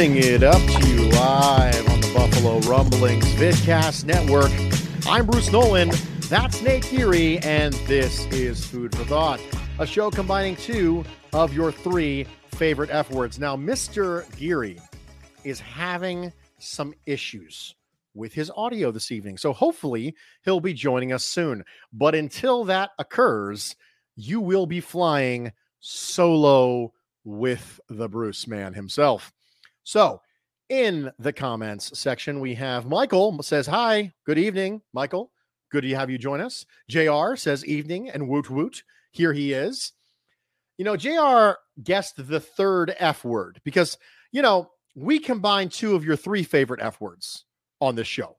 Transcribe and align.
It 0.00 0.44
up 0.44 0.62
to 0.62 0.88
you 0.88 1.10
live 1.10 1.88
on 1.88 2.00
the 2.00 2.12
Buffalo 2.14 2.60
Rumblings 2.60 3.24
Vidcast 3.34 4.04
Network. 4.04 4.52
I'm 5.08 5.26
Bruce 5.26 5.50
Nolan. 5.50 5.90
That's 6.28 6.62
Nate 6.62 6.88
Geary, 6.88 7.38
and 7.40 7.74
this 7.88 8.24
is 8.26 8.64
Food 8.64 8.94
for 8.94 9.02
Thought, 9.02 9.40
a 9.80 9.84
show 9.84 10.08
combining 10.08 10.54
two 10.54 11.04
of 11.32 11.52
your 11.52 11.72
three 11.72 12.26
favorite 12.54 12.90
F 12.92 13.10
words. 13.10 13.40
Now, 13.40 13.56
Mr. 13.56 14.24
Geary 14.36 14.78
is 15.42 15.58
having 15.58 16.32
some 16.60 16.94
issues 17.04 17.74
with 18.14 18.32
his 18.32 18.52
audio 18.54 18.92
this 18.92 19.10
evening, 19.10 19.36
so 19.36 19.52
hopefully 19.52 20.14
he'll 20.44 20.60
be 20.60 20.74
joining 20.74 21.12
us 21.12 21.24
soon. 21.24 21.64
But 21.92 22.14
until 22.14 22.62
that 22.66 22.90
occurs, 23.00 23.74
you 24.14 24.40
will 24.40 24.66
be 24.66 24.80
flying 24.80 25.50
solo 25.80 26.92
with 27.24 27.80
the 27.88 28.08
Bruce 28.08 28.46
man 28.46 28.74
himself. 28.74 29.32
So, 29.88 30.20
in 30.68 31.10
the 31.18 31.32
comments 31.32 31.98
section, 31.98 32.40
we 32.40 32.54
have 32.56 32.84
Michael 32.84 33.42
says, 33.42 33.66
Hi, 33.68 34.12
good 34.26 34.36
evening, 34.36 34.82
Michael. 34.92 35.32
Good 35.70 35.80
to 35.80 35.94
have 35.94 36.10
you 36.10 36.18
join 36.18 36.42
us. 36.42 36.66
JR 36.90 37.36
says, 37.36 37.64
Evening 37.64 38.10
and 38.10 38.28
woot 38.28 38.50
woot. 38.50 38.82
Here 39.12 39.32
he 39.32 39.54
is. 39.54 39.92
You 40.76 40.84
know, 40.84 40.94
JR 40.94 41.58
guessed 41.82 42.16
the 42.28 42.38
third 42.38 42.96
F 42.98 43.24
word 43.24 43.62
because, 43.64 43.96
you 44.30 44.42
know, 44.42 44.68
we 44.94 45.18
combine 45.18 45.70
two 45.70 45.94
of 45.94 46.04
your 46.04 46.16
three 46.16 46.42
favorite 46.42 46.82
F 46.82 47.00
words 47.00 47.46
on 47.80 47.94
this 47.94 48.06
show. 48.06 48.36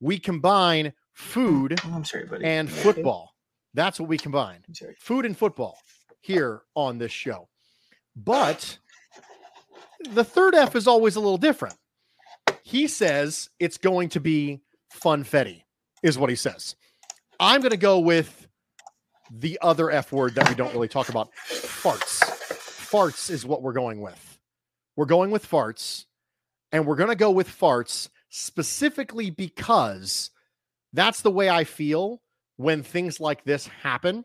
We 0.00 0.18
combine 0.18 0.92
food 1.14 1.80
Oh, 1.82 1.94
I'm 1.94 2.04
sorry, 2.04 2.26
buddy. 2.26 2.44
and 2.44 2.70
football. 2.70 3.32
That's 3.72 3.98
what 3.98 4.10
we 4.10 4.18
combine 4.18 4.58
food 4.98 5.24
and 5.24 5.34
football 5.34 5.78
here 6.20 6.60
on 6.74 6.98
this 6.98 7.10
show. 7.12 7.48
But 8.14 8.76
the 10.08 10.24
third 10.24 10.54
F 10.54 10.76
is 10.76 10.86
always 10.86 11.16
a 11.16 11.20
little 11.20 11.38
different. 11.38 11.76
He 12.62 12.88
says 12.88 13.50
it's 13.58 13.78
going 13.78 14.08
to 14.10 14.20
be 14.20 14.60
funfetti, 15.02 15.62
is 16.02 16.18
what 16.18 16.30
he 16.30 16.36
says. 16.36 16.76
I'm 17.38 17.60
going 17.60 17.70
to 17.70 17.76
go 17.76 17.98
with 17.98 18.48
the 19.30 19.58
other 19.62 19.90
F 19.90 20.12
word 20.12 20.34
that 20.34 20.48
we 20.48 20.54
don't 20.54 20.72
really 20.72 20.88
talk 20.88 21.08
about 21.08 21.30
farts. 21.34 22.20
Farts 22.90 23.30
is 23.30 23.46
what 23.46 23.62
we're 23.62 23.72
going 23.72 24.00
with. 24.00 24.38
We're 24.96 25.06
going 25.06 25.30
with 25.30 25.48
farts, 25.48 26.06
and 26.72 26.86
we're 26.86 26.96
going 26.96 27.10
to 27.10 27.16
go 27.16 27.30
with 27.30 27.48
farts 27.48 28.08
specifically 28.28 29.30
because 29.30 30.30
that's 30.92 31.22
the 31.22 31.30
way 31.30 31.48
I 31.48 31.64
feel 31.64 32.20
when 32.56 32.82
things 32.82 33.20
like 33.20 33.44
this 33.44 33.66
happen 33.66 34.24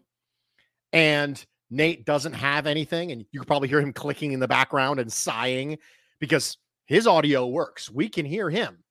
and 0.91 1.43
Nate 1.69 2.05
doesn't 2.05 2.33
have 2.33 2.67
anything, 2.67 3.11
and 3.11 3.25
you 3.31 3.39
can 3.39 3.47
probably 3.47 3.67
hear 3.67 3.81
him 3.81 3.93
clicking 3.93 4.31
in 4.31 4.39
the 4.39 4.47
background 4.47 4.99
and 4.99 5.11
sighing 5.11 5.77
because 6.19 6.57
his 6.85 7.07
audio 7.07 7.47
works. 7.47 7.89
We 7.89 8.07
can 8.07 8.25
hear 8.25 8.49
him. 8.49 8.83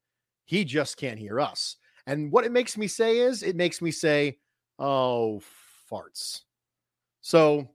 He 0.44 0.64
just 0.64 0.96
can't 0.96 1.18
hear 1.18 1.40
us. 1.40 1.76
And 2.06 2.30
what 2.30 2.44
it 2.44 2.52
makes 2.52 2.76
me 2.76 2.86
say 2.86 3.18
is 3.18 3.42
it 3.42 3.56
makes 3.56 3.80
me 3.80 3.90
say, 3.90 4.38
oh, 4.78 5.40
farts. 5.90 6.42
So 7.22 7.68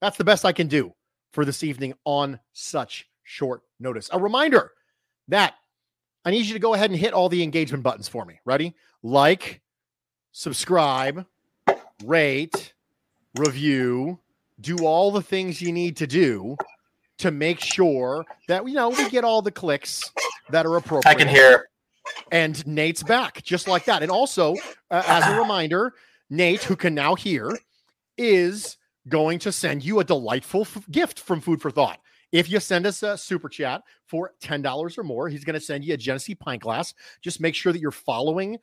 that's 0.00 0.16
the 0.16 0.24
best 0.24 0.44
I 0.44 0.52
can 0.52 0.68
do 0.68 0.92
for 1.32 1.44
this 1.44 1.64
evening 1.64 1.94
on 2.04 2.38
such 2.52 3.08
short 3.24 3.62
notice. 3.80 4.08
A 4.12 4.18
reminder 4.18 4.72
that 5.28 5.54
I 6.24 6.30
need 6.30 6.46
you 6.46 6.52
to 6.52 6.60
go 6.60 6.74
ahead 6.74 6.90
and 6.90 6.98
hit 6.98 7.12
all 7.12 7.28
the 7.28 7.42
engagement 7.42 7.82
buttons 7.82 8.06
for 8.06 8.24
me. 8.24 8.38
Ready? 8.44 8.74
Like, 9.02 9.60
subscribe, 10.30 11.26
rate, 12.04 12.74
review, 13.36 14.20
do 14.62 14.78
all 14.84 15.10
the 15.10 15.22
things 15.22 15.60
you 15.60 15.72
need 15.72 15.96
to 15.98 16.06
do 16.06 16.56
to 17.18 17.30
make 17.30 17.60
sure 17.60 18.24
that 18.48 18.66
you 18.66 18.74
know 18.74 18.88
we 18.88 19.08
get 19.10 19.24
all 19.24 19.42
the 19.42 19.50
clicks 19.50 20.02
that 20.50 20.66
are 20.66 20.76
appropriate. 20.76 21.10
I 21.10 21.14
can 21.14 21.28
hear. 21.28 21.68
And 22.30 22.66
Nate's 22.66 23.02
back 23.02 23.42
just 23.42 23.68
like 23.68 23.84
that. 23.84 24.02
And 24.02 24.10
also, 24.10 24.54
uh, 24.90 25.02
as 25.06 25.26
a 25.26 25.38
reminder, 25.38 25.92
Nate, 26.30 26.64
who 26.64 26.76
can 26.76 26.94
now 26.94 27.14
hear, 27.14 27.56
is 28.16 28.76
going 29.08 29.38
to 29.40 29.52
send 29.52 29.84
you 29.84 30.00
a 30.00 30.04
delightful 30.04 30.62
f- 30.62 30.84
gift 30.90 31.20
from 31.20 31.40
Food 31.40 31.60
for 31.60 31.70
Thought. 31.70 31.98
If 32.32 32.50
you 32.50 32.60
send 32.60 32.86
us 32.86 33.02
a 33.02 33.18
super 33.18 33.48
chat 33.48 33.82
for 34.06 34.32
$10 34.42 34.98
or 34.98 35.04
more, 35.04 35.28
he's 35.28 35.44
going 35.44 35.54
to 35.54 35.60
send 35.60 35.84
you 35.84 35.94
a 35.94 35.98
Genesee 35.98 36.34
pint 36.34 36.62
glass. 36.62 36.94
Just 37.20 37.40
make 37.40 37.54
sure 37.54 37.72
that 37.72 37.80
you're 37.80 37.90
following 37.90 38.58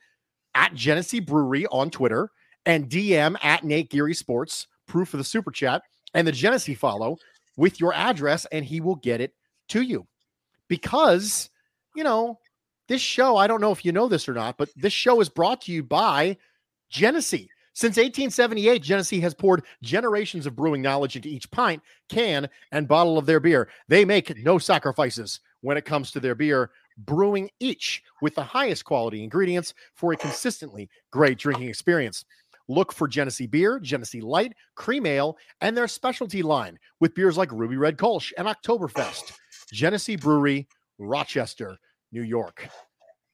at 0.54 0.74
Genesee 0.74 1.20
Brewery 1.20 1.66
on 1.68 1.90
Twitter 1.90 2.30
and 2.66 2.88
DM 2.88 3.36
at 3.42 3.64
Nate 3.64 3.90
Geary 3.90 4.14
Sports, 4.14 4.66
proof 4.90 5.14
of 5.14 5.18
the 5.18 5.24
super 5.24 5.50
chat, 5.52 5.82
and 6.14 6.26
the 6.26 6.32
Genesee 6.32 6.74
follow 6.74 7.16
with 7.56 7.80
your 7.80 7.94
address, 7.94 8.44
and 8.46 8.64
he 8.64 8.80
will 8.80 8.96
get 8.96 9.20
it 9.20 9.32
to 9.68 9.82
you. 9.82 10.06
Because, 10.68 11.48
you 11.94 12.02
know, 12.02 12.38
this 12.88 13.00
show, 13.00 13.36
I 13.36 13.46
don't 13.46 13.60
know 13.60 13.70
if 13.70 13.84
you 13.84 13.92
know 13.92 14.08
this 14.08 14.28
or 14.28 14.34
not, 14.34 14.58
but 14.58 14.68
this 14.74 14.92
show 14.92 15.20
is 15.20 15.28
brought 15.28 15.60
to 15.62 15.72
you 15.72 15.84
by 15.84 16.36
Genesee. 16.90 17.48
Since 17.72 17.98
1878, 17.98 18.82
Genesee 18.82 19.20
has 19.20 19.32
poured 19.32 19.62
generations 19.80 20.44
of 20.44 20.56
brewing 20.56 20.82
knowledge 20.82 21.14
into 21.14 21.28
each 21.28 21.48
pint, 21.52 21.80
can, 22.08 22.48
and 22.72 22.88
bottle 22.88 23.16
of 23.16 23.26
their 23.26 23.38
beer. 23.38 23.68
They 23.86 24.04
make 24.04 24.36
no 24.42 24.58
sacrifices 24.58 25.38
when 25.60 25.76
it 25.76 25.84
comes 25.84 26.10
to 26.10 26.20
their 26.20 26.34
beer, 26.34 26.70
brewing 26.98 27.48
each 27.60 28.02
with 28.20 28.34
the 28.34 28.42
highest 28.42 28.84
quality 28.84 29.22
ingredients 29.22 29.72
for 29.94 30.12
a 30.12 30.16
consistently 30.16 30.90
great 31.12 31.38
drinking 31.38 31.68
experience. 31.68 32.24
Look 32.70 32.92
for 32.92 33.08
Genesee 33.08 33.48
beer, 33.48 33.80
Genesee 33.80 34.20
Light, 34.20 34.52
Cream 34.76 35.04
Ale, 35.04 35.36
and 35.60 35.76
their 35.76 35.88
specialty 35.88 36.40
line 36.40 36.78
with 37.00 37.16
beers 37.16 37.36
like 37.36 37.50
Ruby 37.50 37.76
Red 37.76 37.98
Kolsch 37.98 38.30
and 38.38 38.46
Oktoberfest. 38.46 39.32
Genesee 39.72 40.14
Brewery, 40.14 40.68
Rochester, 40.96 41.76
New 42.12 42.22
York. 42.22 42.68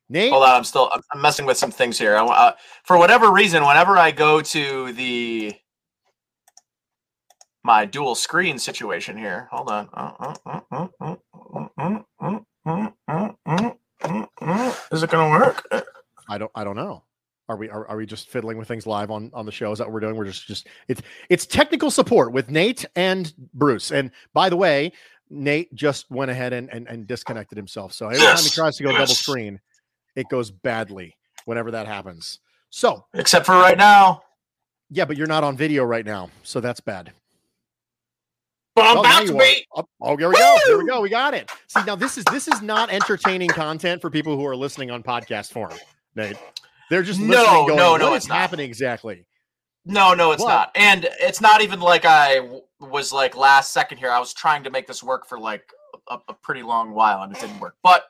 Nate, 0.09 0.33
Hold 0.33 0.45
on, 0.45 0.53
I'm 0.53 0.65
still 0.65 0.91
I'm, 1.13 1.21
messing 1.21 1.45
with 1.45 1.59
some 1.59 1.71
things 1.71 1.99
here. 1.99 2.17
I, 2.17 2.25
uh, 2.25 2.53
for 2.85 2.97
whatever 2.97 3.31
reason, 3.31 3.63
whenever 3.63 3.99
I 3.99 4.11
go 4.11 4.41
to 4.41 4.93
the 4.95 5.53
my 7.63 7.85
dual 7.85 8.15
screen 8.15 8.59
situation 8.59 9.19
here, 9.19 9.49
hold 9.51 9.69
on. 9.69 9.89
Is 14.93 15.03
it 15.03 15.11
going 15.11 15.31
to 15.31 15.39
work? 15.39 15.69
I 16.31 16.39
don't 16.39 16.51
I 16.55 16.65
don't 16.65 16.77
know. 16.77 17.03
Are 17.49 17.57
we 17.57 17.71
are, 17.71 17.87
are 17.89 17.97
we 17.97 18.07
just 18.07 18.29
fiddling 18.29 18.59
with 18.59 18.67
things 18.69 18.87
live 18.87 19.11
on 19.11 19.31
on 19.33 19.47
the 19.47 19.53
show? 19.53 19.71
Is 19.73 19.79
that 19.79 19.85
what 19.87 19.95
we're 19.95 20.01
doing? 20.01 20.17
We're 20.17 20.25
just 20.25 20.47
just 20.47 20.67
it's 20.89 21.01
it's 21.29 21.47
technical 21.47 21.91
support 21.91 22.33
with 22.33 22.51
Nate 22.51 22.85
and 22.97 23.33
Bruce. 23.55 23.93
And 23.93 24.11
by 24.35 24.49
the 24.49 24.57
way, 24.57 24.93
Nate 25.31 25.73
just 25.75 26.11
went 26.11 26.31
ahead 26.31 26.53
and, 26.53 26.69
and, 26.73 26.89
and 26.89 27.07
disconnected 27.07 27.57
himself. 27.57 27.93
So 27.93 28.07
every 28.09 28.19
time 28.19 28.39
he 28.39 28.51
tries 28.51 28.77
to 28.79 28.83
go 28.83 28.93
double 28.93 29.07
screen, 29.07 29.61
it 30.17 30.29
goes 30.29 30.51
badly 30.51 31.17
whenever 31.45 31.71
that 31.71 31.87
happens. 31.87 32.41
So 32.71 33.07
Except 33.15 33.47
for 33.47 33.53
right 33.53 33.79
now. 33.79 34.23
yeah, 34.91 35.05
but 35.05 35.17
you're 35.17 35.27
not 35.29 35.45
on 35.45 35.57
video 35.57 35.85
right 35.85 36.05
now, 36.05 36.31
so 36.43 36.61
that's 36.61 36.81
bad. 36.81 37.13
But 38.75 38.87
I'm 38.87 38.99
Oh, 38.99 39.01
about 39.01 39.27
to 39.27 39.35
be. 39.35 39.67
Oh, 39.75 39.85
oh, 40.03 40.17
here 40.17 40.29
we 40.29 40.35
go. 40.37 40.59
Here 40.67 40.79
we 40.79 40.87
go. 40.87 41.01
We 41.01 41.09
got 41.09 41.33
it. 41.33 41.51
See, 41.69 41.83
now 41.85 41.95
this 41.97 42.19
is 42.19 42.25
this 42.25 42.47
is 42.49 42.61
not 42.61 42.91
entertaining 42.93 43.49
content 43.51 44.03
for 44.03 44.11
people 44.11 44.37
who 44.37 44.45
are 44.47 44.57
listening 44.57 44.91
on 44.91 45.03
podcast 45.03 45.53
form, 45.53 45.73
Nate. 46.15 46.37
They're 46.91 47.03
just 47.03 47.21
No, 47.21 47.67
going, 47.67 47.77
no, 47.77 47.97
no, 47.97 48.11
"What 48.11 48.17
it's 48.17 48.29
not." 48.29 48.39
happening 48.39 48.67
exactly? 48.69 49.27
No, 49.85 50.15
no, 50.15 50.33
it's 50.33 50.43
not. 50.43 50.71
And 50.75 51.09
it's 51.21 51.41
not 51.41 51.61
even 51.61 51.81
like 51.81 52.05
I 52.05 52.37
w- 52.37 52.63
was 52.81 53.13
like 53.13 53.37
last 53.37 53.73
second 53.73 53.99
here. 53.99 54.11
I 54.11 54.19
was 54.19 54.35
trying 54.35 54.65
to 54.65 54.71
make 54.71 54.87
this 54.87 55.03
work 55.03 55.27
for 55.29 55.39
like 55.39 55.63
a, 56.09 56.19
a 56.29 56.35
pretty 56.35 56.63
long 56.63 56.93
while 56.93 57.23
and 57.23 57.33
it 57.35 57.41
didn't 57.41 57.61
work. 57.61 57.77
But 57.85 58.05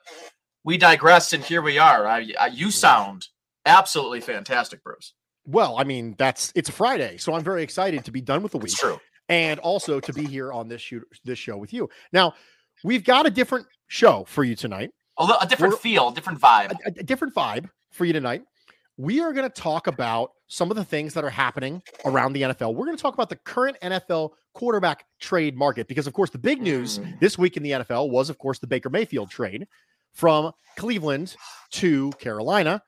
we 0.63 0.77
digressed 0.77 1.33
and 1.33 1.43
here 1.43 1.61
we 1.61 1.77
are. 1.77 2.07
I, 2.07 2.33
I 2.39 2.47
you 2.47 2.71
sound 2.71 3.27
absolutely 3.65 4.21
fantastic, 4.21 4.83
Bruce. 4.83 5.13
Well, 5.45 5.77
I 5.77 5.83
mean, 5.83 6.15
that's 6.17 6.51
it's 6.55 6.69
a 6.69 6.71
Friday, 6.73 7.17
so 7.17 7.33
I'm 7.33 7.43
very 7.43 7.61
excited 7.63 8.03
to 8.05 8.11
be 8.11 8.21
done 8.21 8.41
with 8.43 8.51
the 8.53 8.57
week. 8.57 8.71
It's 8.71 8.79
true. 8.79 8.99
and 9.29 9.59
also 9.59 9.99
to 9.99 10.13
be 10.13 10.25
here 10.25 10.51
on 10.51 10.67
this 10.67 10.81
shoot 10.81 11.03
this 11.23 11.37
show 11.39 11.57
with 11.57 11.73
you. 11.73 11.89
Now, 12.11 12.33
we've 12.83 13.03
got 13.03 13.25
a 13.27 13.29
different 13.29 13.67
show 13.87 14.25
for 14.27 14.43
you 14.43 14.55
tonight, 14.55 14.89
A, 15.19 15.23
a 15.41 15.45
different 15.47 15.73
We're- 15.73 15.81
feel, 15.81 16.09
different 16.11 16.41
vibe. 16.41 16.71
a, 16.85 16.99
a 16.99 17.03
different 17.03 17.35
vibe 17.35 17.69
for 17.91 18.03
you 18.05 18.13
tonight. 18.13 18.41
We 18.97 19.21
are 19.21 19.31
going 19.31 19.49
to 19.49 19.61
talk 19.61 19.87
about 19.87 20.31
some 20.47 20.71
of 20.71 20.77
the 20.77 20.83
things 20.83 21.13
that 21.13 21.23
are 21.23 21.29
happening 21.29 21.83
around 22.05 22.33
the 22.33 22.41
NFL. 22.43 22.73
We're 22.73 22.85
going 22.85 22.97
to 22.97 23.01
talk 23.01 23.13
about 23.13 23.29
the 23.29 23.35
current 23.35 23.77
NFL 23.81 24.31
quarterback 24.53 25.05
trade 25.19 25.55
market 25.55 25.87
because, 25.87 26.07
of 26.07 26.13
course, 26.13 26.31
the 26.31 26.39
big 26.39 26.61
news 26.61 26.97
Mm. 26.97 27.19
this 27.19 27.37
week 27.37 27.57
in 27.57 27.63
the 27.63 27.71
NFL 27.71 28.09
was, 28.09 28.29
of 28.31 28.39
course, 28.39 28.57
the 28.59 28.65
Baker 28.67 28.89
Mayfield 28.89 29.29
trade 29.29 29.67
from 30.13 30.51
Cleveland 30.77 31.35
to 31.71 32.11
Carolina. 32.13 32.81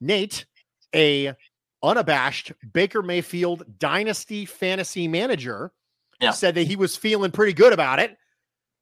Nate, 0.00 0.46
a 0.94 1.34
unabashed 1.82 2.52
Baker 2.72 3.02
Mayfield 3.02 3.64
dynasty 3.78 4.44
fantasy 4.44 5.06
manager, 5.06 5.72
Yeah. 6.20 6.32
said 6.32 6.56
that 6.56 6.64
he 6.66 6.74
was 6.74 6.96
feeling 6.96 7.30
pretty 7.30 7.52
good 7.52 7.72
about 7.72 8.00
it 8.00 8.16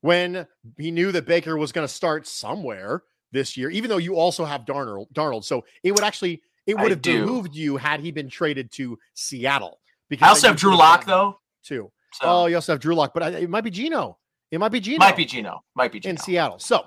when 0.00 0.46
he 0.78 0.90
knew 0.90 1.12
that 1.12 1.26
Baker 1.26 1.58
was 1.58 1.72
going 1.72 1.86
to 1.86 1.92
start 1.92 2.26
somewhere 2.26 3.02
this 3.32 3.56
year, 3.56 3.68
even 3.70 3.90
though 3.90 3.98
you 3.98 4.16
also 4.16 4.44
have 4.46 4.62
Darnold. 4.64 5.12
Darnold, 5.12 5.44
so 5.44 5.64
it 5.82 5.92
would 5.92 6.02
actually 6.04 6.42
it 6.70 6.78
I 6.78 6.82
would 6.82 6.90
have 6.90 7.02
do. 7.02 7.20
behooved 7.25 7.55
you 7.55 7.76
had 7.76 8.00
he 8.00 8.11
been 8.11 8.28
traded 8.28 8.70
to 8.72 8.99
Seattle. 9.14 9.81
Because 10.08 10.26
I 10.26 10.28
also 10.31 10.49
have 10.49 10.56
Drew 10.56 10.76
Lock 10.76 11.05
though. 11.06 11.38
too. 11.64 11.90
So 12.14 12.20
Oh, 12.26 12.46
you 12.46 12.56
also 12.56 12.72
have 12.72 12.81
Drew 12.81 12.94
Lock, 12.94 13.12
but 13.14 13.22
I- 13.22 13.28
it 13.31 13.50
might 13.50 13.62
be 13.64 13.70
Geno. 13.70 14.19
It 14.50 14.58
might 14.58 14.70
be 14.70 14.81
Geno. 14.81 14.99
might 14.99 15.17
be 15.17 15.25
Geno. 15.25 15.62
Might 15.76 15.93
be 15.93 16.00
Geno. 16.00 16.11
in 16.11 16.17
Seattle. 16.17 16.58
So 16.58 16.87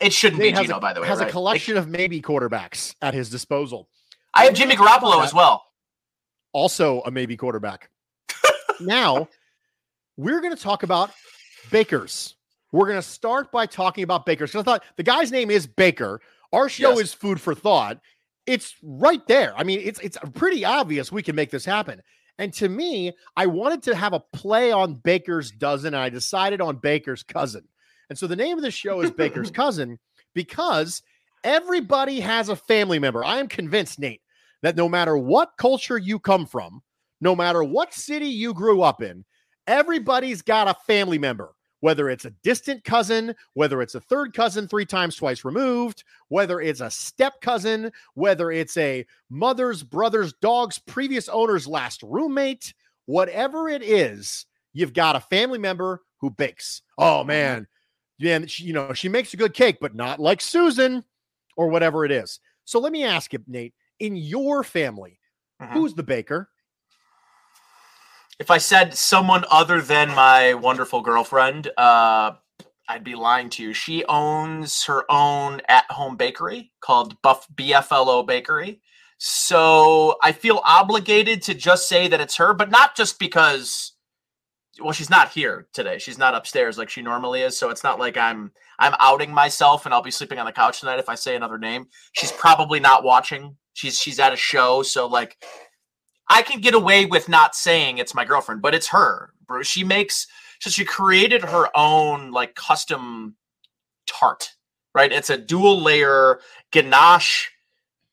It 0.00 0.12
shouldn't 0.12 0.40
be 0.42 0.52
Geno, 0.52 0.76
a, 0.76 0.80
by 0.80 0.92
the 0.92 1.00
way. 1.00 1.06
has 1.08 1.18
right? 1.20 1.28
a 1.28 1.30
collection 1.30 1.76
of 1.78 1.88
maybe 1.88 2.20
quarterbacks 2.20 2.94
at 3.00 3.14
his 3.14 3.30
disposal. 3.30 3.88
I 4.34 4.44
have 4.44 4.54
Jimmy 4.54 4.76
gonna 4.76 4.88
talk 4.88 4.98
about 5.02 5.12
Garoppolo 5.20 5.24
as 5.24 5.32
well. 5.34 5.64
also 6.52 7.00
a 7.02 7.10
maybe 7.10 7.36
quarterback. 7.36 7.90
now, 8.80 9.28
we're 10.16 10.40
going 10.40 10.54
to 10.54 10.62
talk 10.62 10.82
about 10.82 11.10
Bakers. 11.70 12.34
We're 12.72 12.86
going 12.86 12.98
to 12.98 13.02
start 13.02 13.50
by 13.50 13.66
talking 13.66 14.04
about 14.04 14.26
Bakers 14.26 14.50
because 14.52 14.62
I 14.62 14.64
thought 14.64 14.84
the 14.96 15.02
guy's 15.02 15.32
name 15.32 15.50
is 15.50 15.66
Baker. 15.66 16.20
Our 16.52 16.68
show 16.68 16.90
Yes. 16.90 17.00
is 17.00 17.14
food 17.14 17.40
for 17.40 17.54
thought. 17.54 17.98
It's 18.46 18.74
right 18.82 19.24
there. 19.26 19.54
I 19.56 19.64
mean, 19.64 19.80
it's 19.82 20.00
it's 20.00 20.18
pretty 20.34 20.64
obvious 20.64 21.12
we 21.12 21.22
can 21.22 21.36
make 21.36 21.50
this 21.50 21.64
happen. 21.64 22.02
And 22.38 22.52
to 22.54 22.68
me, 22.68 23.12
I 23.36 23.46
wanted 23.46 23.82
to 23.84 23.94
have 23.94 24.14
a 24.14 24.20
play 24.20 24.72
on 24.72 24.94
Baker's 24.94 25.50
dozen, 25.50 25.94
and 25.94 26.02
I 26.02 26.08
decided 26.08 26.60
on 26.60 26.76
Baker's 26.76 27.22
cousin. 27.22 27.68
And 28.08 28.18
so 28.18 28.26
the 28.26 28.36
name 28.36 28.56
of 28.56 28.62
the 28.62 28.70
show 28.70 29.02
is 29.02 29.10
Baker's 29.10 29.50
cousin 29.52 29.98
because 30.34 31.02
everybody 31.44 32.20
has 32.20 32.48
a 32.48 32.56
family 32.56 32.98
member. 32.98 33.24
I 33.24 33.38
am 33.38 33.48
convinced, 33.48 33.98
Nate, 33.98 34.22
that 34.62 34.76
no 34.76 34.88
matter 34.88 35.16
what 35.16 35.52
culture 35.58 35.98
you 35.98 36.18
come 36.18 36.46
from, 36.46 36.82
no 37.20 37.36
matter 37.36 37.62
what 37.62 37.94
city 37.94 38.26
you 38.26 38.54
grew 38.54 38.82
up 38.82 39.02
in, 39.02 39.24
everybody's 39.66 40.42
got 40.42 40.68
a 40.68 40.74
family 40.86 41.18
member, 41.18 41.52
whether 41.80 42.08
it's 42.08 42.24
a 42.24 42.30
distant 42.42 42.84
cousin, 42.84 43.34
whether 43.54 43.82
it's 43.82 43.94
a 43.94 44.00
third 44.00 44.32
cousin 44.34 44.68
three 44.68 44.86
times 44.86 45.16
twice 45.16 45.44
removed, 45.44 46.04
whether 46.28 46.60
it's 46.60 46.80
a 46.80 46.90
step 46.90 47.40
cousin, 47.40 47.90
whether 48.14 48.50
it's 48.50 48.76
a 48.76 49.04
mother's 49.28 49.82
brother's 49.82 50.32
dog's 50.34 50.78
previous 50.78 51.28
owner's 51.28 51.66
last 51.66 52.02
roommate, 52.02 52.72
whatever 53.06 53.68
it 53.68 53.82
is, 53.82 54.46
you've 54.72 54.92
got 54.92 55.16
a 55.16 55.20
family 55.20 55.58
member 55.58 56.02
who 56.18 56.30
bakes. 56.30 56.82
Oh 56.98 57.24
man, 57.24 57.66
man, 58.18 58.46
she, 58.46 58.64
you 58.64 58.72
know, 58.72 58.92
she 58.92 59.08
makes 59.08 59.32
a 59.34 59.38
good 59.38 59.54
cake, 59.54 59.78
but 59.80 59.94
not 59.94 60.20
like 60.20 60.40
Susan 60.40 61.04
or 61.56 61.68
whatever 61.68 62.04
it 62.04 62.12
is. 62.12 62.40
So 62.64 62.78
let 62.78 62.92
me 62.92 63.04
ask 63.04 63.32
you, 63.32 63.42
Nate, 63.46 63.74
in 63.98 64.16
your 64.16 64.62
family, 64.62 65.18
Mhm. 65.60 65.72
who's 65.72 65.94
the 65.94 66.02
baker? 66.02 66.50
If 68.40 68.50
I 68.50 68.56
said 68.56 68.96
someone 68.96 69.44
other 69.50 69.82
than 69.82 70.08
my 70.14 70.54
wonderful 70.54 71.02
girlfriend, 71.02 71.70
uh, 71.76 72.32
I'd 72.88 73.04
be 73.04 73.14
lying 73.14 73.50
to 73.50 73.62
you. 73.62 73.74
She 73.74 74.02
owns 74.06 74.82
her 74.84 75.04
own 75.10 75.60
at-home 75.68 76.16
bakery 76.16 76.72
called 76.80 77.20
Buff 77.20 77.46
BFLO 77.54 78.26
Bakery. 78.26 78.80
So 79.18 80.16
I 80.22 80.32
feel 80.32 80.62
obligated 80.64 81.42
to 81.42 81.54
just 81.54 81.86
say 81.86 82.08
that 82.08 82.18
it's 82.18 82.38
her, 82.38 82.54
but 82.54 82.70
not 82.70 82.96
just 82.96 83.18
because 83.18 83.92
well, 84.80 84.92
she's 84.92 85.10
not 85.10 85.32
here 85.32 85.68
today. 85.74 85.98
She's 85.98 86.16
not 86.16 86.34
upstairs 86.34 86.78
like 86.78 86.88
she 86.88 87.02
normally 87.02 87.42
is. 87.42 87.58
So 87.58 87.68
it's 87.68 87.84
not 87.84 87.98
like 87.98 88.16
I'm 88.16 88.52
I'm 88.78 88.94
outing 89.00 89.34
myself 89.34 89.84
and 89.84 89.92
I'll 89.92 90.00
be 90.00 90.10
sleeping 90.10 90.38
on 90.38 90.46
the 90.46 90.52
couch 90.52 90.80
tonight 90.80 90.98
if 90.98 91.10
I 91.10 91.14
say 91.14 91.36
another 91.36 91.58
name. 91.58 91.88
She's 92.12 92.32
probably 92.32 92.80
not 92.80 93.04
watching. 93.04 93.56
She's 93.74 93.98
she's 93.98 94.18
at 94.18 94.32
a 94.32 94.36
show, 94.36 94.82
so 94.82 95.06
like 95.06 95.36
I 96.30 96.42
can 96.42 96.60
get 96.60 96.74
away 96.74 97.06
with 97.06 97.28
not 97.28 97.56
saying 97.56 97.98
it's 97.98 98.14
my 98.14 98.24
girlfriend, 98.24 98.62
but 98.62 98.74
it's 98.74 98.88
her, 98.88 99.34
bro. 99.46 99.62
She 99.62 99.82
makes 99.82 100.28
so 100.60 100.70
she 100.70 100.84
created 100.84 101.42
her 101.42 101.68
own 101.74 102.30
like 102.30 102.54
custom 102.54 103.34
tart, 104.06 104.52
right? 104.94 105.10
It's 105.10 105.30
a 105.30 105.36
dual 105.36 105.82
layer 105.82 106.40
ganache 106.70 107.50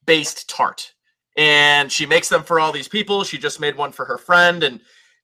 based 0.06 0.50
tart. 0.50 0.94
And 1.38 1.92
she 1.92 2.08
makes 2.08 2.30
them 2.30 2.42
for 2.42 2.60
all 2.60 2.72
these 2.72 2.88
people. 2.88 3.24
She 3.24 3.38
just 3.38 3.60
made 3.60 3.76
one 3.76 3.92
for 3.92 4.06
her 4.06 4.18
friend 4.18 4.64
and 4.64 4.82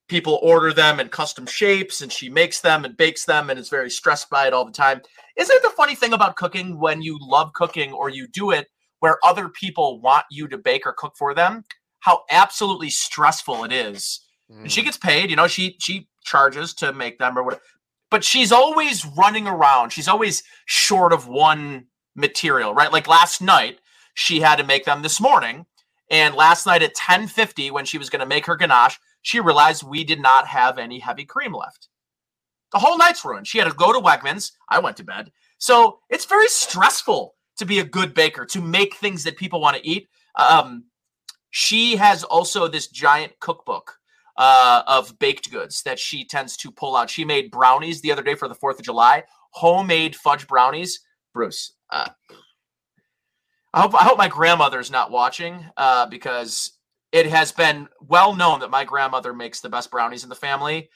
people 0.07 0.39
order 0.43 0.71
them 0.71 0.99
in 0.99 1.09
custom 1.09 1.47
shapes 1.47 2.01
and 2.01 2.11
she 2.11 2.29
makes 2.29 2.61
them 2.61 2.85
and 2.85 2.95
bakes 2.95 3.25
them 3.25 3.49
and 3.49 3.57
is 3.57 3.69
very 3.69 3.89
stressed 3.89 4.29
by 4.29 4.45
it 4.45 4.53
all 4.53 4.65
the 4.65 4.71
time. 4.71 5.01
Isn't 5.37 5.55
it 5.55 5.63
the 5.63 5.69
funny 5.71 5.95
thing 5.95 6.13
about 6.13 6.35
cooking 6.35 6.79
when 6.79 7.01
you 7.01 7.17
love 7.19 7.53
cooking 7.53 7.93
or 7.93 8.09
you 8.09 8.27
do 8.27 8.51
it 8.51 8.67
where 8.99 9.17
other 9.25 9.49
people 9.49 10.01
want 10.01 10.25
you 10.29 10.47
to 10.49 10.57
bake 10.57 10.85
or 10.85 10.93
cook 10.93 11.15
for 11.17 11.33
them? 11.33 11.63
How 12.03 12.23
absolutely 12.29 12.89
stressful 12.89 13.63
it 13.63 13.71
is. 13.71 14.19
And 14.63 14.71
she 14.71 14.83
gets 14.83 14.97
paid 14.97 15.29
you 15.29 15.35
know 15.35 15.47
she 15.47 15.77
she 15.79 16.07
charges 16.23 16.73
to 16.75 16.93
make 16.93 17.17
them 17.17 17.37
or 17.37 17.43
whatever 17.43 17.61
but 18.11 18.23
she's 18.23 18.51
always 18.51 19.05
running 19.17 19.47
around. 19.47 19.91
She's 19.91 20.07
always 20.07 20.43
short 20.65 21.13
of 21.13 21.27
one 21.27 21.87
material 22.15 22.73
right? 22.73 22.91
Like 22.91 23.07
last 23.07 23.41
night 23.41 23.79
she 24.13 24.39
had 24.39 24.57
to 24.57 24.63
make 24.63 24.85
them 24.85 25.01
this 25.01 25.19
morning 25.19 25.65
and 26.11 26.35
last 26.35 26.65
night 26.65 26.83
at 26.83 26.95
10:50 26.95 27.71
when 27.71 27.85
she 27.85 27.97
was 27.97 28.09
going 28.09 28.19
to 28.19 28.25
make 28.25 28.45
her 28.45 28.55
ganache 28.55 28.99
she 29.23 29.39
realized 29.39 29.83
we 29.83 30.03
did 30.03 30.21
not 30.21 30.45
have 30.47 30.77
any 30.77 30.99
heavy 30.99 31.25
cream 31.25 31.53
left. 31.53 31.87
The 32.73 32.79
whole 32.79 32.97
night's 32.97 33.23
ruined. 33.23 33.47
She 33.47 33.57
had 33.57 33.69
to 33.69 33.73
go 33.73 33.93
to 33.93 33.99
Wegmans. 33.99 34.51
I 34.69 34.79
went 34.79 34.97
to 34.97 35.03
bed. 35.03 35.31
So 35.57 35.99
it's 36.09 36.25
very 36.25 36.47
stressful 36.47 37.35
to 37.57 37.65
be 37.65 37.79
a 37.79 37.85
good 37.85 38.13
baker 38.13 38.45
to 38.47 38.61
make 38.61 38.95
things 38.95 39.23
that 39.23 39.37
people 39.37 39.61
want 39.61 39.77
to 39.77 39.87
eat. 39.87 40.07
Um 40.35 40.85
she 41.55 41.97
has 41.97 42.23
also 42.23 42.67
this 42.67 42.87
giant 42.87 43.39
cookbook 43.39 43.99
uh, 44.37 44.81
of 44.87 45.19
baked 45.19 45.51
goods 45.51 45.83
that 45.83 45.99
she 45.99 46.25
tends 46.25 46.57
to 46.57 46.71
pull 46.71 46.95
out. 46.95 47.11
She 47.11 47.23
made 47.23 47.51
brownies 47.51 48.01
the 48.01 48.11
other 48.11 48.23
day 48.23 48.33
for 48.33 48.47
the 48.47 48.55
4th 48.55 48.79
of 48.79 48.85
July, 48.85 49.23
homemade 49.51 50.15
fudge 50.15 50.47
brownies. 50.47 51.01
Bruce, 51.31 51.73
uh, 51.91 52.09
I 53.71 53.81
hope 53.81 53.93
I 53.93 54.03
hope 54.03 54.17
my 54.17 54.29
grandmother's 54.29 54.89
not 54.89 55.11
watching 55.11 55.63
uh, 55.77 56.07
because 56.07 56.71
it 57.11 57.27
has 57.27 57.51
been 57.51 57.87
well 58.01 58.35
known 58.35 58.61
that 58.61 58.71
my 58.71 58.83
grandmother 58.83 59.31
makes 59.31 59.61
the 59.61 59.69
best 59.69 59.91
brownies 59.91 60.23
in 60.23 60.29
the 60.29 60.35
family. 60.35 60.89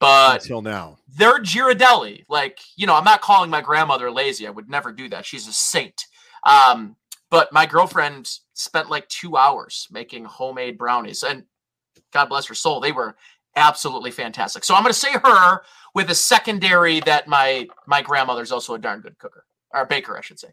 But 0.00 0.42
until 0.42 0.60
now. 0.60 0.98
they're 1.06 1.38
Ghirardelli. 1.38 2.24
Like, 2.28 2.58
you 2.74 2.88
know, 2.88 2.96
I'm 2.96 3.04
not 3.04 3.20
calling 3.20 3.48
my 3.48 3.60
grandmother 3.60 4.10
lazy. 4.10 4.48
I 4.48 4.50
would 4.50 4.68
never 4.68 4.90
do 4.90 5.08
that. 5.10 5.24
She's 5.24 5.46
a 5.46 5.52
saint. 5.52 6.06
Um, 6.44 6.96
but 7.30 7.52
my 7.52 7.64
girlfriend 7.64 8.28
spent 8.60 8.90
like 8.90 9.08
two 9.08 9.36
hours 9.36 9.88
making 9.90 10.24
homemade 10.24 10.78
brownies. 10.78 11.22
And 11.22 11.44
God 12.12 12.26
bless 12.26 12.46
her 12.46 12.54
soul, 12.54 12.80
they 12.80 12.92
were 12.92 13.16
absolutely 13.56 14.10
fantastic. 14.10 14.64
So 14.64 14.74
I'm 14.74 14.82
going 14.82 14.92
to 14.92 14.98
say 14.98 15.12
her 15.12 15.62
with 15.94 16.10
a 16.10 16.14
secondary 16.14 17.00
that 17.00 17.26
my 17.26 17.68
my 17.86 18.02
grandmother's 18.02 18.52
also 18.52 18.74
a 18.74 18.78
darn 18.78 19.00
good 19.00 19.18
cooker 19.18 19.44
or 19.72 19.86
baker, 19.86 20.16
I 20.16 20.20
should 20.20 20.38
say. 20.38 20.48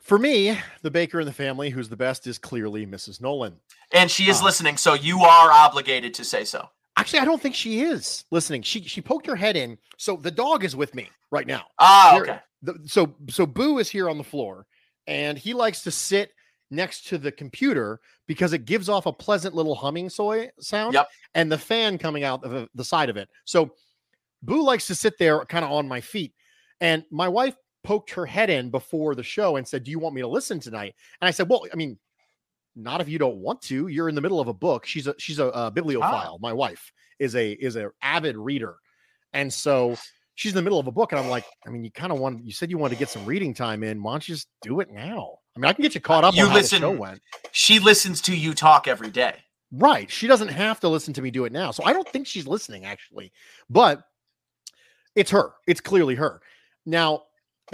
For 0.00 0.18
me, 0.18 0.56
the 0.82 0.90
baker 0.90 1.18
in 1.18 1.26
the 1.26 1.32
family 1.32 1.68
who's 1.68 1.88
the 1.88 1.96
best 1.96 2.28
is 2.28 2.38
clearly 2.38 2.86
Mrs. 2.86 3.20
Nolan. 3.20 3.56
And 3.92 4.08
she 4.08 4.28
is 4.28 4.40
Ah. 4.40 4.44
listening, 4.44 4.76
so 4.76 4.94
you 4.94 5.20
are 5.22 5.50
obligated 5.50 6.14
to 6.14 6.24
say 6.24 6.44
so. 6.44 6.68
Actually, 6.96 7.18
I 7.18 7.24
don't 7.24 7.42
think 7.42 7.54
she 7.56 7.80
is 7.80 8.24
listening. 8.30 8.62
She 8.62 8.82
she 8.82 9.00
poked 9.02 9.26
her 9.26 9.36
head 9.36 9.56
in. 9.56 9.76
So 9.98 10.16
the 10.16 10.30
dog 10.30 10.64
is 10.64 10.76
with 10.76 10.94
me 10.94 11.10
right 11.30 11.46
now. 11.46 11.64
Ah, 11.78 12.18
okay. 12.20 12.38
The, 12.62 12.78
so 12.86 13.14
so 13.28 13.44
Boo 13.46 13.78
is 13.78 13.90
here 13.90 14.08
on 14.08 14.16
the 14.16 14.24
floor, 14.24 14.66
and 15.06 15.36
he 15.36 15.52
likes 15.52 15.82
to 15.82 15.90
sit 15.90 16.32
next 16.70 17.06
to 17.08 17.18
the 17.18 17.30
computer 17.32 18.00
because 18.26 18.52
it 18.52 18.64
gives 18.64 18.88
off 18.88 19.06
a 19.06 19.12
pleasant 19.12 19.54
little 19.54 19.74
humming 19.74 20.08
soy 20.08 20.50
sound. 20.60 20.94
Yep. 20.94 21.08
And 21.34 21.50
the 21.50 21.58
fan 21.58 21.98
coming 21.98 22.24
out 22.24 22.44
of 22.44 22.68
the- 22.74 22.84
side 22.84 23.08
of 23.08 23.16
it. 23.16 23.28
So 23.44 23.72
Boo 24.42 24.62
likes 24.62 24.86
to 24.88 24.94
sit 24.94 25.18
there 25.18 25.44
kind 25.44 25.64
of 25.64 25.70
on 25.70 25.88
my 25.88 26.00
feet. 26.00 26.34
And 26.80 27.04
my 27.10 27.28
wife 27.28 27.56
poked 27.84 28.10
her 28.10 28.26
head 28.26 28.50
in 28.50 28.70
before 28.70 29.14
the 29.14 29.22
show 29.22 29.56
and 29.56 29.66
said, 29.66 29.84
Do 29.84 29.90
you 29.90 29.98
want 29.98 30.14
me 30.14 30.20
to 30.20 30.28
listen 30.28 30.60
tonight? 30.60 30.94
And 31.20 31.28
I 31.28 31.30
said, 31.30 31.48
Well, 31.48 31.66
I 31.72 31.76
mean, 31.76 31.98
not 32.74 33.00
if 33.00 33.08
you 33.08 33.18
don't 33.18 33.36
want 33.36 33.62
to. 33.62 33.88
You're 33.88 34.08
in 34.08 34.14
the 34.14 34.20
middle 34.20 34.40
of 34.40 34.48
a 34.48 34.52
book. 34.52 34.84
She's 34.84 35.06
a 35.06 35.14
she's 35.18 35.38
a, 35.38 35.46
uh 35.52 35.70
bibliophile. 35.70 36.38
My 36.40 36.52
wife 36.52 36.92
is 37.18 37.34
a 37.34 37.52
is 37.52 37.76
a 37.76 37.90
avid 38.02 38.36
reader. 38.36 38.76
And 39.32 39.52
so 39.52 39.96
she's 40.34 40.52
in 40.52 40.56
the 40.56 40.62
middle 40.62 40.78
of 40.78 40.86
a 40.86 40.92
book. 40.92 41.12
And 41.12 41.18
I'm 41.18 41.28
like, 41.28 41.44
I 41.66 41.70
mean, 41.70 41.84
you 41.84 41.90
kind 41.90 42.12
of 42.12 42.18
want 42.18 42.44
you 42.44 42.52
said 42.52 42.70
you 42.70 42.78
wanted 42.78 42.94
to 42.94 42.98
get 42.98 43.08
some 43.08 43.24
reading 43.24 43.54
time 43.54 43.82
in. 43.82 44.02
Why 44.02 44.12
don't 44.12 44.28
you 44.28 44.34
just 44.34 44.48
do 44.62 44.80
it 44.80 44.90
now? 44.90 45.38
I 45.56 45.58
mean, 45.58 45.68
I 45.70 45.72
can 45.72 45.82
get 45.82 45.94
you 45.94 46.00
caught 46.02 46.22
up 46.22 46.34
You 46.34 46.44
on 46.44 46.50
how 46.50 46.54
listen- 46.56 46.82
the 46.82 46.88
show 46.88 46.92
went. 46.92 47.22
She 47.50 47.78
listens 47.78 48.20
to 48.22 48.36
you 48.36 48.52
talk 48.52 48.86
every 48.86 49.10
day. 49.10 49.36
Right. 49.72 50.10
She 50.10 50.26
doesn't 50.26 50.48
have 50.48 50.80
to 50.80 50.88
listen 50.88 51.14
to 51.14 51.22
me 51.22 51.30
do 51.30 51.44
it 51.46 51.52
now. 51.52 51.70
So 51.70 51.82
I 51.84 51.92
don't 51.92 52.08
think 52.08 52.26
she's 52.26 52.46
listening 52.46 52.84
actually. 52.84 53.32
But 53.68 54.02
it's 55.14 55.30
her. 55.30 55.54
It's 55.66 55.80
clearly 55.80 56.14
her. 56.16 56.40
Now, 56.84 57.24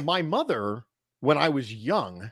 my 0.03 0.23
mother 0.23 0.85
when 1.21 1.37
I 1.37 1.51
was 1.51 1.73
young 1.73 2.31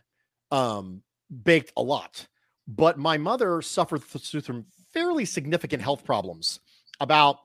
um 0.50 1.02
baked 1.44 1.72
a 1.76 1.82
lot. 1.82 2.26
But 2.66 2.98
my 2.98 3.18
mother 3.18 3.60
suffered 3.62 4.02
th- 4.08 4.24
through 4.30 4.40
some 4.40 4.64
fairly 4.94 5.24
significant 5.24 5.82
health 5.82 6.04
problems 6.04 6.60
about 7.00 7.36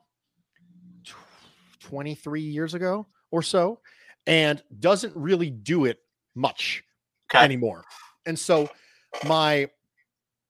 tw- 1.04 1.16
23 1.82 2.42
years 2.42 2.74
ago 2.76 3.08
or 3.32 3.42
so 3.44 3.80
and 4.26 4.64
doesn't 4.80 5.16
really 5.16 5.50
do 5.50 5.86
it 5.86 6.00
much 6.34 6.84
Okay. 7.34 7.44
anymore. 7.44 7.84
And 8.26 8.38
so 8.38 8.70
my 9.26 9.70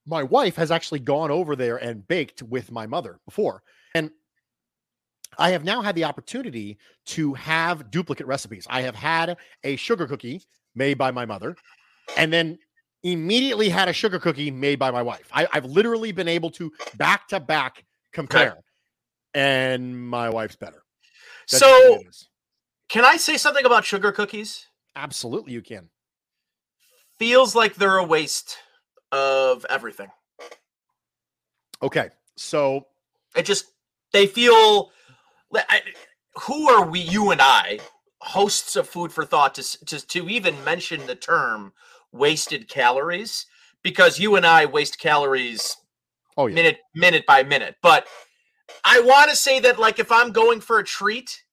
my 0.06 0.24
wife 0.24 0.56
has 0.56 0.72
actually 0.72 1.00
gone 1.00 1.32
over 1.32 1.56
there 1.56 1.78
and 1.78 2.08
baked 2.08 2.44
with 2.44 2.72
my 2.72 2.86
mother 2.86 3.20
before. 3.26 3.64
And 3.96 4.12
I 5.38 5.50
have 5.50 5.64
now 5.64 5.82
had 5.82 5.96
the 5.96 6.04
opportunity 6.04 6.78
to 7.08 7.34
have 7.34 7.90
duplicate 7.92 8.28
recipes. 8.28 8.68
I 8.70 8.82
have 8.82 8.96
had 8.96 9.38
a 9.64 9.76
sugar 9.76 10.08
cookie 10.08 10.44
made 10.76 10.98
by 10.98 11.12
my 11.12 11.26
mother 11.26 11.56
and 12.18 12.32
then 12.32 12.60
immediately 13.04 13.70
had 13.70 13.88
a 13.88 13.94
sugar 13.94 14.20
cookie 14.20 14.52
made 14.52 14.80
by 14.80 14.92
my 14.92 15.02
wife. 15.02 15.28
I, 15.32 15.48
I've 15.52 15.66
literally 15.66 16.12
been 16.12 16.28
able 16.28 16.52
to 16.52 16.72
back 16.98 17.28
to 17.30 17.40
back 17.40 17.84
compare. 18.14 18.58
And 19.34 20.00
my 20.08 20.30
wife's 20.30 20.56
better. 20.56 20.84
That's 21.52 21.60
so, 21.60 22.00
can 22.90 23.04
I 23.04 23.18
say 23.18 23.38
something 23.38 23.66
about 23.66 23.86
sugar 23.86 24.12
cookies? 24.12 24.68
absolutely 24.96 25.52
you 25.52 25.62
can. 25.62 25.90
Feels 27.18 27.56
like 27.56 27.76
they're 27.76 27.98
a 27.98 28.04
waste 28.04 28.58
of 29.12 29.66
everything. 29.70 30.10
Okay. 31.82 32.10
So 32.36 32.88
It 33.36 33.46
just 33.46 33.66
they 34.12 34.28
feel. 34.28 34.92
I, 35.54 35.82
who 36.44 36.70
are 36.70 36.86
we? 36.86 37.00
You 37.00 37.32
and 37.32 37.42
I, 37.42 37.80
hosts 38.20 38.76
of 38.76 38.90
Food 38.90 39.12
for 39.12 39.26
Thought, 39.26 39.56
to 39.56 39.86
to 39.86 40.08
to 40.08 40.30
even 40.30 40.64
mention 40.64 41.06
the 41.06 41.16
term 41.16 41.74
wasted 42.12 42.68
calories 42.68 43.46
because 43.84 44.20
you 44.20 44.36
and 44.36 44.46
I 44.46 44.66
waste 44.66 45.00
calories 45.00 45.78
oh 46.38 46.48
yeah. 46.48 46.56
minute 46.56 46.78
minute 46.94 47.26
by 47.26 47.44
minute. 47.44 47.76
But 47.82 48.08
I 48.84 49.02
want 49.02 49.30
to 49.30 49.36
say 49.36 49.60
that 49.62 49.80
like 49.80 50.00
if 50.00 50.12
I'm 50.12 50.32
going 50.32 50.60
for 50.60 50.80
a 50.80 50.84
treat, 50.84 51.44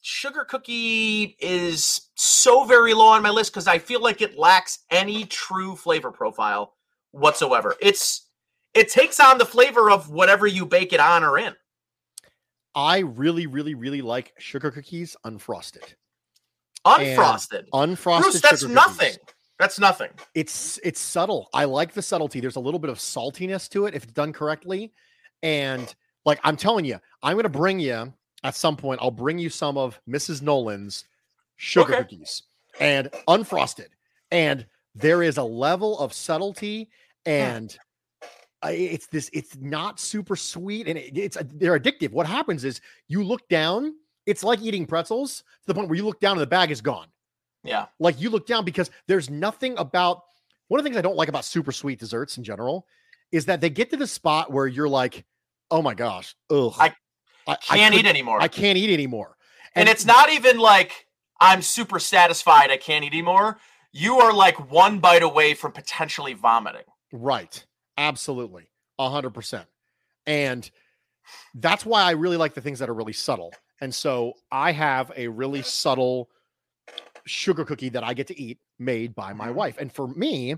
sugar 0.00 0.44
cookie 0.44 1.36
is 1.38 2.05
so 2.16 2.64
very 2.64 2.94
low 2.94 3.08
on 3.08 3.22
my 3.22 3.30
list 3.30 3.52
because 3.52 3.66
I 3.68 3.78
feel 3.78 4.00
like 4.00 4.22
it 4.22 4.38
lacks 4.38 4.80
any 4.90 5.24
true 5.26 5.76
flavor 5.76 6.10
profile 6.10 6.74
whatsoever. 7.12 7.76
It's 7.80 8.28
it 8.74 8.88
takes 8.88 9.20
on 9.20 9.38
the 9.38 9.46
flavor 9.46 9.90
of 9.90 10.10
whatever 10.10 10.46
you 10.46 10.66
bake 10.66 10.92
it 10.92 11.00
on 11.00 11.22
or 11.22 11.38
in. 11.38 11.54
I 12.74 12.98
really, 12.98 13.46
really, 13.46 13.74
really 13.74 14.02
like 14.02 14.34
sugar 14.38 14.70
cookies 14.70 15.16
unfrosted. 15.24 15.94
And 16.84 17.18
Unfrosted. 17.18 17.64
Unfrosted. 17.72 18.20
Bruce, 18.22 18.40
that's 18.40 18.64
nothing. 18.64 19.12
cookies. 19.12 19.34
That's 19.58 19.78
nothing. 19.78 20.10
It's 20.34 20.78
it's 20.84 21.00
subtle. 21.00 21.48
I 21.54 21.64
like 21.64 21.92
the 21.92 22.02
subtlety. 22.02 22.40
There's 22.40 22.56
a 22.56 22.60
little 22.60 22.80
bit 22.80 22.90
of 22.90 22.98
saltiness 22.98 23.68
to 23.70 23.86
it 23.86 23.94
if 23.94 24.04
it's 24.04 24.12
done 24.12 24.32
correctly. 24.32 24.92
And 25.42 25.94
like 26.24 26.38
I'm 26.44 26.56
telling 26.56 26.84
you, 26.84 26.98
I'm 27.22 27.36
gonna 27.36 27.48
bring 27.48 27.78
you 27.80 28.12
at 28.44 28.54
some 28.54 28.76
point. 28.76 29.00
I'll 29.02 29.10
bring 29.10 29.38
you 29.38 29.48
some 29.48 29.78
of 29.78 29.98
Mrs. 30.08 30.42
Nolan's 30.42 31.04
sugar 31.56 31.94
Okay. 31.94 32.02
cookies 32.02 32.42
and 32.80 33.10
unfrosted. 33.28 33.88
And 34.30 34.66
there 34.94 35.22
is 35.22 35.36
a 35.38 35.42
level 35.42 35.98
of 35.98 36.12
subtlety 36.12 36.88
and 37.24 37.76
it's 38.64 39.06
this 39.08 39.30
it's 39.32 39.56
not 39.58 40.00
super 40.00 40.34
sweet 40.34 40.88
and 40.88 40.98
it, 40.98 41.16
it's 41.16 41.36
they're 41.54 41.78
addictive 41.78 42.10
what 42.10 42.26
happens 42.26 42.64
is 42.64 42.80
you 43.06 43.22
look 43.22 43.46
down 43.48 43.94
it's 44.24 44.42
like 44.42 44.60
eating 44.62 44.86
pretzels 44.86 45.40
to 45.62 45.66
the 45.66 45.74
point 45.74 45.88
where 45.88 45.96
you 45.96 46.04
look 46.04 46.18
down 46.18 46.32
and 46.32 46.40
the 46.40 46.46
bag 46.46 46.70
is 46.70 46.80
gone 46.80 47.06
Yeah. 47.62 47.86
like 48.00 48.20
you 48.20 48.30
look 48.30 48.46
down 48.46 48.64
because 48.64 48.90
there's 49.06 49.28
nothing 49.30 49.76
about 49.78 50.22
one 50.68 50.80
of 50.80 50.84
the 50.84 50.88
things 50.88 50.96
I 50.96 51.02
don't 51.02 51.16
like 51.16 51.28
about 51.28 51.44
super 51.44 51.70
sweet 51.70 52.00
desserts 52.00 52.38
in 52.38 52.44
general 52.44 52.86
is 53.30 53.44
that 53.46 53.60
they 53.60 53.70
get 53.70 53.90
to 53.90 53.96
the 53.96 54.06
spot 54.06 54.50
where 54.52 54.66
you're 54.66 54.88
like, 54.88 55.24
oh 55.70 55.80
my 55.82 55.94
gosh, 55.94 56.34
ugh, 56.50 56.74
I 56.78 56.92
I 57.46 57.56
Can't 57.56 57.92
could- 57.94 58.00
eat 58.00 58.06
anymore. 58.08 58.40
I 58.40 58.48
can't 58.48 58.76
eat 58.78 58.92
anymore. 58.92 59.36
and 59.76 59.88
it's 59.88 60.04
not 60.06 60.30
even 60.32 60.58
like 60.58 61.05
I'm 61.40 61.62
super 61.62 61.98
satisfied 61.98 62.70
I 62.70 62.76
can't 62.76 63.04
eat 63.04 63.12
anymore. 63.12 63.58
You 63.92 64.18
are 64.20 64.32
like 64.32 64.70
one 64.70 64.98
bite 64.98 65.22
away 65.22 65.54
from 65.54 65.72
potentially 65.72 66.34
vomiting. 66.34 66.82
right, 67.12 67.64
absolutely, 67.96 68.68
a 68.98 69.08
hundred 69.08 69.30
percent, 69.34 69.66
and 70.26 70.68
that's 71.54 71.84
why 71.86 72.02
I 72.02 72.10
really 72.12 72.36
like 72.36 72.54
the 72.54 72.60
things 72.60 72.78
that 72.80 72.88
are 72.90 72.94
really 72.94 73.12
subtle. 73.12 73.52
And 73.80 73.94
so 73.94 74.34
I 74.50 74.72
have 74.72 75.12
a 75.16 75.28
really 75.28 75.62
subtle 75.62 76.30
sugar 77.26 77.64
cookie 77.64 77.88
that 77.90 78.04
I 78.04 78.14
get 78.14 78.26
to 78.28 78.40
eat 78.40 78.58
made 78.78 79.14
by 79.14 79.32
my 79.32 79.48
Mhm. 79.48 79.54
wife, 79.54 79.78
and 79.78 79.92
for 79.92 80.06
me, 80.08 80.56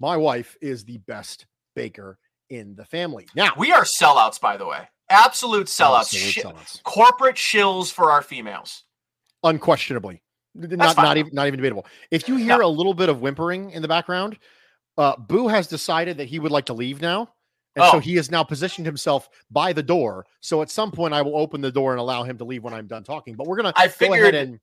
my 0.00 0.16
wife 0.16 0.56
is 0.60 0.84
the 0.84 0.98
best 0.98 1.46
baker 1.74 2.18
in 2.50 2.74
the 2.76 2.84
family. 2.84 3.26
Now, 3.34 3.52
We 3.56 3.72
are 3.72 3.84
sellouts, 3.84 4.40
by 4.40 4.56
the 4.56 4.66
way. 4.66 4.88
Absolute 5.08 5.66
sellouts. 5.68 6.14
Absolute 6.14 6.56
sellouts. 6.56 6.82
corporate 6.82 7.36
shills 7.36 7.90
for 7.92 8.10
our 8.10 8.22
females. 8.22 8.84
Unquestionably. 9.44 10.20
Not 10.56 10.96
not 10.96 11.16
even 11.16 11.34
not 11.34 11.46
even 11.46 11.58
debatable. 11.58 11.86
If 12.10 12.28
you 12.28 12.36
hear 12.36 12.60
a 12.60 12.68
little 12.68 12.94
bit 12.94 13.08
of 13.08 13.20
whimpering 13.20 13.70
in 13.70 13.82
the 13.82 13.88
background 13.88 14.38
uh 14.96 15.16
boo 15.16 15.48
has 15.48 15.66
decided 15.66 16.16
that 16.18 16.26
he 16.26 16.38
would 16.38 16.52
like 16.52 16.64
to 16.66 16.72
leave 16.72 17.00
now 17.00 17.28
and 17.74 17.84
so 17.86 17.96
Oh. 17.96 17.98
he 17.98 18.14
has 18.14 18.30
now 18.30 18.44
positioned 18.44 18.86
himself 18.86 19.28
by 19.50 19.72
the 19.72 19.82
door. 19.82 20.24
So 20.40 20.62
at 20.62 20.70
some 20.70 20.92
point 20.92 21.12
i 21.12 21.20
will 21.20 21.36
open 21.36 21.60
the 21.60 21.72
door 21.72 21.90
and 21.90 21.98
allow 21.98 22.22
him 22.22 22.38
to 22.38 22.44
leave 22.44 22.62
when 22.62 22.72
i'm 22.72 22.86
done 22.86 23.02
talking 23.02 23.34
but 23.34 23.48
we're 23.48 23.56
gonna 23.56 23.72
I 23.76 23.88
figured 23.88 24.36
and 24.36 24.60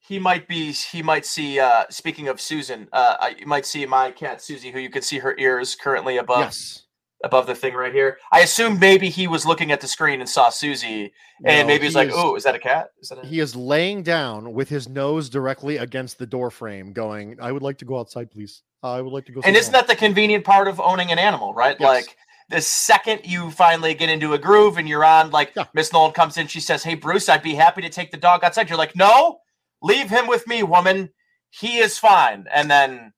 he 0.00 0.18
might 0.18 0.48
be 0.48 0.72
he 0.72 1.02
might 1.04 1.24
see 1.24 1.60
uh 1.60 1.84
speaking 1.90 2.26
of 2.26 2.40
Susan, 2.40 2.88
uh 2.92 3.16
I- 3.20 3.36
you 3.38 3.46
might 3.46 3.66
see 3.66 3.86
my 3.86 4.10
cat 4.10 4.42
Susie, 4.42 4.72
who 4.72 4.80
you 4.80 4.90
can 4.90 5.02
see 5.02 5.18
her 5.20 5.36
ears 5.38 5.76
currently 5.76 6.16
above. 6.16 6.40
Yes 6.40 6.86
above 7.24 7.46
the 7.46 7.54
thing 7.54 7.74
right 7.74 7.92
here. 7.92 8.18
I 8.32 8.40
assume 8.40 8.78
maybe 8.78 9.08
he 9.10 9.26
was 9.26 9.44
looking 9.44 9.70
at 9.72 9.80
the 9.80 9.86
screen 9.86 10.20
and 10.20 10.28
saw 10.28 10.48
Susie 10.50 11.12
and 11.44 11.66
No, 11.68 11.72
maybe 11.74 11.84
he's 11.84 11.92
he 11.92 11.98
like, 11.98 12.08
is- 12.08 12.14
Oh, 12.16 12.34
is 12.36 12.44
that 12.44 12.54
a 12.54 12.58
cat? 12.58 12.90
Is 13.00 13.08
that 13.10 13.22
a 13.22 13.26
he 13.26 13.40
is 13.40 13.54
laying 13.54 14.02
down 14.02 14.52
with 14.54 14.68
his 14.68 14.88
nose 14.88 15.28
directly 15.28 15.76
against 15.76 16.18
the 16.18 16.26
door 16.26 16.50
frame 16.50 16.92
going 16.92 17.38
i 17.40 17.50
would 17.52 17.62
like 17.62 17.78
to 17.78 17.84
go 17.84 17.98
outside 17.98 18.30
please 18.30 18.62
i 18.82 19.00
would 19.00 19.12
like 19.12 19.26
to 19.26 19.32
go 19.32 19.40
And 19.44 19.56
isn't 19.56 19.72
down." 19.72 19.80
that 19.82 19.88
the 19.88 19.96
convenient 19.96 20.44
part 20.44 20.66
of 20.68 20.80
owning 20.80 21.10
an 21.12 21.18
animal, 21.18 21.52
right? 21.54 21.76
Yes. 21.78 21.86
Like 21.86 22.16
the 22.48 22.60
second 22.60 23.20
you 23.24 23.50
finally 23.50 23.94
get 23.94 24.08
into 24.10 24.32
a 24.32 24.38
groove 24.38 24.76
and 24.78 24.88
you're 24.88 25.04
on, 25.04 25.30
like 25.30 25.52
Yeah. 25.54 25.66
Miss 25.74 25.92
Nolan 25.92 26.12
comes 26.12 26.36
in, 26.38 26.46
she 26.48 26.60
says, 26.60 26.82
Hey 26.82 26.94
Bruce, 26.94 27.28
I'd 27.28 27.42
be 27.42 27.54
happy 27.54 27.82
to 27.82 27.88
take 27.90 28.10
the 28.10 28.16
dog 28.16 28.42
outside. 28.42 28.68
You're 28.68 28.78
like, 28.78 28.96
No, 28.96 29.38
leave 29.82 30.08
him 30.10 30.26
with 30.26 30.46
me, 30.48 30.62
woman. 30.62 31.10
He 31.50 31.78
is 31.78 31.96
fine. 31.98 32.46
And 32.52 32.70
then 32.70 33.12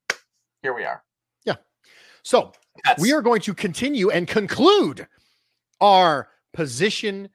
here 0.63 0.75
we 0.75 0.85
are. 0.85 1.03
Yeah. 1.47 1.57
So 2.23 2.53
That's 2.85 3.01
we 3.01 3.13
are 3.13 3.23
going 3.23 3.41
to 3.43 3.55
continue 3.55 4.11
and 4.11 4.27
conclude 4.27 5.07
our 5.81 6.29
position 6.53 7.29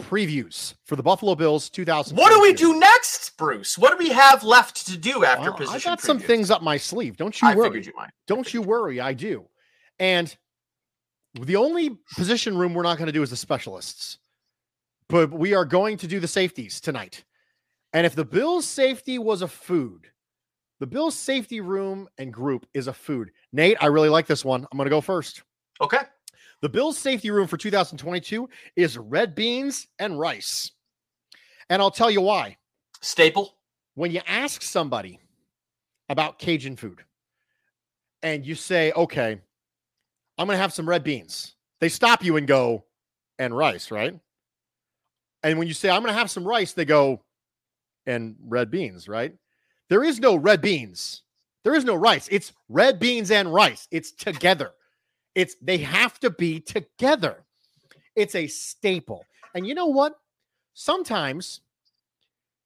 previews 0.00 0.74
for 0.84 0.96
the 0.96 1.02
Buffalo 1.02 1.34
Bills 1.34 1.68
2000. 1.70 2.16
what 2.16 2.32
do 2.32 2.40
we 2.40 2.52
do 2.52 2.78
next, 2.78 3.36
Bruce? 3.36 3.76
What 3.76 3.90
do 3.90 3.96
we 3.96 4.10
have 4.10 4.44
left 4.44 4.86
to 4.86 4.96
do 4.96 5.24
after 5.24 5.52
I 5.52 5.56
position? 5.56 5.90
I 5.90 5.92
got 5.92 6.00
some 6.00 6.18
things 6.18 6.50
up 6.50 6.62
my 6.62 6.76
sleeve. 6.76 7.16
Don't 7.16 7.40
you 7.40 7.48
I 7.48 7.54
worry. 7.54 7.68
figured 7.68 7.86
you 7.86 7.92
might. 7.96 8.10
Don't 8.26 8.52
you 8.54 8.62
worry. 8.62 9.00
I 9.00 9.12
do. 9.12 9.46
And 9.98 10.34
the 11.34 11.56
only 11.56 11.98
position 12.16 12.56
room 12.56 12.74
we're 12.74 12.82
not 12.82 12.96
going 12.96 13.06
to 13.06 13.12
do 13.12 13.22
is 13.22 13.30
the 13.30 13.36
specialists, 13.36 14.18
but 15.08 15.30
we 15.30 15.54
are 15.54 15.64
going 15.64 15.96
to 15.98 16.06
do 16.06 16.20
the 16.20 16.28
safeties 16.28 16.80
tonight. 16.80 17.24
And 17.92 18.06
if 18.06 18.14
the 18.14 18.24
Bills 18.24 18.66
safety 18.66 19.18
was 19.18 19.42
a 19.42 19.48
food, 19.48 20.08
the 20.80 20.86
Bills 20.86 21.14
safety 21.14 21.60
room 21.60 22.08
and 22.18 22.32
group 22.32 22.66
is 22.74 22.86
a 22.86 22.92
food. 22.92 23.30
Nate, 23.52 23.76
I 23.80 23.86
really 23.86 24.08
like 24.08 24.26
this 24.26 24.44
one. 24.44 24.66
I'm 24.70 24.76
going 24.76 24.86
to 24.86 24.90
go 24.90 25.00
first. 25.00 25.42
Okay. 25.80 25.98
The 26.60 26.68
Bills' 26.68 26.98
safety 26.98 27.30
room 27.30 27.46
for 27.46 27.56
2022 27.56 28.48
is 28.76 28.98
red 28.98 29.34
beans 29.34 29.86
and 29.98 30.18
rice. 30.18 30.72
And 31.70 31.80
I'll 31.80 31.90
tell 31.90 32.10
you 32.10 32.20
why. 32.20 32.56
Staple. 33.00 33.54
When 33.94 34.10
you 34.12 34.20
ask 34.26 34.62
somebody 34.62 35.18
about 36.08 36.38
Cajun 36.38 36.76
food 36.76 37.02
and 38.22 38.46
you 38.46 38.54
say, 38.54 38.92
okay, 38.92 39.40
I'm 40.38 40.46
going 40.46 40.56
to 40.56 40.62
have 40.62 40.72
some 40.72 40.88
red 40.88 41.02
beans, 41.02 41.54
they 41.80 41.88
stop 41.88 42.24
you 42.24 42.36
and 42.36 42.46
go, 42.46 42.84
and 43.40 43.56
rice, 43.56 43.90
right? 43.90 44.18
And 45.42 45.58
when 45.58 45.68
you 45.68 45.74
say, 45.74 45.90
I'm 45.90 46.02
going 46.02 46.12
to 46.12 46.18
have 46.18 46.30
some 46.30 46.46
rice, 46.46 46.72
they 46.72 46.84
go, 46.84 47.22
and 48.06 48.36
red 48.44 48.70
beans, 48.70 49.08
right? 49.08 49.34
There 49.88 50.04
is 50.04 50.20
no 50.20 50.36
red 50.36 50.60
beans. 50.60 51.22
There 51.64 51.74
is 51.74 51.84
no 51.84 51.94
rice. 51.94 52.28
It's 52.30 52.52
red 52.68 52.98
beans 52.98 53.30
and 53.30 53.52
rice. 53.52 53.88
It's 53.90 54.12
together. 54.12 54.72
It's 55.34 55.56
they 55.62 55.78
have 55.78 56.18
to 56.20 56.30
be 56.30 56.60
together. 56.60 57.44
It's 58.16 58.34
a 58.34 58.46
staple. 58.46 59.24
And 59.54 59.66
you 59.66 59.74
know 59.74 59.86
what? 59.86 60.18
Sometimes 60.74 61.60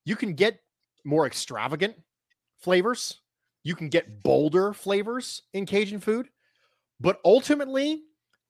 you 0.05 0.17
can 0.17 0.35
get 0.35 0.61
more 1.05 1.26
extravagant 1.26 1.95
flavors. 2.59 3.21
You 3.64 3.75
can 3.75 3.88
get 3.88 4.23
bolder 4.23 4.73
flavors 4.73 5.43
in 5.52 5.67
Cajun 5.67 6.00
food. 6.00 6.29
But 7.00 7.21
ultimately, 7.25 8.02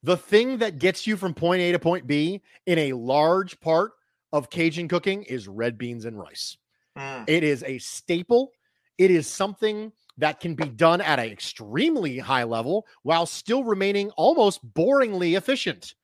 the 0.03 0.17
thing 0.17 0.57
that 0.59 0.79
gets 0.79 1.07
you 1.07 1.17
from 1.17 1.33
point 1.33 1.61
A 1.61 1.71
to 1.71 1.79
point 1.79 2.07
B 2.07 2.41
in 2.65 2.77
a 2.77 2.93
large 2.93 3.59
part 3.59 3.93
of 4.31 4.49
Cajun 4.49 4.87
cooking 4.87 5.23
is 5.23 5.47
red 5.47 5.77
beans 5.77 6.05
and 6.05 6.19
rice. 6.19 6.57
Mm. 6.97 7.25
It 7.27 7.43
is 7.43 7.63
a 7.63 7.77
staple. 7.79 8.51
It 8.97 9.11
is 9.11 9.27
something 9.27 9.91
that 10.17 10.39
can 10.39 10.55
be 10.55 10.69
done 10.69 11.01
at 11.01 11.19
an 11.19 11.29
extremely 11.29 12.19
high 12.19 12.43
level 12.43 12.85
while 13.01 13.25
still 13.25 13.63
remaining 13.63 14.11
almost 14.11 14.63
boringly 14.73 15.35
efficient. 15.35 15.95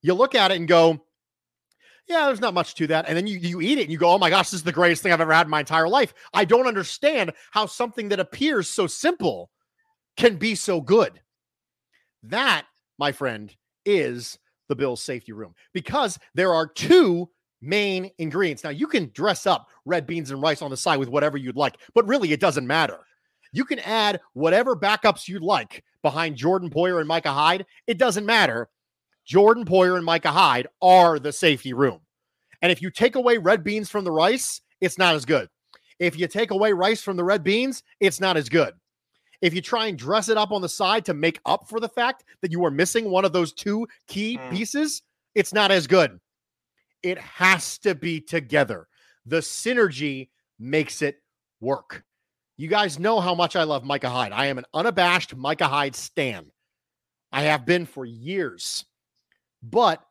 You 0.00 0.14
look 0.14 0.34
at 0.34 0.50
it 0.50 0.56
and 0.56 0.68
go, 0.68 1.04
yeah, 2.06 2.26
there's 2.26 2.40
not 2.40 2.54
much 2.54 2.74
to 2.76 2.86
that. 2.86 3.06
And 3.06 3.16
then 3.16 3.26
you, 3.26 3.38
you 3.38 3.60
eat 3.60 3.78
it 3.78 3.82
and 3.82 3.92
you 3.92 3.98
go, 3.98 4.12
oh 4.12 4.18
my 4.18 4.30
gosh, 4.30 4.50
this 4.50 4.60
is 4.60 4.62
the 4.62 4.72
greatest 4.72 5.02
thing 5.02 5.12
I've 5.12 5.20
ever 5.20 5.32
had 5.32 5.46
in 5.46 5.50
my 5.50 5.60
entire 5.60 5.88
life. 5.88 6.14
I 6.32 6.46
don't 6.46 6.66
understand 6.66 7.32
how 7.50 7.66
something 7.66 8.08
that 8.08 8.20
appears 8.20 8.68
so 8.68 8.86
simple 8.86 9.50
can 10.16 10.36
be 10.36 10.54
so 10.54 10.80
good. 10.80 11.20
That, 12.22 12.64
my 12.98 13.12
friend, 13.12 13.54
is 13.84 14.38
the 14.68 14.76
Bills 14.76 15.02
safety 15.02 15.32
room 15.32 15.54
because 15.74 16.18
there 16.34 16.52
are 16.54 16.66
two 16.66 17.28
main 17.60 18.10
ingredients. 18.18 18.64
Now, 18.64 18.70
you 18.70 18.86
can 18.86 19.10
dress 19.12 19.46
up 19.46 19.68
red 19.84 20.06
beans 20.06 20.30
and 20.30 20.42
rice 20.42 20.62
on 20.62 20.70
the 20.70 20.76
side 20.76 20.98
with 20.98 21.08
whatever 21.08 21.36
you'd 21.36 21.56
like, 21.56 21.76
but 21.94 22.06
really 22.06 22.32
it 22.32 22.40
doesn't 22.40 22.66
matter. 22.66 22.98
You 23.52 23.64
can 23.64 23.78
add 23.80 24.20
whatever 24.34 24.76
backups 24.76 25.28
you'd 25.28 25.42
like 25.42 25.82
behind 26.02 26.36
Jordan 26.36 26.70
Poyer 26.70 26.98
and 26.98 27.08
Micah 27.08 27.32
Hyde. 27.32 27.66
It 27.86 27.98
doesn't 27.98 28.26
matter. 28.26 28.68
Jordan 29.24 29.64
Poyer 29.64 29.96
and 29.96 30.04
Micah 30.04 30.30
Hyde 30.30 30.68
are 30.80 31.18
the 31.18 31.32
safety 31.32 31.72
room. 31.72 32.00
And 32.62 32.72
if 32.72 32.82
you 32.82 32.90
take 32.90 33.14
away 33.14 33.38
red 33.38 33.62
beans 33.62 33.90
from 33.90 34.04
the 34.04 34.10
rice, 34.10 34.60
it's 34.80 34.98
not 34.98 35.14
as 35.14 35.24
good. 35.24 35.48
If 35.98 36.18
you 36.18 36.28
take 36.28 36.50
away 36.50 36.72
rice 36.72 37.02
from 37.02 37.16
the 37.16 37.24
red 37.24 37.42
beans, 37.42 37.82
it's 38.00 38.20
not 38.20 38.36
as 38.36 38.48
good. 38.48 38.74
If 39.40 39.54
you 39.54 39.60
try 39.60 39.86
and 39.86 39.98
dress 39.98 40.28
it 40.28 40.36
up 40.36 40.50
on 40.50 40.62
the 40.62 40.68
side 40.68 41.04
to 41.06 41.14
make 41.14 41.40
up 41.46 41.68
for 41.68 41.80
the 41.80 41.88
fact 41.88 42.24
that 42.42 42.50
you 42.50 42.64
are 42.64 42.70
missing 42.70 43.10
one 43.10 43.24
of 43.24 43.32
those 43.32 43.52
two 43.52 43.86
key 44.06 44.36
mm. 44.36 44.50
pieces, 44.50 45.02
it's 45.34 45.52
not 45.52 45.70
as 45.70 45.86
good. 45.86 46.18
It 47.02 47.18
has 47.18 47.78
to 47.78 47.94
be 47.94 48.20
together. 48.20 48.88
The 49.26 49.38
synergy 49.38 50.28
makes 50.58 51.02
it 51.02 51.18
work. 51.60 52.04
You 52.56 52.68
guys 52.68 52.98
know 52.98 53.20
how 53.20 53.34
much 53.34 53.54
I 53.54 53.62
love 53.62 53.84
Micah 53.84 54.10
Hyde. 54.10 54.32
I 54.32 54.46
am 54.46 54.58
an 54.58 54.64
unabashed 54.74 55.36
Micah 55.36 55.68
Hyde 55.68 55.94
stan. 55.94 56.50
I 57.30 57.42
have 57.42 57.64
been 57.64 57.86
for 57.86 58.04
years. 58.04 58.84
But 59.62 60.02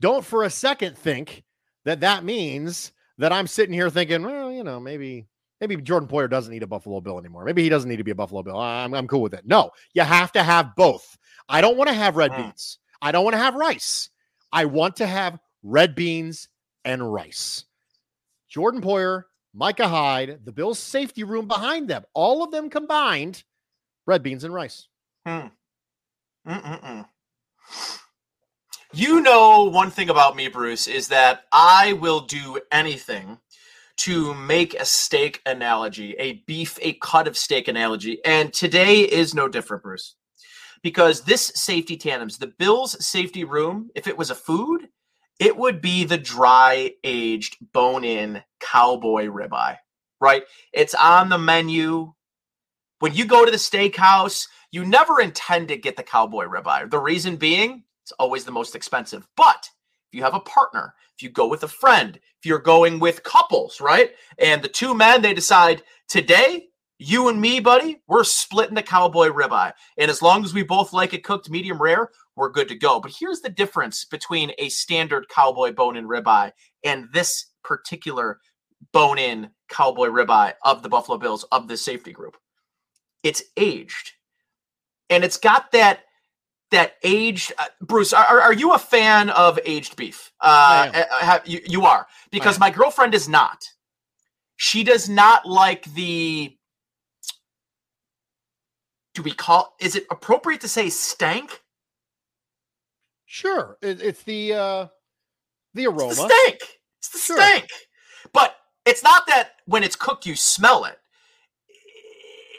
don't 0.00 0.24
for 0.24 0.44
a 0.44 0.50
second 0.50 0.96
think 0.96 1.44
that 1.84 2.00
that 2.00 2.24
means 2.24 2.92
that 3.18 3.32
I'm 3.32 3.46
sitting 3.46 3.74
here 3.74 3.90
thinking, 3.90 4.22
well, 4.22 4.52
you 4.52 4.64
know, 4.64 4.80
maybe 4.80 5.26
maybe 5.60 5.76
Jordan 5.76 6.08
Poyer 6.08 6.28
doesn't 6.28 6.52
need 6.52 6.62
a 6.62 6.66
Buffalo 6.66 7.00
Bill 7.00 7.18
anymore. 7.18 7.44
Maybe 7.44 7.62
he 7.62 7.68
doesn't 7.68 7.88
need 7.88 7.96
to 7.96 8.04
be 8.04 8.10
a 8.10 8.16
Buffalo 8.16 8.42
Bill. 8.42 8.58
I'm, 8.58 8.94
I'm 8.94 9.06
cool 9.06 9.22
with 9.22 9.34
it. 9.34 9.46
No, 9.46 9.70
you 9.94 10.02
have 10.02 10.32
to 10.32 10.42
have 10.42 10.76
both. 10.76 11.16
I 11.48 11.60
don't 11.60 11.76
want 11.76 11.88
to 11.88 11.94
have 11.94 12.16
red 12.16 12.34
beans. 12.36 12.78
I 13.00 13.12
don't 13.12 13.24
want 13.24 13.34
to 13.34 13.38
have 13.38 13.54
rice. 13.54 14.10
I 14.52 14.64
want 14.64 14.96
to 14.96 15.06
have 15.06 15.38
red 15.66 15.94
beans 15.94 16.48
and 16.84 17.12
rice. 17.12 17.64
Jordan 18.48 18.80
Poyer 18.80 19.24
Micah 19.52 19.88
Hyde, 19.88 20.40
the 20.44 20.52
Bills' 20.52 20.78
safety 20.78 21.24
room 21.24 21.48
behind 21.48 21.88
them, 21.88 22.04
all 22.14 22.44
of 22.44 22.50
them 22.50 22.70
combined, 22.70 23.42
red 24.06 24.22
beans 24.22 24.44
and 24.44 24.54
rice. 24.54 24.86
Hmm. 25.26 25.46
Mm-mm-mm. 26.46 27.06
You 28.92 29.20
know, 29.20 29.64
one 29.64 29.90
thing 29.90 30.10
about 30.10 30.36
me, 30.36 30.48
Bruce, 30.48 30.86
is 30.86 31.08
that 31.08 31.44
I 31.52 31.94
will 31.94 32.20
do 32.20 32.60
anything 32.70 33.38
to 33.98 34.34
make 34.34 34.74
a 34.74 34.84
steak 34.84 35.40
analogy, 35.46 36.14
a 36.18 36.44
beef, 36.46 36.78
a 36.82 36.92
cut 36.94 37.26
of 37.26 37.36
steak 37.36 37.66
analogy. 37.66 38.20
And 38.24 38.52
today 38.52 39.00
is 39.00 39.34
no 39.34 39.48
different, 39.48 39.82
Bruce, 39.82 40.16
because 40.82 41.22
this 41.22 41.50
safety 41.54 41.96
tandems, 41.96 42.38
the 42.38 42.52
Bills' 42.58 43.04
safety 43.04 43.42
room, 43.44 43.90
if 43.94 44.06
it 44.06 44.16
was 44.16 44.30
a 44.30 44.34
food, 44.34 44.88
it 45.38 45.56
would 45.56 45.80
be 45.80 46.04
the 46.04 46.18
dry 46.18 46.92
aged 47.04 47.56
bone 47.72 48.04
in 48.04 48.42
cowboy 48.60 49.26
ribeye, 49.26 49.78
right? 50.20 50.44
It's 50.72 50.94
on 50.94 51.28
the 51.28 51.38
menu. 51.38 52.12
When 53.00 53.14
you 53.14 53.26
go 53.26 53.44
to 53.44 53.50
the 53.50 53.58
steakhouse, 53.58 54.48
you 54.70 54.84
never 54.84 55.20
intend 55.20 55.68
to 55.68 55.76
get 55.76 55.96
the 55.96 56.02
cowboy 56.02 56.46
ribeye. 56.46 56.90
The 56.90 56.98
reason 56.98 57.36
being, 57.36 57.84
it's 58.02 58.12
always 58.12 58.44
the 58.44 58.52
most 58.52 58.74
expensive. 58.74 59.26
But 59.36 59.70
if 60.08 60.16
you 60.16 60.22
have 60.22 60.34
a 60.34 60.40
partner, 60.40 60.94
if 61.14 61.22
you 61.22 61.28
go 61.28 61.46
with 61.46 61.62
a 61.62 61.68
friend, 61.68 62.16
if 62.16 62.46
you're 62.46 62.58
going 62.58 62.98
with 62.98 63.22
couples, 63.22 63.80
right? 63.80 64.12
And 64.38 64.62
the 64.62 64.68
two 64.68 64.94
men, 64.94 65.22
they 65.22 65.34
decide 65.34 65.82
today, 66.08 66.68
you 66.98 67.28
and 67.28 67.40
me, 67.40 67.60
buddy, 67.60 68.00
we're 68.06 68.24
splitting 68.24 68.74
the 68.74 68.82
cowboy 68.82 69.28
ribeye. 69.28 69.72
And 69.98 70.10
as 70.10 70.22
long 70.22 70.44
as 70.44 70.54
we 70.54 70.62
both 70.62 70.92
like 70.92 71.12
it 71.12 71.24
cooked 71.24 71.50
medium 71.50 71.80
rare, 71.80 72.10
we're 72.36 72.50
good 72.50 72.68
to 72.68 72.74
go. 72.74 73.00
But 73.00 73.12
here's 73.18 73.40
the 73.40 73.50
difference 73.50 74.04
between 74.04 74.52
a 74.58 74.68
standard 74.68 75.28
cowboy 75.28 75.72
bone 75.72 75.96
in 75.96 76.06
ribeye 76.06 76.52
and 76.84 77.08
this 77.12 77.46
particular 77.62 78.40
bone 78.92 79.18
in 79.18 79.50
cowboy 79.68 80.08
ribeye 80.08 80.54
of 80.62 80.82
the 80.82 80.88
Buffalo 80.88 81.18
Bills 81.18 81.44
of 81.52 81.68
the 81.68 81.76
safety 81.76 82.12
group. 82.12 82.36
It's 83.22 83.42
aged. 83.56 84.12
And 85.10 85.24
it's 85.24 85.36
got 85.36 85.72
that 85.72 86.00
that 86.72 86.94
aged 87.04 87.52
uh, 87.58 87.66
Bruce 87.80 88.12
are, 88.12 88.40
are 88.40 88.52
you 88.52 88.72
a 88.72 88.78
fan 88.78 89.30
of 89.30 89.58
aged 89.64 89.94
beef? 89.94 90.32
Uh, 90.40 90.90
uh 90.92 91.24
have, 91.24 91.46
you, 91.46 91.60
you 91.64 91.84
are 91.84 92.08
because 92.32 92.58
my 92.58 92.70
girlfriend 92.70 93.14
is 93.14 93.28
not. 93.28 93.64
She 94.56 94.82
does 94.82 95.08
not 95.08 95.46
like 95.46 95.84
the 95.94 96.55
do 99.16 99.22
we 99.22 99.32
call 99.32 99.74
is 99.80 99.96
it 99.96 100.06
appropriate 100.10 100.60
to 100.60 100.68
say 100.68 100.90
stank? 100.90 101.62
Sure. 103.24 103.78
It, 103.80 104.02
it's 104.02 104.22
the 104.22 104.52
uh 104.52 104.86
the 105.74 105.86
aroma. 105.86 106.10
It's 106.10 106.20
the 106.20 106.28
stank. 106.28 106.60
It's 106.98 107.08
the 107.08 107.18
sure. 107.18 107.36
stank. 107.38 107.68
But 108.32 108.54
it's 108.84 109.02
not 109.02 109.26
that 109.26 109.52
when 109.64 109.82
it's 109.82 109.96
cooked 109.96 110.26
you 110.26 110.36
smell 110.36 110.84
it. 110.84 110.98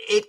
It 0.09 0.25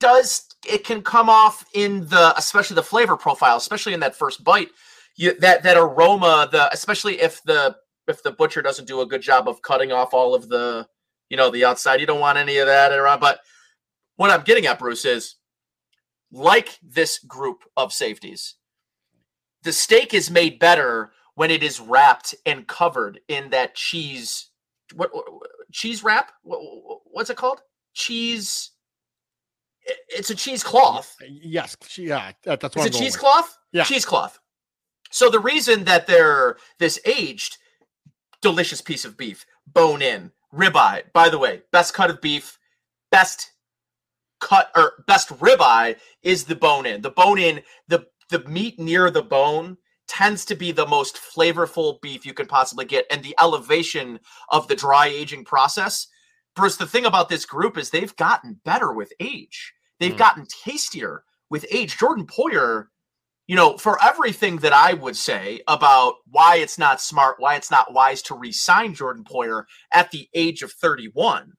does 0.00 0.48
it 0.68 0.84
can 0.84 1.00
come 1.00 1.30
off 1.30 1.64
in 1.74 2.06
the 2.08 2.34
especially 2.36 2.74
the 2.74 2.82
flavor 2.82 3.16
profile, 3.16 3.56
especially 3.56 3.94
in 3.94 4.00
that 4.00 4.16
first 4.16 4.42
bite. 4.42 4.70
You, 5.16 5.38
that 5.40 5.62
that 5.62 5.76
aroma, 5.76 6.48
the 6.50 6.72
especially 6.72 7.20
if 7.20 7.40
the 7.44 7.76
if 8.08 8.22
the 8.24 8.32
butcher 8.32 8.62
doesn't 8.62 8.88
do 8.88 9.00
a 9.00 9.06
good 9.06 9.22
job 9.22 9.48
of 9.48 9.62
cutting 9.62 9.92
off 9.92 10.12
all 10.12 10.34
of 10.34 10.48
the 10.48 10.88
you 11.30 11.36
know 11.36 11.50
the 11.50 11.64
outside, 11.64 12.00
you 12.00 12.06
don't 12.06 12.20
want 12.20 12.36
any 12.36 12.58
of 12.58 12.66
that 12.66 12.90
around. 12.90 13.20
But 13.20 13.38
what 14.16 14.30
I'm 14.30 14.42
getting 14.42 14.66
at, 14.66 14.80
Bruce, 14.80 15.04
is 15.04 15.36
like 16.30 16.78
this 16.82 17.18
group 17.18 17.64
of 17.76 17.92
safeties, 17.92 18.54
the 19.62 19.72
steak 19.72 20.14
is 20.14 20.30
made 20.30 20.58
better 20.58 21.12
when 21.34 21.50
it 21.50 21.62
is 21.62 21.80
wrapped 21.80 22.34
and 22.44 22.66
covered 22.66 23.20
in 23.28 23.50
that 23.50 23.74
cheese. 23.74 24.50
What, 24.94 25.10
what 25.12 25.24
cheese 25.72 26.02
wrap? 26.02 26.32
What, 26.42 26.60
what's 27.04 27.30
it 27.30 27.36
called? 27.36 27.60
Cheese. 27.94 28.70
It's 30.08 30.30
a 30.30 30.34
cheesecloth. 30.34 31.16
Yes, 31.26 31.76
yeah, 31.96 32.32
that's 32.44 32.76
what. 32.76 32.76
Is 32.76 32.86
it 32.86 32.98
cheesecloth? 32.98 33.56
Yeah, 33.72 33.84
cheesecloth. 33.84 34.38
So 35.10 35.30
the 35.30 35.40
reason 35.40 35.84
that 35.84 36.06
they're 36.06 36.58
this 36.78 37.00
aged, 37.06 37.56
delicious 38.42 38.82
piece 38.82 39.04
of 39.06 39.16
beef, 39.16 39.46
bone 39.66 40.02
in, 40.02 40.32
ribeye. 40.52 41.04
By 41.14 41.30
the 41.30 41.38
way, 41.38 41.62
best 41.72 41.94
cut 41.94 42.10
of 42.10 42.20
beef, 42.20 42.58
best 43.10 43.52
cut 44.40 44.70
or 44.76 45.04
best 45.06 45.28
ribeye 45.30 45.96
is 46.22 46.44
the 46.44 46.56
bone 46.56 46.86
in. 46.86 47.02
The 47.02 47.10
bone 47.10 47.38
in, 47.38 47.62
the 47.88 48.06
the 48.30 48.40
meat 48.40 48.78
near 48.78 49.10
the 49.10 49.22
bone 49.22 49.78
tends 50.06 50.44
to 50.46 50.54
be 50.54 50.72
the 50.72 50.86
most 50.86 51.16
flavorful 51.16 52.00
beef 52.00 52.24
you 52.24 52.34
can 52.34 52.46
possibly 52.46 52.84
get 52.84 53.06
and 53.10 53.22
the 53.22 53.34
elevation 53.38 54.18
of 54.48 54.66
the 54.68 54.74
dry 54.74 55.06
aging 55.06 55.44
process 55.44 56.06
bruce 56.56 56.76
the 56.76 56.86
thing 56.86 57.04
about 57.04 57.28
this 57.28 57.44
group 57.44 57.76
is 57.76 57.90
they've 57.90 58.16
gotten 58.16 58.58
better 58.64 58.90
with 58.90 59.12
age 59.20 59.74
they've 60.00 60.14
mm. 60.14 60.18
gotten 60.18 60.46
tastier 60.46 61.24
with 61.50 61.66
age 61.70 61.98
jordan 61.98 62.26
poyer 62.26 62.86
you 63.48 63.56
know, 63.56 63.78
for 63.78 64.00
everything 64.04 64.58
that 64.58 64.74
I 64.74 64.92
would 64.92 65.16
say 65.16 65.62
about 65.66 66.16
why 66.30 66.56
it's 66.56 66.78
not 66.78 67.00
smart, 67.00 67.36
why 67.38 67.56
it's 67.56 67.70
not 67.70 67.94
wise 67.94 68.20
to 68.22 68.34
re-sign 68.34 68.94
Jordan 68.94 69.24
Poyer 69.24 69.64
at 69.90 70.10
the 70.10 70.28
age 70.34 70.62
of 70.62 70.70
31, 70.70 71.54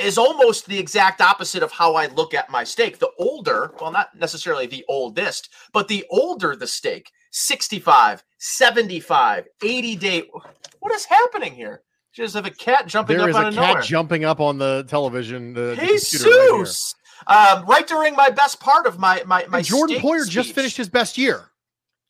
is 0.00 0.18
almost 0.18 0.66
the 0.66 0.78
exact 0.78 1.20
opposite 1.20 1.62
of 1.62 1.72
how 1.72 1.94
I 1.94 2.06
look 2.06 2.34
at 2.34 2.50
my 2.50 2.64
steak. 2.64 2.98
The 2.98 3.10
older, 3.18 3.72
well, 3.80 3.92
not 3.92 4.14
necessarily 4.18 4.66
the 4.66 4.84
oldest, 4.88 5.50
but 5.72 5.88
the 5.88 6.04
older 6.10 6.56
the 6.56 6.66
steak, 6.66 7.10
65, 7.30 8.24
75, 8.38 9.48
80 9.62 9.96
day. 9.96 10.22
What 10.80 10.92
is 10.94 11.04
happening 11.04 11.54
here? 11.54 11.82
Just 12.12 12.34
have 12.34 12.46
a 12.46 12.50
cat 12.50 12.86
jumping 12.86 13.16
there 13.16 13.24
up 13.24 13.30
is 13.30 13.36
out 13.36 13.44
a 13.44 13.48
of 13.48 13.54
cat 13.54 13.66
nowhere. 13.68 13.82
jumping 13.82 14.24
up 14.24 14.40
on 14.40 14.58
the 14.58 14.84
television. 14.88 15.52
The, 15.54 15.76
the 15.76 16.94
right 17.26 17.56
um, 17.58 17.66
right 17.66 17.86
during 17.86 18.16
my 18.16 18.30
best 18.30 18.58
part 18.60 18.86
of 18.86 18.98
my 18.98 19.22
my 19.26 19.44
my 19.48 19.62
Jordan 19.62 20.00
Poyer 20.00 20.28
just 20.28 20.52
finished 20.52 20.76
his 20.76 20.88
best 20.88 21.16
year. 21.16 21.50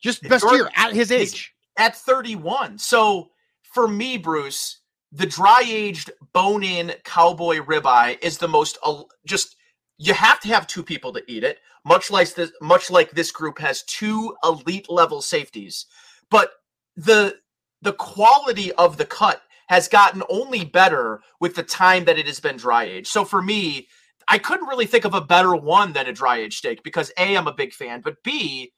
Just 0.01 0.23
best 0.23 0.41
Jordan- 0.43 0.59
year 0.61 0.69
at 0.75 0.93
his 0.93 1.11
age. 1.11 1.53
at 1.77 1.95
31. 1.95 2.79
So 2.79 3.29
for 3.73 3.87
me, 3.87 4.17
Bruce, 4.17 4.80
the 5.11 5.25
dry 5.25 5.61
aged 5.65 6.11
bone 6.33 6.63
in 6.63 6.93
cowboy 7.03 7.57
ribeye 7.57 8.17
is 8.21 8.37
the 8.37 8.47
most 8.47 8.77
just 9.25 9.55
you 9.97 10.13
have 10.13 10.39
to 10.39 10.47
have 10.47 10.65
two 10.65 10.83
people 10.83 11.13
to 11.13 11.23
eat 11.27 11.43
it. 11.43 11.59
Much 11.85 12.11
like 12.11 12.33
this, 12.33 12.51
much 12.61 12.89
like 12.91 13.11
this 13.11 13.31
group 13.31 13.59
has 13.59 13.83
two 13.83 14.35
elite 14.43 14.89
level 14.89 15.21
safeties, 15.21 15.85
but 16.29 16.51
the 16.95 17.35
the 17.81 17.93
quality 17.93 18.71
of 18.73 18.97
the 18.97 19.05
cut 19.05 19.41
has 19.67 19.87
gotten 19.87 20.21
only 20.29 20.65
better 20.65 21.21
with 21.39 21.55
the 21.55 21.63
time 21.63 22.05
that 22.05 22.19
it 22.19 22.27
has 22.27 22.39
been 22.39 22.57
dry 22.57 22.83
aged. 22.83 23.07
So 23.07 23.25
for 23.25 23.41
me, 23.41 23.87
I 24.27 24.37
couldn't 24.37 24.67
really 24.67 24.85
think 24.85 25.05
of 25.05 25.13
a 25.13 25.21
better 25.21 25.55
one 25.55 25.93
than 25.93 26.07
a 26.07 26.13
dry 26.13 26.37
aged 26.39 26.57
steak 26.57 26.83
because 26.83 27.11
A, 27.17 27.35
I'm 27.35 27.47
a 27.47 27.53
big 27.53 27.73
fan, 27.73 28.01
but 28.01 28.21
B, 28.23 28.71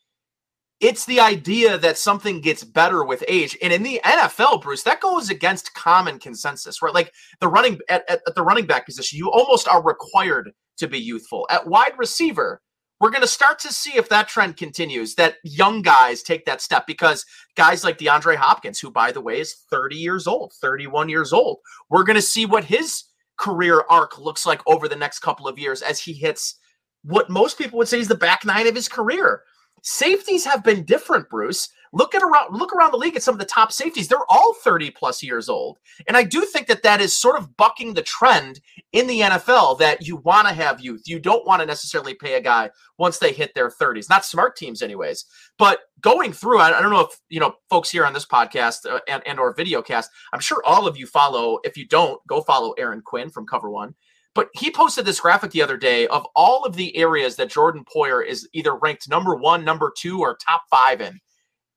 it's 0.79 1.05
the 1.05 1.19
idea 1.19 1.77
that 1.77 1.97
something 1.97 2.41
gets 2.41 2.63
better 2.63 3.03
with 3.03 3.23
age. 3.27 3.57
And 3.61 3.71
in 3.71 3.83
the 3.83 4.01
NFL, 4.03 4.61
Bruce, 4.61 4.83
that 4.83 5.01
goes 5.01 5.29
against 5.29 5.73
common 5.73 6.19
consensus, 6.19 6.81
right? 6.81 6.93
Like 6.93 7.13
the 7.39 7.47
running 7.47 7.79
at, 7.89 8.03
at, 8.09 8.21
at 8.27 8.35
the 8.35 8.43
running 8.43 8.65
back 8.65 8.85
position, 8.85 9.17
you 9.17 9.31
almost 9.31 9.67
are 9.67 9.83
required 9.83 10.51
to 10.77 10.87
be 10.87 10.99
youthful. 10.99 11.47
At 11.49 11.67
wide 11.67 11.93
receiver, 11.97 12.61
we're 12.99 13.11
going 13.11 13.21
to 13.21 13.27
start 13.27 13.59
to 13.59 13.73
see 13.73 13.97
if 13.97 14.09
that 14.09 14.27
trend 14.27 14.57
continues, 14.57 15.15
that 15.15 15.35
young 15.43 15.81
guys 15.81 16.23
take 16.23 16.45
that 16.45 16.61
step 16.61 16.87
because 16.87 17.25
guys 17.55 17.83
like 17.83 17.97
DeAndre 17.97 18.35
Hopkins, 18.35 18.79
who 18.79 18.91
by 18.91 19.11
the 19.11 19.21
way 19.21 19.39
is 19.39 19.55
30 19.69 19.95
years 19.95 20.27
old, 20.27 20.53
31 20.61 21.09
years 21.09 21.33
old, 21.33 21.59
we're 21.89 22.03
going 22.03 22.15
to 22.15 22.21
see 22.21 22.45
what 22.45 22.63
his 22.63 23.03
career 23.37 23.83
arc 23.89 24.17
looks 24.19 24.45
like 24.45 24.61
over 24.67 24.87
the 24.87 24.95
next 24.95 25.19
couple 25.19 25.47
of 25.47 25.59
years 25.59 25.81
as 25.81 25.99
he 25.99 26.13
hits 26.13 26.59
what 27.03 27.29
most 27.29 27.57
people 27.57 27.77
would 27.77 27.87
say 27.87 27.99
is 27.99 28.07
the 28.07 28.15
back 28.15 28.45
nine 28.45 28.67
of 28.67 28.75
his 28.75 28.87
career. 28.87 29.43
Safeties 29.83 30.45
have 30.45 30.63
been 30.63 30.85
different, 30.85 31.29
Bruce. 31.29 31.69
Look 31.91 32.15
at 32.15 32.23
around 32.23 32.57
look 32.57 32.73
around 32.73 32.91
the 32.91 32.97
league 32.97 33.17
at 33.17 33.21
some 33.21 33.35
of 33.35 33.39
the 33.39 33.45
top 33.45 33.71
safeties. 33.71 34.07
They're 34.07 34.25
all 34.29 34.55
30 34.63 34.89
plus 34.91 35.21
years 35.21 35.49
old. 35.49 35.77
And 36.07 36.17
I 36.17 36.23
do 36.23 36.41
think 36.41 36.67
that 36.67 36.83
that 36.83 37.01
is 37.01 37.15
sort 37.15 37.37
of 37.37 37.55
bucking 37.55 37.93
the 37.93 38.01
trend 38.01 38.61
in 38.93 39.07
the 39.07 39.19
NFL 39.19 39.77
that 39.79 40.07
you 40.07 40.15
want 40.15 40.47
to 40.47 40.53
have 40.53 40.79
youth. 40.79 41.03
You 41.05 41.19
don't 41.19 41.45
want 41.45 41.61
to 41.61 41.67
necessarily 41.67 42.15
pay 42.15 42.35
a 42.35 42.41
guy 42.41 42.71
once 42.97 43.19
they 43.19 43.31
hit 43.31 43.53
their 43.53 43.69
30s. 43.69 44.09
Not 44.09 44.25
smart 44.25 44.55
teams 44.55 44.81
anyways. 44.81 45.25
But 45.59 45.81
going 46.01 46.31
through 46.33 46.59
I, 46.59 46.75
I 46.75 46.81
don't 46.81 46.91
know 46.91 47.01
if, 47.01 47.19
you 47.29 47.41
know, 47.41 47.55
folks 47.69 47.91
here 47.91 48.05
on 48.05 48.13
this 48.13 48.25
podcast 48.25 48.89
uh, 48.89 49.01
and 49.07 49.21
and 49.27 49.37
or 49.37 49.53
video 49.53 49.81
cast, 49.81 50.09
I'm 50.31 50.39
sure 50.39 50.63
all 50.65 50.87
of 50.87 50.97
you 50.97 51.05
follow 51.05 51.59
if 51.65 51.77
you 51.77 51.85
don't, 51.85 52.25
go 52.25 52.41
follow 52.41 52.71
Aaron 52.71 53.01
Quinn 53.01 53.29
from 53.29 53.45
Cover 53.45 53.69
1. 53.69 53.93
But 54.35 54.49
he 54.53 54.71
posted 54.71 55.05
this 55.05 55.19
graphic 55.19 55.51
the 55.51 55.61
other 55.61 55.77
day 55.77 56.07
of 56.07 56.25
all 56.35 56.63
of 56.63 56.75
the 56.75 56.95
areas 56.97 57.35
that 57.35 57.51
Jordan 57.51 57.85
Poyer 57.85 58.25
is 58.25 58.47
either 58.53 58.75
ranked 58.75 59.07
number 59.07 59.35
one, 59.35 59.63
number 59.63 59.91
two, 59.95 60.19
or 60.19 60.37
top 60.37 60.63
five 60.69 61.01
in. 61.01 61.19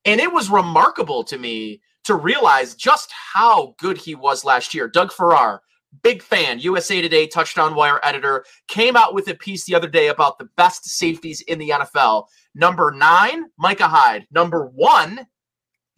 And 0.05 0.21
it 0.21 0.33
was 0.33 0.49
remarkable 0.49 1.25
to 1.25 1.37
me 1.37 1.81
to 2.05 2.15
realize 2.15 2.75
just 2.75 3.11
how 3.13 3.75
good 3.79 3.99
he 3.99 4.15
was 4.15 4.45
last 4.45 4.73
year. 4.73 4.89
Doug 4.89 5.13
Farrar, 5.13 5.61
big 6.03 6.23
fan, 6.23 6.61
USA 6.61 7.03
Today 7.03 7.27
touchdown 7.27 7.75
wire 7.75 8.01
editor, 8.03 8.45
came 8.69 8.97
out 8.97 9.13
with 9.13 9.29
a 9.29 9.35
piece 9.35 9.65
the 9.65 9.75
other 9.75 9.89
day 9.89 10.09
about 10.09 10.39
the 10.39 10.49
best 10.57 10.89
safeties 10.89 11.41
in 11.43 11.59
the 11.59 11.71
NFL. 11.71 12.27
Number 12.55 12.93
nine, 12.93 13.47
Micah 13.59 13.89
Hyde. 13.89 14.27
Number 14.31 14.67
one, 14.67 15.27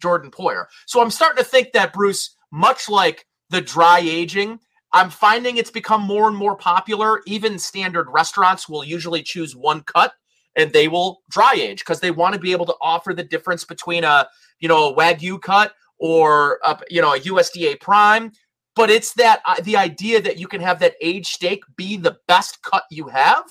Jordan 0.01 0.31
Poyer. 0.31 0.65
So 0.87 1.01
I'm 1.01 1.11
starting 1.11 1.43
to 1.43 1.49
think 1.49 1.73
that, 1.73 1.93
Bruce, 1.93 2.35
much 2.51 2.89
like 2.89 3.25
the 3.49 3.61
dry 3.61 3.99
aging, 3.99 4.59
I'm 4.91 5.09
finding 5.09 5.57
it's 5.57 5.71
become 5.71 6.01
more 6.01 6.27
and 6.27 6.35
more 6.35 6.55
popular. 6.55 7.21
Even 7.27 7.59
standard 7.59 8.09
restaurants 8.09 8.67
will 8.67 8.83
usually 8.83 9.21
choose 9.21 9.55
one 9.55 9.81
cut 9.83 10.13
and 10.55 10.73
they 10.73 10.87
will 10.87 11.21
dry 11.29 11.53
age 11.53 11.79
because 11.79 11.99
they 11.99 12.11
want 12.11 12.33
to 12.33 12.39
be 12.39 12.51
able 12.51 12.65
to 12.65 12.75
offer 12.81 13.13
the 13.13 13.23
difference 13.23 13.63
between 13.63 14.03
a 14.03 14.27
you 14.59 14.67
know 14.67 14.89
a 14.89 14.95
wagyu 14.95 15.41
cut 15.41 15.73
or 15.99 16.59
a, 16.65 16.79
you 16.89 17.01
know 17.01 17.13
a 17.13 17.19
USDA 17.19 17.79
prime. 17.79 18.31
But 18.75 18.89
it's 18.89 19.13
that 19.13 19.41
uh, 19.45 19.61
the 19.61 19.77
idea 19.77 20.21
that 20.21 20.37
you 20.37 20.47
can 20.47 20.61
have 20.61 20.79
that 20.79 20.95
age 21.01 21.27
steak 21.27 21.63
be 21.75 21.97
the 21.97 22.17
best 22.27 22.61
cut 22.63 22.83
you 22.89 23.07
have. 23.07 23.43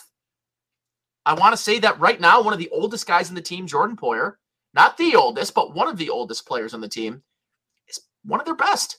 I 1.27 1.35
want 1.35 1.53
to 1.53 1.63
say 1.63 1.79
that 1.81 2.01
right 2.01 2.21
now, 2.21 2.43
one 2.43 2.55
of 2.55 2.59
the 2.59 2.71
oldest 2.71 3.07
guys 3.07 3.29
in 3.29 3.35
the 3.35 3.43
team, 3.43 3.67
Jordan 3.67 3.97
Poyer, 3.97 4.35
not 4.73 4.97
the 4.97 5.17
oldest, 5.17 5.55
but 5.55 5.75
one 5.75 5.87
of 5.87 5.99
the 5.99 6.09
oldest 6.09 6.47
players 6.47 6.73
on 6.73 6.81
the 6.81 6.89
team, 6.89 7.23
is 7.89 8.01
one 8.25 8.41
of 8.41 8.47
their 8.47 8.55
best. 8.55 8.99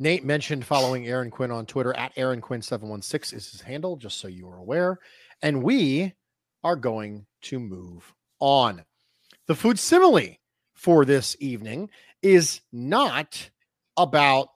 Nate 0.00 0.24
mentioned 0.24 0.64
following 0.64 1.06
Aaron 1.06 1.30
Quinn 1.30 1.50
on 1.50 1.66
Twitter 1.66 1.94
at 1.94 2.12
Aaron 2.16 2.40
Quinn716 2.40 3.34
is 3.34 3.50
his 3.50 3.60
handle, 3.60 3.96
just 3.96 4.18
so 4.18 4.28
you 4.28 4.48
are 4.48 4.56
aware. 4.56 4.98
And 5.42 5.62
we 5.62 6.14
are 6.64 6.74
going 6.74 7.26
to 7.42 7.60
move 7.60 8.12
on. 8.40 8.82
The 9.46 9.54
food 9.54 9.78
simile 9.78 10.36
for 10.72 11.04
this 11.04 11.36
evening 11.38 11.90
is 12.22 12.62
not 12.72 13.50
about 13.98 14.48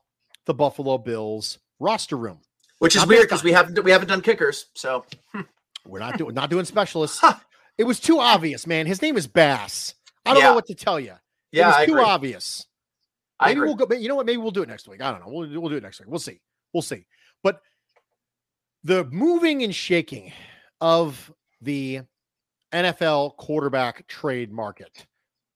the 0.47 0.55
Buffalo 0.55 0.97
Bills 0.97 1.59
roster 1.79 2.17
room. 2.17 2.39
Which 2.79 2.97
is 2.97 3.03
Not 3.03 3.09
weird 3.09 3.23
because 3.23 3.45
we 3.45 3.53
haven't 3.53 3.83
we 3.85 3.91
haven't 3.91 4.09
done 4.09 4.23
kickers. 4.23 4.67
So 4.75 5.05
hmm. 5.33 5.43
We're 5.87 6.01
not 6.01 6.17
doing 6.17 6.35
not 6.35 6.49
doing 6.51 6.65
specialists. 6.65 7.19
Huh. 7.19 7.35
It 7.77 7.85
was 7.85 8.01
too 8.01 8.19
obvious, 8.19 8.67
man. 8.67 8.87
His 8.87 9.03
name 9.03 9.17
is 9.19 9.27
Bass. 9.27 9.95
I 10.25 10.33
don't 10.33 10.43
Yeah. 10.43 10.49
know 10.49 10.55
what 10.55 10.67
to 10.67 10.75
tell 10.75 10.99
you. 10.99 11.15
Yeah, 11.53 11.65
it 11.65 11.67
was 11.67 11.77
I 11.77 11.87
too 11.87 11.93
agree. 11.93 12.05
obvious. 12.05 12.67
Maybe 13.43 13.61
we'll 13.61 13.75
go. 13.75 13.93
You 13.95 14.09
know 14.09 14.17
what? 14.17 14.27
Maybe 14.27 14.39
we'll 14.39 14.51
do 14.51 14.63
it 14.63 14.69
next 14.69 14.89
week. 14.89 15.03
I 15.03 15.11
don't 15.11 15.21
know. 15.21 15.29
We'll, 15.33 15.61
we'll 15.61 15.71
do 15.71 15.77
it 15.77 15.83
next 15.83 16.01
week. 16.01 16.09
We'll 16.09 16.19
see. 16.19 16.41
We'll 16.73 16.83
see. 16.83 17.07
But 17.43 17.61
the 18.85 19.05
moving 19.07 19.63
and 19.63 19.75
shaking 19.75 20.33
of 20.81 21.33
the 21.61 22.01
NFL 22.73 23.37
quarterback 23.37 24.07
trade 24.07 24.53
market 24.53 25.07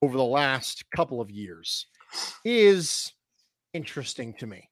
over 0.02 0.16
the 0.16 0.24
last 0.24 0.84
couple 0.94 1.20
of 1.20 1.30
years 1.30 1.86
is 2.44 3.12
interesting 3.74 4.32
to 4.34 4.46
me. 4.46 4.68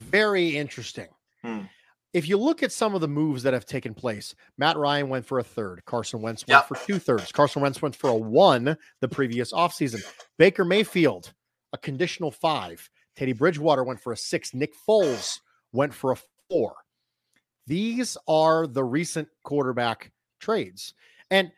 Very 0.00 0.56
interesting. 0.56 1.08
Hmm. 1.44 1.60
If 2.14 2.26
you 2.28 2.38
look 2.38 2.62
at 2.62 2.72
some 2.72 2.94
of 2.94 3.00
the 3.02 3.08
moves 3.08 3.42
that 3.42 3.52
have 3.52 3.66
taken 3.66 3.92
place, 3.92 4.34
Matt 4.56 4.76
Ryan 4.78 5.08
went 5.10 5.26
for 5.26 5.38
a 5.40 5.44
third. 5.44 5.82
Carson 5.84 6.22
Wentz 6.22 6.44
went 6.48 6.58
Yep. 6.60 6.68
for 6.68 6.86
two 6.86 6.98
thirds. 6.98 7.30
Carson 7.30 7.60
Wentz 7.60 7.82
went 7.82 7.94
for 7.94 8.08
a 8.10 8.14
one 8.14 8.76
the 9.00 9.08
previous 9.08 9.52
offseason. 9.52 10.02
Baker 10.38 10.64
Mayfield, 10.64 11.32
a 11.72 11.78
conditional 11.78 12.30
five. 12.30 12.88
Teddy 13.16 13.32
Bridgewater 13.32 13.82
went 13.82 14.00
for 14.00 14.12
a 14.12 14.16
six. 14.16 14.54
Nick 14.54 14.74
Foles 14.88 15.40
went 15.72 15.92
for 15.92 16.12
a 16.12 16.16
four. 16.48 16.76
These 17.66 18.16
are 18.26 18.66
the 18.66 18.84
recent 18.84 19.28
quarterback 19.42 20.12
trades. 20.40 20.94
And 21.30 21.52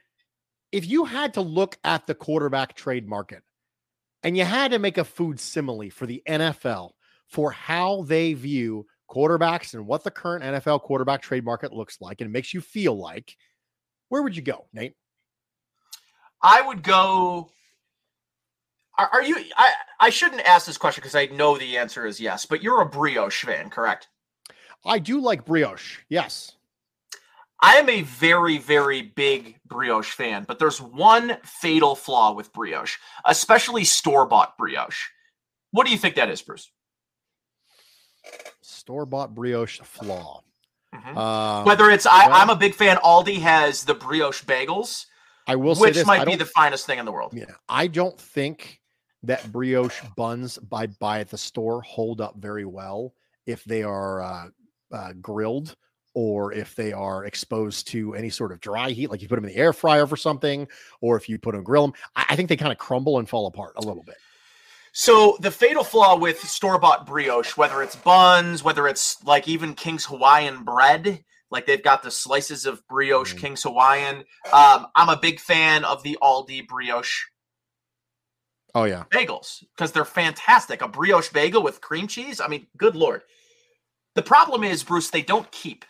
if 0.73 0.88
you 0.88 1.05
had 1.05 1.35
to 1.35 1.40
look 1.40 1.79
at 1.85 2.07
the 2.07 2.14
quarterback 2.14 2.75
trade 2.75 3.09
market 3.09 3.42
and 4.23 4.37
you 4.37 4.44
had 4.44 4.73
to 4.73 4.79
make 4.79 4.99
a 4.99 5.05
food 5.05 5.38
simile 5.38 5.90
for 5.90 6.07
the 6.07 6.23
NFL 6.29 6.90
for 7.27 7.53
how 7.53 8.03
they 8.03 8.35
view 8.35 8.87
quarterbacks 9.09 9.75
and 9.75 9.87
what 9.87 10.05
the 10.05 10.11
current 10.11 10.44
NFL 10.44 10.83
quarterback 10.83 11.23
trade 11.23 11.44
market 11.44 11.73
looks 11.73 12.01
like 12.01 12.20
and 12.20 12.33
makes 12.33 12.55
you 12.55 12.61
feel 12.61 12.96
like, 12.96 13.37
where 14.09 14.23
would 14.23 14.37
you 14.37 14.42
go, 14.42 14.66
Nate? 14.73 14.94
I 16.42 16.62
would 16.62 16.83
go. 16.83 17.51
Are, 19.01 19.09
are 19.15 19.23
you? 19.23 19.37
I 19.57 19.73
I 19.99 20.11
shouldn't 20.11 20.43
ask 20.43 20.67
this 20.67 20.77
question 20.77 21.01
because 21.01 21.15
I 21.15 21.27
know 21.35 21.57
the 21.57 21.79
answer 21.79 22.05
is 22.05 22.21
yes, 22.21 22.45
but 22.45 22.63
you're 22.63 22.83
a 22.83 22.87
brioche 22.87 23.45
fan, 23.45 23.71
correct? 23.71 24.09
I 24.85 24.99
do 24.99 25.21
like 25.21 25.47
brioche. 25.47 26.01
Yes. 26.11 26.53
I 27.63 27.77
am 27.77 27.89
a 27.89 28.03
very, 28.03 28.59
very 28.59 29.03
big 29.03 29.59
brioche 29.67 30.13
fan, 30.13 30.45
but 30.47 30.59
there's 30.59 30.81
one 30.81 31.37
fatal 31.45 31.95
flaw 31.95 32.33
with 32.33 32.53
brioche, 32.53 32.99
especially 33.25 33.85
store 33.85 34.27
bought 34.27 34.57
brioche. 34.59 35.09
What 35.71 35.87
do 35.87 35.93
you 35.93 35.99
think 35.99 36.15
that 36.17 36.31
is, 36.31 36.41
Bruce? 36.41 36.71
Store 38.63 39.05
bought 39.07 39.35
brioche 39.35 39.81
flaw. 39.81 40.43
Mm-hmm. 40.95 41.17
Uh, 41.17 41.65
Whether 41.65 41.91
it's, 41.91 42.07
I, 42.07 42.29
well, 42.29 42.37
I'm 42.37 42.51
a 42.51 42.57
big 42.57 42.75
fan. 42.75 42.97
Aldi 42.99 43.41
has 43.41 43.85
the 43.85 43.95
brioche 43.95 44.43
bagels. 44.43 45.07
I 45.47 45.57
will 45.57 45.75
which 45.75 45.95
this, 45.95 46.07
might 46.07 46.27
be 46.27 46.37
the 46.37 46.47
finest 46.47 46.87
thing 46.87 46.99
in 46.99 47.05
the 47.05 47.13
world. 47.13 47.33
Yeah, 47.35 47.45
I 47.69 47.89
don't 47.89 48.19
think 48.19 48.80
that 49.22 49.50
brioche 49.52 50.00
buns 50.16 50.59
by 50.59 50.87
buy 50.87 51.20
at 51.20 51.30
the 51.30 51.38
store 51.38 51.83
hold 51.83 52.20
up 52.20 52.37
very 52.37 52.64
well 52.64 53.14
if 53.46 53.64
they 53.64 53.83
are 53.83 54.22
uh, 54.22 54.48
uh, 54.92 55.12
grilled 55.20 55.76
or 56.14 56.52
if 56.52 56.74
they 56.74 56.92
are 56.92 57.24
exposed 57.24 57.88
to 57.88 58.14
any 58.14 58.30
sort 58.30 58.52
of 58.52 58.61
dry 58.61 58.90
heat, 58.90 59.11
like 59.11 59.22
you 59.22 59.28
put 59.28 59.37
them 59.37 59.44
in 59.44 59.52
the 59.52 59.56
air 59.56 59.72
fryer 59.72 60.06
for 60.06 60.16
something, 60.16 60.66
or 61.00 61.16
if 61.16 61.28
you 61.28 61.38
put 61.38 61.54
them 61.54 61.62
grill 61.62 61.87
them, 61.87 61.94
I, 62.16 62.26
I 62.30 62.37
think 62.37 62.48
they 62.48 62.56
kind 62.56 62.72
of 62.72 62.78
crumble 62.78 63.18
and 63.18 63.28
fall 63.28 63.46
apart 63.46 63.74
a 63.76 63.80
little 63.80 64.02
bit. 64.02 64.16
So 64.92 65.37
the 65.40 65.52
fatal 65.52 65.85
flaw 65.85 66.18
with 66.18 66.40
store-bought 66.40 67.06
brioche, 67.06 67.56
whether 67.56 67.80
it's 67.80 67.94
buns, 67.94 68.64
whether 68.64 68.88
it's 68.88 69.22
like 69.24 69.46
even 69.46 69.74
King's 69.74 70.04
Hawaiian 70.06 70.64
bread, 70.64 71.24
like 71.50 71.66
they've 71.66 71.83
got 71.83 72.02
the 72.02 72.11
slices 72.11 72.66
of 72.66 72.87
brioche 72.88 73.35
mm. 73.35 73.38
King's 73.38 73.62
Hawaiian. 73.62 74.24
Um, 74.52 74.87
I'm 74.96 75.09
a 75.09 75.18
big 75.20 75.38
fan 75.38 75.85
of 75.85 76.02
the 76.02 76.18
Aldi 76.20 76.66
brioche. 76.66 77.26
Oh 78.74 78.85
yeah, 78.85 79.04
bagels 79.11 79.64
because 79.76 79.92
they're 79.92 80.04
fantastic. 80.04 80.83
A 80.83 80.88
brioche 80.88 81.30
bagel 81.30 81.62
with 81.62 81.80
cream 81.80 82.06
cheese. 82.06 82.40
I 82.40 82.48
mean, 82.48 82.66
good 82.76 82.96
lord. 82.96 83.22
The 84.14 84.22
problem 84.22 84.64
is, 84.64 84.83
Bruce, 84.83 85.11
they 85.11 85.22
don't 85.22 85.50
keep 85.52 85.85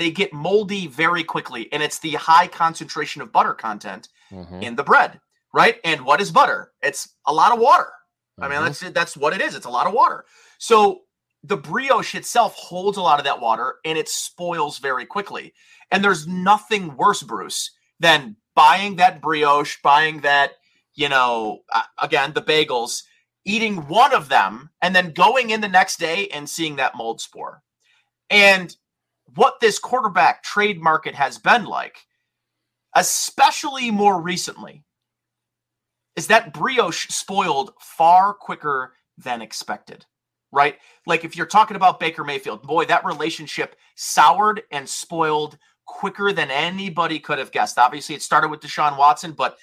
they 0.00 0.10
get 0.10 0.32
moldy 0.32 0.86
very 0.86 1.22
quickly. 1.22 1.70
And 1.72 1.82
it's 1.82 1.98
the 1.98 2.12
high 2.14 2.46
concentration 2.46 3.20
of 3.20 3.30
butter 3.30 3.52
content 3.52 4.08
mm-hmm. 4.32 4.62
in 4.62 4.74
the 4.74 4.82
bread, 4.82 5.20
right? 5.52 5.78
And 5.84 6.06
what 6.06 6.22
is 6.22 6.32
butter? 6.32 6.72
It's 6.82 7.10
a 7.26 7.32
lot 7.32 7.52
of 7.52 7.60
water. 7.60 7.84
Mm-hmm. 8.40 8.42
I 8.42 8.48
mean, 8.48 8.56
mm-hmm. 8.56 8.64
that's 8.64 9.14
that's 9.14 9.16
what 9.16 9.34
it 9.34 9.42
is. 9.42 9.54
It's 9.54 9.66
a 9.66 9.70
lot 9.70 9.86
of 9.86 9.92
water. 9.92 10.24
So 10.58 11.02
the 11.44 11.58
brioche 11.58 12.14
itself 12.14 12.54
holds 12.54 12.96
a 12.96 13.02
lot 13.02 13.20
of 13.20 13.26
that 13.26 13.42
water 13.42 13.76
and 13.84 13.98
it 13.98 14.08
spoils 14.08 14.78
very 14.78 15.04
quickly. 15.04 15.52
And 15.90 16.02
there's 16.02 16.26
nothing 16.26 16.96
worse, 16.96 17.22
Bruce, 17.22 17.70
than 17.98 18.36
buying 18.54 18.96
that 18.96 19.20
brioche, 19.20 19.82
buying 19.82 20.20
that, 20.22 20.52
you 21.00 21.08
know, 21.08 21.60
uh, 21.72 21.82
again, 22.02 22.34
the 22.34 22.42
bagels, 22.42 23.04
eating 23.46 23.88
one 23.88 24.12
of 24.12 24.28
them, 24.28 24.68
and 24.82 24.94
then 24.94 25.14
going 25.14 25.48
in 25.48 25.62
the 25.62 25.68
next 25.68 25.98
day 25.98 26.28
and 26.28 26.46
seeing 26.46 26.76
that 26.76 26.94
mold 26.94 27.22
spore. 27.22 27.62
And 28.28 28.76
what 29.34 29.60
this 29.60 29.78
quarterback 29.78 30.42
trade 30.42 30.78
market 30.78 31.14
has 31.14 31.38
been 31.38 31.64
like, 31.64 31.96
especially 32.94 33.90
more 33.90 34.20
recently, 34.20 34.84
is 36.16 36.26
that 36.26 36.52
brioche 36.52 37.08
spoiled 37.08 37.72
far 37.80 38.34
quicker 38.34 38.92
than 39.16 39.40
expected, 39.40 40.04
right? 40.52 40.76
Like 41.06 41.24
if 41.24 41.34
you're 41.34 41.46
talking 41.46 41.76
about 41.76 41.98
Baker 41.98 42.24
Mayfield, 42.24 42.62
boy, 42.62 42.84
that 42.84 43.06
relationship 43.06 43.74
soured 43.94 44.64
and 44.70 44.86
spoiled 44.86 45.56
quicker 45.86 46.34
than 46.34 46.50
anybody 46.50 47.18
could 47.18 47.38
have 47.38 47.52
guessed. 47.52 47.78
Obviously, 47.78 48.14
it 48.14 48.20
started 48.20 48.48
with 48.48 48.60
Deshaun 48.60 48.98
Watson, 48.98 49.32
but 49.32 49.56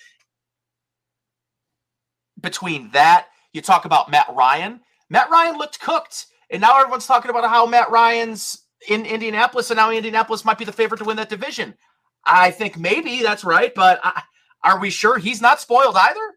between 2.42 2.92
that, 2.92 3.28
you 3.54 3.62
talk 3.62 3.86
about 3.86 4.12
Matt 4.12 4.28
Ryan. 4.34 4.82
Matt 5.10 5.30
Ryan 5.30 5.58
looked 5.58 5.80
cooked. 5.80 6.28
And 6.50 6.62
now 6.62 6.80
everyone's 6.80 7.08
talking 7.08 7.30
about 7.30 7.50
how 7.50 7.66
Matt 7.66 7.92
Ryan's 7.92 8.64
in 8.88 9.06
Indianapolis, 9.06 9.70
and 9.70 9.78
now 9.78 9.92
Indianapolis 9.92 10.46
might 10.46 10.58
be 10.58 10.66
the 10.66 10.72
favorite 10.72 11.00
to 11.00 11.04
win 11.04 11.18
that 11.18 11.30
division. 11.30 11.74
I 12.26 12.52
think 12.52 12.78
maybe 12.78 13.22
that's 13.22 13.44
right, 13.44 13.74
but 13.76 14.00
I, 14.04 14.22
are 14.64 14.80
we 14.80 14.90
sure 14.90 15.18
he's 15.18 15.42
not 15.42 15.60
spoiled 15.60 15.96
either? 15.98 16.34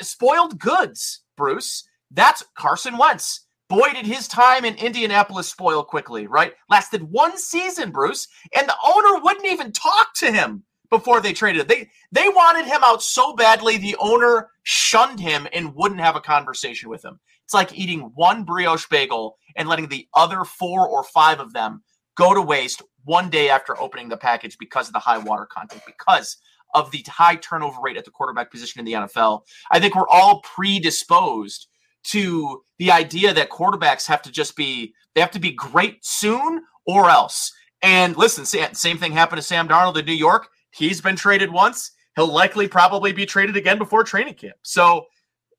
Spoiled 0.00 0.58
goods, 0.58 1.22
Bruce. 1.36 1.84
That's 2.10 2.44
Carson 2.54 2.98
Wentz. 2.98 3.46
Boy, 3.68 3.90
did 3.92 4.04
his 4.04 4.26
time 4.26 4.64
in 4.64 4.74
Indianapolis 4.74 5.48
spoil 5.48 5.84
quickly, 5.84 6.26
right? 6.26 6.54
Lasted 6.68 7.04
one 7.04 7.38
season, 7.38 7.92
Bruce, 7.92 8.26
and 8.54 8.68
the 8.68 8.74
owner 8.84 9.22
wouldn't 9.22 9.46
even 9.46 9.72
talk 9.72 10.12
to 10.16 10.32
him 10.32 10.64
before 10.90 11.20
they 11.20 11.32
traded. 11.32 11.68
They 11.68 11.88
they 12.12 12.28
wanted 12.28 12.66
him 12.66 12.80
out 12.82 13.02
so 13.02 13.34
badly, 13.34 13.76
the 13.76 13.96
owner 13.98 14.50
shunned 14.64 15.20
him 15.20 15.46
and 15.52 15.74
wouldn't 15.74 16.00
have 16.00 16.16
a 16.16 16.20
conversation 16.20 16.90
with 16.90 17.04
him. 17.04 17.18
It's 17.44 17.54
like 17.54 17.76
eating 17.76 18.12
one 18.14 18.44
brioche 18.44 18.88
bagel 18.88 19.36
and 19.56 19.68
letting 19.68 19.88
the 19.88 20.06
other 20.14 20.44
four 20.44 20.88
or 20.88 21.02
five 21.02 21.40
of 21.40 21.52
them 21.52 21.82
go 22.16 22.34
to 22.34 22.42
waste 22.42 22.82
one 23.04 23.30
day 23.30 23.48
after 23.48 23.80
opening 23.80 24.08
the 24.08 24.16
package 24.16 24.58
because 24.58 24.88
of 24.88 24.92
the 24.92 24.98
high 24.98 25.18
water 25.18 25.46
content, 25.46 25.82
because 25.86 26.36
of 26.74 26.90
the 26.90 27.04
high 27.08 27.36
turnover 27.36 27.80
rate 27.82 27.96
at 27.96 28.04
the 28.04 28.10
quarterback 28.10 28.50
position 28.50 28.78
in 28.78 28.84
the 28.84 28.92
NFL. 28.92 29.42
I 29.70 29.80
think 29.80 29.94
we're 29.94 30.08
all 30.08 30.40
predisposed 30.42 31.66
to 32.02 32.62
the 32.78 32.90
idea 32.90 33.34
that 33.34 33.50
quarterbacks 33.50 34.06
have 34.06 34.22
to 34.22 34.30
just 34.30 34.56
be 34.56 34.94
they 35.14 35.20
have 35.20 35.30
to 35.32 35.40
be 35.40 35.52
great 35.52 36.04
soon 36.04 36.62
or 36.86 37.10
else. 37.10 37.52
And 37.82 38.16
listen, 38.16 38.44
same 38.44 38.98
thing 38.98 39.12
happened 39.12 39.40
to 39.40 39.46
Sam 39.46 39.68
Darnold 39.68 39.98
in 39.98 40.04
New 40.04 40.12
York. 40.12 40.48
He's 40.70 41.00
been 41.00 41.16
traded 41.16 41.50
once. 41.50 41.92
He'll 42.16 42.32
likely 42.32 42.68
probably 42.68 43.12
be 43.12 43.26
traded 43.26 43.56
again 43.56 43.78
before 43.78 44.04
training 44.04 44.34
camp. 44.34 44.56
So 44.62 45.06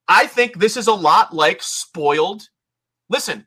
I 0.08 0.28
think 0.28 0.58
this 0.60 0.78
is 0.78 0.88
a 0.88 0.94
lot 0.94 1.34
like 1.34 1.62
spoiled. 1.62 2.44
Listen, 3.10 3.46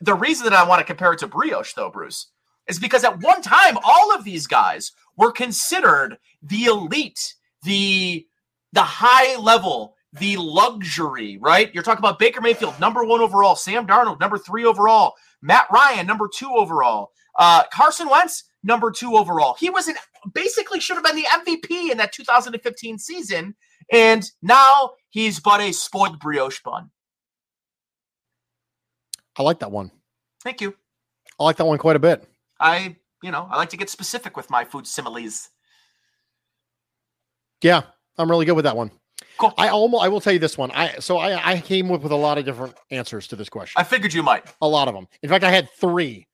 the 0.00 0.14
reason 0.14 0.44
that 0.44 0.52
I 0.52 0.66
want 0.66 0.80
to 0.80 0.84
compare 0.84 1.12
it 1.12 1.18
to 1.20 1.26
brioche, 1.26 1.74
though, 1.74 1.90
Bruce, 1.90 2.28
is 2.68 2.78
because 2.78 3.04
at 3.04 3.20
one 3.20 3.42
time 3.42 3.78
all 3.84 4.14
of 4.14 4.24
these 4.24 4.46
guys 4.46 4.92
were 5.16 5.32
considered 5.32 6.18
the 6.42 6.64
elite, 6.64 7.34
the 7.62 8.26
the 8.72 8.82
high 8.82 9.36
level, 9.36 9.94
the 10.14 10.36
luxury, 10.38 11.38
right? 11.40 11.72
You're 11.74 11.82
talking 11.82 11.98
about 11.98 12.18
Baker 12.18 12.40
Mayfield, 12.40 12.78
number 12.80 13.04
one 13.04 13.20
overall, 13.20 13.54
Sam 13.54 13.86
Darnold, 13.86 14.18
number 14.18 14.38
three 14.38 14.64
overall, 14.64 15.14
Matt 15.42 15.66
Ryan, 15.70 16.06
number 16.06 16.28
two 16.32 16.50
overall, 16.50 17.10
uh, 17.38 17.64
Carson 17.72 18.08
Wentz, 18.08 18.44
number 18.62 18.90
two 18.90 19.16
overall. 19.16 19.56
He 19.58 19.70
was 19.70 19.88
an 19.88 19.96
basically 20.34 20.80
should 20.80 20.96
have 20.96 21.04
been 21.04 21.16
the 21.16 21.24
MVP 21.24 21.90
in 21.90 21.98
that 21.98 22.12
2015 22.12 22.98
season, 22.98 23.54
and 23.90 24.24
now 24.42 24.92
he's 25.10 25.40
but 25.40 25.60
a 25.60 25.72
spoiled 25.72 26.18
brioche 26.18 26.62
bun. 26.62 26.90
I 29.38 29.42
like 29.42 29.60
that 29.60 29.70
one. 29.70 29.90
Thank 30.42 30.60
you. 30.60 30.74
I 31.40 31.44
like 31.44 31.56
that 31.56 31.64
one 31.64 31.78
quite 31.78 31.96
a 31.96 32.00
bit. 32.00 32.24
I, 32.60 32.96
you 33.22 33.30
know, 33.30 33.48
I 33.50 33.56
like 33.56 33.70
to 33.70 33.76
get 33.76 33.88
specific 33.88 34.36
with 34.36 34.50
my 34.50 34.64
food 34.64 34.86
similes. 34.86 35.48
Yeah, 37.62 37.82
I'm 38.18 38.30
really 38.30 38.44
good 38.44 38.56
with 38.56 38.64
that 38.64 38.76
one. 38.76 38.90
Cool. 39.38 39.54
I 39.56 39.68
almost 39.68 40.04
I 40.04 40.08
will 40.08 40.20
tell 40.20 40.32
you 40.32 40.38
this 40.38 40.58
one. 40.58 40.70
I 40.72 40.98
so 40.98 41.18
I 41.18 41.52
I 41.52 41.60
came 41.60 41.90
up 41.90 42.02
with 42.02 42.12
a 42.12 42.16
lot 42.16 42.38
of 42.38 42.44
different 42.44 42.74
answers 42.90 43.26
to 43.28 43.36
this 43.36 43.48
question. 43.48 43.80
I 43.80 43.84
figured 43.84 44.12
you 44.12 44.22
might. 44.22 44.44
A 44.60 44.68
lot 44.68 44.88
of 44.88 44.94
them. 44.94 45.06
In 45.22 45.28
fact, 45.28 45.44
I 45.44 45.50
had 45.50 45.68
three. 45.80 46.26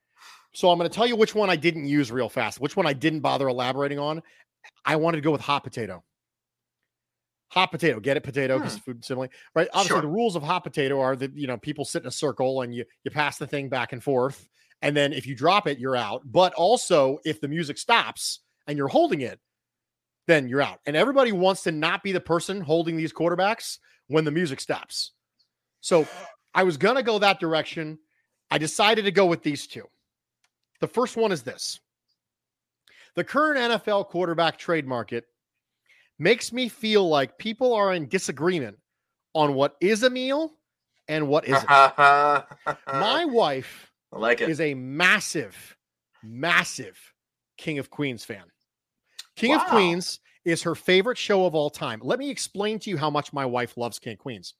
So 0.52 0.70
I'm 0.70 0.78
going 0.78 0.88
to 0.88 0.94
tell 0.94 1.06
you 1.06 1.16
which 1.16 1.34
one 1.34 1.50
I 1.50 1.56
didn't 1.56 1.86
use 1.86 2.10
real 2.10 2.28
fast. 2.28 2.60
Which 2.60 2.76
one 2.76 2.86
I 2.86 2.92
didn't 2.92 3.20
bother 3.20 3.48
elaborating 3.48 3.98
on. 3.98 4.22
I 4.84 4.96
wanted 4.96 5.18
to 5.18 5.22
go 5.22 5.30
with 5.30 5.40
hot 5.40 5.64
potato. 5.64 6.02
Hot 7.50 7.70
potato, 7.70 7.98
get 7.98 8.16
it? 8.16 8.22
Potato 8.22 8.58
because 8.58 8.74
hmm. 8.74 8.80
food 8.80 9.04
simile, 9.04 9.28
right? 9.54 9.68
Obviously, 9.72 9.94
sure. 9.94 10.02
the 10.02 10.08
rules 10.08 10.36
of 10.36 10.42
hot 10.42 10.60
potato 10.60 11.00
are 11.00 11.16
that 11.16 11.34
you 11.34 11.46
know 11.46 11.56
people 11.56 11.84
sit 11.84 12.02
in 12.02 12.08
a 12.08 12.10
circle 12.10 12.60
and 12.60 12.74
you 12.74 12.84
you 13.04 13.10
pass 13.10 13.38
the 13.38 13.46
thing 13.46 13.70
back 13.70 13.94
and 13.94 14.02
forth, 14.02 14.46
and 14.82 14.94
then 14.94 15.14
if 15.14 15.26
you 15.26 15.34
drop 15.34 15.66
it, 15.66 15.78
you're 15.78 15.96
out. 15.96 16.22
But 16.26 16.52
also, 16.54 17.18
if 17.24 17.40
the 17.40 17.48
music 17.48 17.78
stops 17.78 18.40
and 18.66 18.76
you're 18.76 18.88
holding 18.88 19.22
it, 19.22 19.40
then 20.26 20.46
you're 20.46 20.60
out. 20.60 20.80
And 20.84 20.94
everybody 20.94 21.32
wants 21.32 21.62
to 21.62 21.72
not 21.72 22.02
be 22.02 22.12
the 22.12 22.20
person 22.20 22.60
holding 22.60 22.98
these 22.98 23.14
quarterbacks 23.14 23.78
when 24.08 24.24
the 24.24 24.30
music 24.30 24.60
stops. 24.60 25.12
So 25.80 26.06
I 26.52 26.64
was 26.64 26.76
gonna 26.76 27.02
go 27.02 27.18
that 27.18 27.40
direction. 27.40 27.98
I 28.50 28.58
decided 28.58 29.06
to 29.06 29.10
go 29.10 29.24
with 29.24 29.42
these 29.42 29.66
two. 29.66 29.84
The 30.80 30.88
first 30.88 31.16
one 31.16 31.32
is 31.32 31.42
this: 31.42 31.80
the 33.14 33.24
current 33.24 33.58
NFL 33.58 34.06
quarterback 34.08 34.58
trade 34.58 34.86
market 34.86 35.24
makes 36.18 36.52
me 36.52 36.68
feel 36.68 37.08
like 37.08 37.38
people 37.38 37.74
are 37.74 37.92
in 37.92 38.08
disagreement 38.08 38.78
on 39.34 39.54
what 39.54 39.76
is 39.80 40.02
a 40.02 40.10
meal 40.10 40.52
and 41.08 41.28
what 41.28 41.46
isn't. 41.46 41.68
My 41.68 43.24
wife 43.24 43.90
I 44.12 44.18
like 44.18 44.40
it. 44.40 44.48
is 44.48 44.60
a 44.60 44.74
massive, 44.74 45.76
massive 46.22 46.98
King 47.56 47.78
of 47.78 47.90
Queens 47.90 48.24
fan. 48.24 48.44
King 49.36 49.54
of 49.54 49.64
Queens 49.66 50.20
is 50.44 50.62
her 50.62 50.74
favorite 50.74 51.18
show 51.18 51.44
of 51.46 51.54
all 51.54 51.70
time. 51.70 52.00
Let 52.02 52.18
me 52.18 52.30
explain 52.30 52.78
to 52.80 52.90
you 52.90 52.96
how 52.96 53.10
much 53.10 53.32
my 53.32 53.44
wife 53.44 53.76
loves 53.76 53.98
King 53.98 54.14
of 54.14 54.18
Queens. 54.18 54.54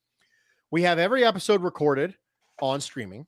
We 0.70 0.82
have 0.82 0.98
every 0.98 1.24
episode 1.24 1.62
recorded 1.62 2.14
on 2.60 2.80
streaming. 2.80 3.26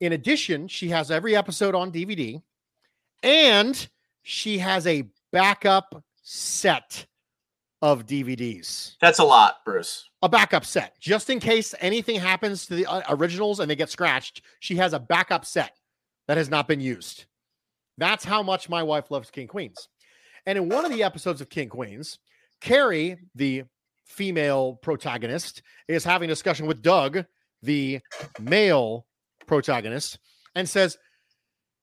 In 0.00 0.12
addition, 0.12 0.68
she 0.68 0.88
has 0.88 1.10
every 1.10 1.36
episode 1.36 1.74
on 1.74 1.92
DVD 1.92 2.42
and 3.22 3.88
she 4.22 4.58
has 4.58 4.86
a 4.86 5.04
backup 5.32 6.02
set 6.22 7.06
of 7.82 8.06
DVDs. 8.06 8.96
That's 9.00 9.18
a 9.18 9.24
lot, 9.24 9.56
Bruce. 9.64 10.08
A 10.22 10.28
backup 10.28 10.64
set. 10.64 10.98
Just 11.00 11.28
in 11.28 11.38
case 11.38 11.74
anything 11.80 12.18
happens 12.18 12.66
to 12.66 12.74
the 12.74 12.86
uh, 12.86 13.02
originals 13.10 13.60
and 13.60 13.70
they 13.70 13.76
get 13.76 13.90
scratched, 13.90 14.42
she 14.60 14.76
has 14.76 14.94
a 14.94 14.98
backup 14.98 15.44
set 15.44 15.78
that 16.26 16.38
has 16.38 16.48
not 16.48 16.66
been 16.66 16.80
used. 16.80 17.26
That's 17.98 18.24
how 18.24 18.42
much 18.42 18.68
my 18.68 18.82
wife 18.82 19.10
loves 19.10 19.30
King 19.30 19.46
Queens. 19.46 19.88
And 20.46 20.58
in 20.58 20.68
one 20.68 20.84
of 20.84 20.92
the 20.92 21.02
episodes 21.02 21.40
of 21.40 21.48
King 21.48 21.68
Queens, 21.68 22.18
Carrie, 22.60 23.18
the 23.34 23.64
female 24.06 24.74
protagonist, 24.74 25.62
is 25.88 26.04
having 26.04 26.30
a 26.30 26.32
discussion 26.32 26.66
with 26.66 26.82
Doug, 26.82 27.24
the 27.62 28.00
male 28.40 29.06
protagonist, 29.46 30.18
and 30.54 30.68
says, 30.68 30.98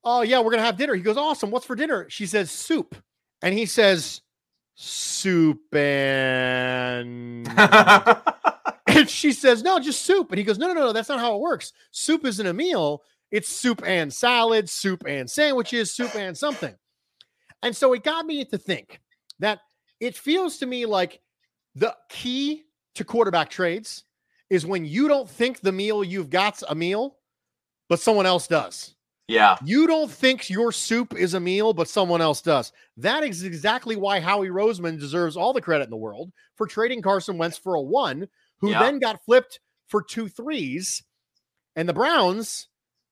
Oh, 0.04 0.22
yeah, 0.22 0.38
we're 0.38 0.50
going 0.50 0.58
to 0.58 0.64
have 0.64 0.76
dinner. 0.76 0.94
He 0.94 1.02
goes, 1.02 1.16
Awesome. 1.16 1.50
What's 1.50 1.66
for 1.66 1.76
dinner? 1.76 2.06
She 2.08 2.26
says, 2.26 2.50
Soup. 2.50 2.94
And 3.42 3.56
he 3.56 3.66
says, 3.66 4.20
Soup 4.74 5.60
and. 5.74 7.48
and 8.86 9.08
she 9.08 9.32
says, 9.32 9.62
No, 9.62 9.78
just 9.78 10.02
soup. 10.02 10.30
And 10.30 10.38
he 10.38 10.44
goes, 10.44 10.58
No, 10.58 10.68
no, 10.68 10.74
no, 10.74 10.80
no, 10.80 10.92
that's 10.92 11.08
not 11.08 11.20
how 11.20 11.34
it 11.34 11.40
works. 11.40 11.72
Soup 11.90 12.24
isn't 12.24 12.46
a 12.46 12.52
meal. 12.52 13.02
It's 13.30 13.48
soup 13.48 13.82
and 13.84 14.12
salad, 14.12 14.68
soup 14.68 15.04
and 15.06 15.30
sandwiches, 15.30 15.94
soup 15.94 16.14
and 16.14 16.36
something. 16.36 16.74
And 17.62 17.74
so 17.74 17.92
it 17.94 18.02
got 18.02 18.26
me 18.26 18.44
to 18.44 18.58
think 18.58 19.00
that 19.38 19.60
it 20.00 20.16
feels 20.16 20.58
to 20.58 20.66
me 20.66 20.84
like 20.84 21.20
the 21.74 21.94
key 22.10 22.64
to 22.96 23.04
quarterback 23.04 23.48
trades 23.48 24.04
is 24.50 24.66
when 24.66 24.84
you 24.84 25.08
don't 25.08 25.30
think 25.30 25.60
the 25.60 25.72
meal 25.72 26.04
you've 26.04 26.28
got's 26.28 26.62
a 26.68 26.74
meal, 26.74 27.16
but 27.92 28.00
someone 28.00 28.24
else 28.24 28.46
does. 28.46 28.94
yeah. 29.28 29.58
You 29.62 29.86
don't 29.86 30.10
think 30.10 30.48
your 30.48 30.72
soup 30.72 31.14
is 31.14 31.34
a 31.34 31.40
meal, 31.40 31.74
but 31.74 31.88
someone 31.88 32.22
else 32.22 32.40
does. 32.40 32.72
That 32.96 33.22
is 33.22 33.42
exactly 33.42 33.96
why 33.96 34.18
Howie 34.18 34.48
Roseman 34.48 34.98
deserves 34.98 35.36
all 35.36 35.52
the 35.52 35.60
credit 35.60 35.84
in 35.84 35.90
the 35.90 35.96
world 35.98 36.32
for 36.56 36.66
trading 36.66 37.02
Carson 37.02 37.36
Wentz 37.36 37.58
for 37.58 37.74
a 37.74 37.82
one, 37.82 38.28
who 38.60 38.70
Yeah. 38.70 38.78
then 38.82 38.98
got 38.98 39.22
flipped 39.26 39.60
for 39.88 40.02
two 40.02 40.26
threes. 40.26 41.02
And 41.76 41.86
the 41.86 41.92
Browns 41.92 42.68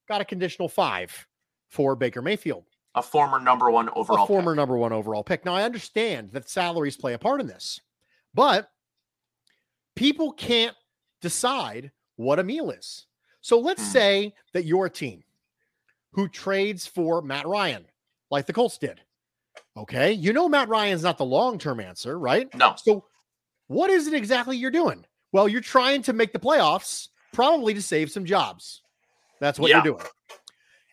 got 0.08 0.22
a 0.22 0.24
conditional 0.24 0.70
five 0.70 1.26
for 1.68 1.94
Baker 1.94 2.22
Mayfield, 2.22 2.64
A 2.94 3.02
former 3.02 3.38
number 3.38 3.70
one 3.70 3.90
overall. 3.90 4.24
a 4.24 4.26
former 4.26 4.52
pick. 4.52 4.56
number 4.56 4.78
one 4.78 4.94
overall 4.94 5.22
pick. 5.22 5.44
Now, 5.44 5.54
I 5.56 5.64
understand 5.64 6.32
that 6.32 6.48
salaries 6.48 6.96
play 6.96 7.12
a 7.12 7.18
part 7.18 7.42
in 7.42 7.48
this, 7.48 7.82
but 8.32 8.70
people 9.94 10.32
can't 10.32 10.74
decide 11.20 11.92
what 12.16 12.38
a 12.38 12.42
meal 12.44 12.70
is. 12.70 13.06
So 13.40 13.58
let's 13.58 13.82
Hmm. 13.82 13.88
say 13.90 14.34
that 14.52 14.64
you're 14.64 14.88
team 14.88 15.24
who 16.12 16.28
trades 16.28 16.86
for 16.86 17.22
Matt 17.22 17.46
Ryan, 17.46 17.86
like 18.30 18.46
the 18.46 18.52
Colts 18.52 18.78
did. 18.78 19.00
Okay. 19.76 20.12
You 20.12 20.32
know, 20.32 20.48
Matt 20.48 20.68
Ryan's 20.68 21.02
not 21.02 21.18
the 21.18 21.24
long 21.24 21.58
term 21.58 21.80
answer, 21.80 22.18
right? 22.18 22.52
No. 22.54 22.74
So, 22.76 23.04
what 23.68 23.88
is 23.90 24.06
it 24.08 24.14
exactly 24.14 24.56
you're 24.56 24.70
doing? 24.70 25.06
Well, 25.32 25.48
you're 25.48 25.60
trying 25.60 26.02
to 26.02 26.12
make 26.12 26.32
the 26.32 26.40
playoffs, 26.40 27.08
probably 27.32 27.72
to 27.74 27.82
save 27.82 28.10
some 28.10 28.24
jobs. 28.24 28.82
That's 29.38 29.58
what 29.60 29.70
Yeah. 29.70 29.76
you're 29.84 29.94
doing. 29.94 30.06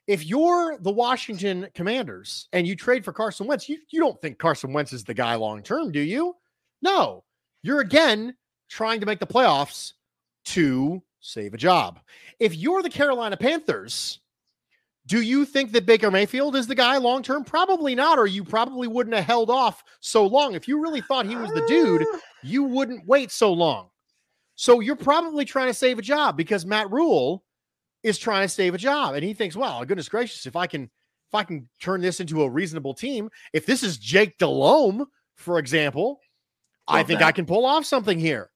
If 0.05 0.25
you're 0.25 0.77
the 0.77 0.91
Washington 0.91 1.67
Commanders 1.73 2.47
and 2.53 2.65
you 2.67 2.75
trade 2.75 3.03
for 3.03 3.11
Carson 3.11 3.47
Wentz, 3.47 3.67
you, 3.67 3.79
you 3.89 3.99
don't 3.99 4.21
think 4.21 4.37
Carson 4.37 4.71
Wentz 4.71 4.93
is 4.93 5.03
the 5.03 5.13
guy 5.13 5.35
long 5.35 5.63
term, 5.63 5.91
do 5.91 5.99
you? 5.99 6.35
No. 6.81 7.23
You're 7.63 7.81
again 7.81 8.37
trying 8.69 8.99
to 8.99 9.05
make 9.05 9.19
the 9.19 9.27
playoffs 9.27 9.93
to 10.45 11.01
save 11.27 11.53
a 11.53 11.57
job. 11.57 11.99
If 12.39 12.55
you're 12.55 12.81
the 12.81 12.89
Carolina 12.89 13.37
Panthers, 13.37 14.19
do 15.05 15.21
you 15.21 15.45
think 15.45 15.71
that 15.71 15.85
Baker 15.85 16.11
Mayfield 16.11 16.55
is 16.55 16.67
the 16.67 16.75
guy 16.75 16.97
long 16.97 17.23
term? 17.23 17.43
Probably 17.43 17.95
not, 17.95 18.17
or 18.17 18.27
you 18.27 18.43
probably 18.43 18.87
wouldn't 18.87 19.15
have 19.15 19.25
held 19.25 19.49
off 19.49 19.83
so 19.99 20.25
long. 20.25 20.53
If 20.53 20.67
you 20.67 20.81
really 20.81 21.01
thought 21.01 21.25
he 21.25 21.35
was 21.35 21.51
the 21.51 21.65
dude, 21.67 22.05
you 22.43 22.63
wouldn't 22.63 23.07
wait 23.07 23.31
so 23.31 23.51
long. 23.53 23.89
So 24.55 24.79
you're 24.79 24.95
probably 24.95 25.45
trying 25.45 25.67
to 25.67 25.73
save 25.73 25.99
a 25.99 26.01
job 26.01 26.35
because 26.35 26.65
Matt 26.65 26.91
Rhule 26.91 27.43
is 28.03 28.17
trying 28.17 28.43
to 28.43 28.53
save 28.53 28.73
a 28.73 28.77
job. 28.77 29.15
And 29.15 29.23
he 29.23 29.33
thinks, 29.33 29.55
well, 29.55 29.83
goodness 29.85 30.09
gracious, 30.09 30.45
if 30.45 30.55
I 30.55 30.67
can 30.67 30.83
if 30.83 31.35
I 31.35 31.43
can 31.43 31.67
turn 31.81 32.01
this 32.01 32.21
into 32.21 32.43
a 32.43 32.49
reasonable 32.49 32.93
team, 32.93 33.29
if 33.51 33.65
this 33.65 33.83
is 33.83 33.97
Jake 33.97 34.37
Delhomme, 34.37 35.05
for 35.35 35.59
example, 35.59 36.21
I 36.87 37.03
think 37.03 37.19
that. 37.19 37.27
I 37.27 37.31
can 37.33 37.45
pull 37.45 37.65
off 37.65 37.85
something 37.85 38.17
here. 38.17 38.49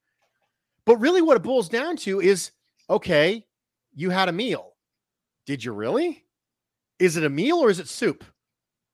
But 0.85 0.97
really, 0.97 1.21
what 1.21 1.37
it 1.37 1.43
boils 1.43 1.69
down 1.69 1.97
to 1.97 2.21
is 2.21 2.51
okay, 2.91 3.45
you 3.95 4.09
had 4.09 4.29
a 4.29 4.33
meal. 4.33 4.73
Did 5.45 5.63
you 5.63 5.71
really? 5.71 6.23
Is 6.99 7.17
it 7.17 7.23
a 7.23 7.29
meal 7.29 7.57
or 7.57 7.71
is 7.71 7.79
it 7.79 7.87
soup? 7.87 8.23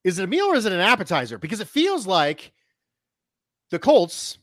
Is 0.03 0.19
it 0.19 0.23
a 0.23 0.27
meal 0.27 0.45
or 0.45 0.55
is 0.55 0.65
it 0.65 0.71
an 0.71 0.79
appetizer? 0.79 1.37
Because 1.37 1.59
it 1.59 1.67
feels 1.67 2.07
like 2.07 2.53
the 3.71 3.79
Colts 3.79 4.37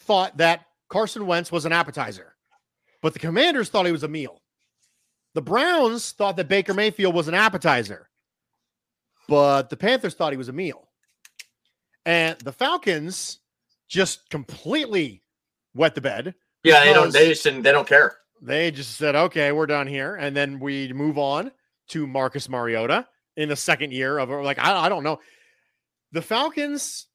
thought 0.00 0.38
that 0.38 0.62
Carson 0.88 1.26
Wentz 1.26 1.52
was 1.52 1.66
an 1.66 1.72
appetizer, 1.72 2.34
but 3.02 3.12
the 3.12 3.18
Commanders 3.18 3.68
thought 3.68 3.84
he 3.84 3.92
was 3.92 4.04
a 4.04 4.08
meal. 4.08 4.40
The 5.34 5.42
Browns 5.42 6.12
thought 6.12 6.36
that 6.36 6.48
Baker 6.48 6.72
Mayfield 6.72 7.14
was 7.14 7.28
an 7.28 7.34
appetizer, 7.34 8.08
but 9.28 9.68
the 9.68 9.76
Panthers 9.76 10.14
thought 10.14 10.32
he 10.32 10.38
was 10.38 10.48
a 10.48 10.54
meal. 10.54 10.88
And 12.06 12.38
the 12.38 12.52
Falcons 12.52 13.40
just 13.88 14.30
completely 14.30 15.22
wet 15.74 15.94
the 15.94 16.00
bed. 16.00 16.34
Yeah, 16.62 16.84
they 16.84 16.92
don't. 16.92 17.12
They 17.12 17.28
just 17.28 17.44
didn't. 17.44 17.62
They 17.62 17.72
don't 17.72 17.86
care. 17.86 18.16
They 18.42 18.70
just 18.70 18.96
said, 18.96 19.14
okay, 19.16 19.52
we're 19.52 19.66
done 19.66 19.86
here. 19.86 20.14
And 20.16 20.36
then 20.36 20.58
we 20.60 20.92
move 20.92 21.18
on 21.18 21.50
to 21.88 22.06
Marcus 22.06 22.48
Mariota 22.48 23.06
in 23.36 23.48
the 23.48 23.56
second 23.56 23.92
year 23.92 24.18
of 24.18 24.28
like, 24.30 24.58
I, 24.58 24.86
I 24.86 24.88
don't 24.88 25.04
know. 25.04 25.20
The 26.12 26.22
Falcons 26.22 27.06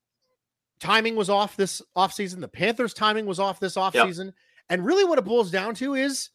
timing 0.79 1.15
was 1.15 1.29
off 1.29 1.55
this 1.55 1.81
offseason. 1.95 2.41
The 2.41 2.47
Panthers 2.47 2.93
timing 2.93 3.25
was 3.25 3.39
off 3.39 3.59
this 3.59 3.75
offseason. 3.75 4.33
And 4.69 4.85
really 4.85 5.03
what 5.03 5.19
it 5.19 5.25
boils 5.25 5.51
down 5.51 5.75
to 5.75 5.93
is, 5.95 6.29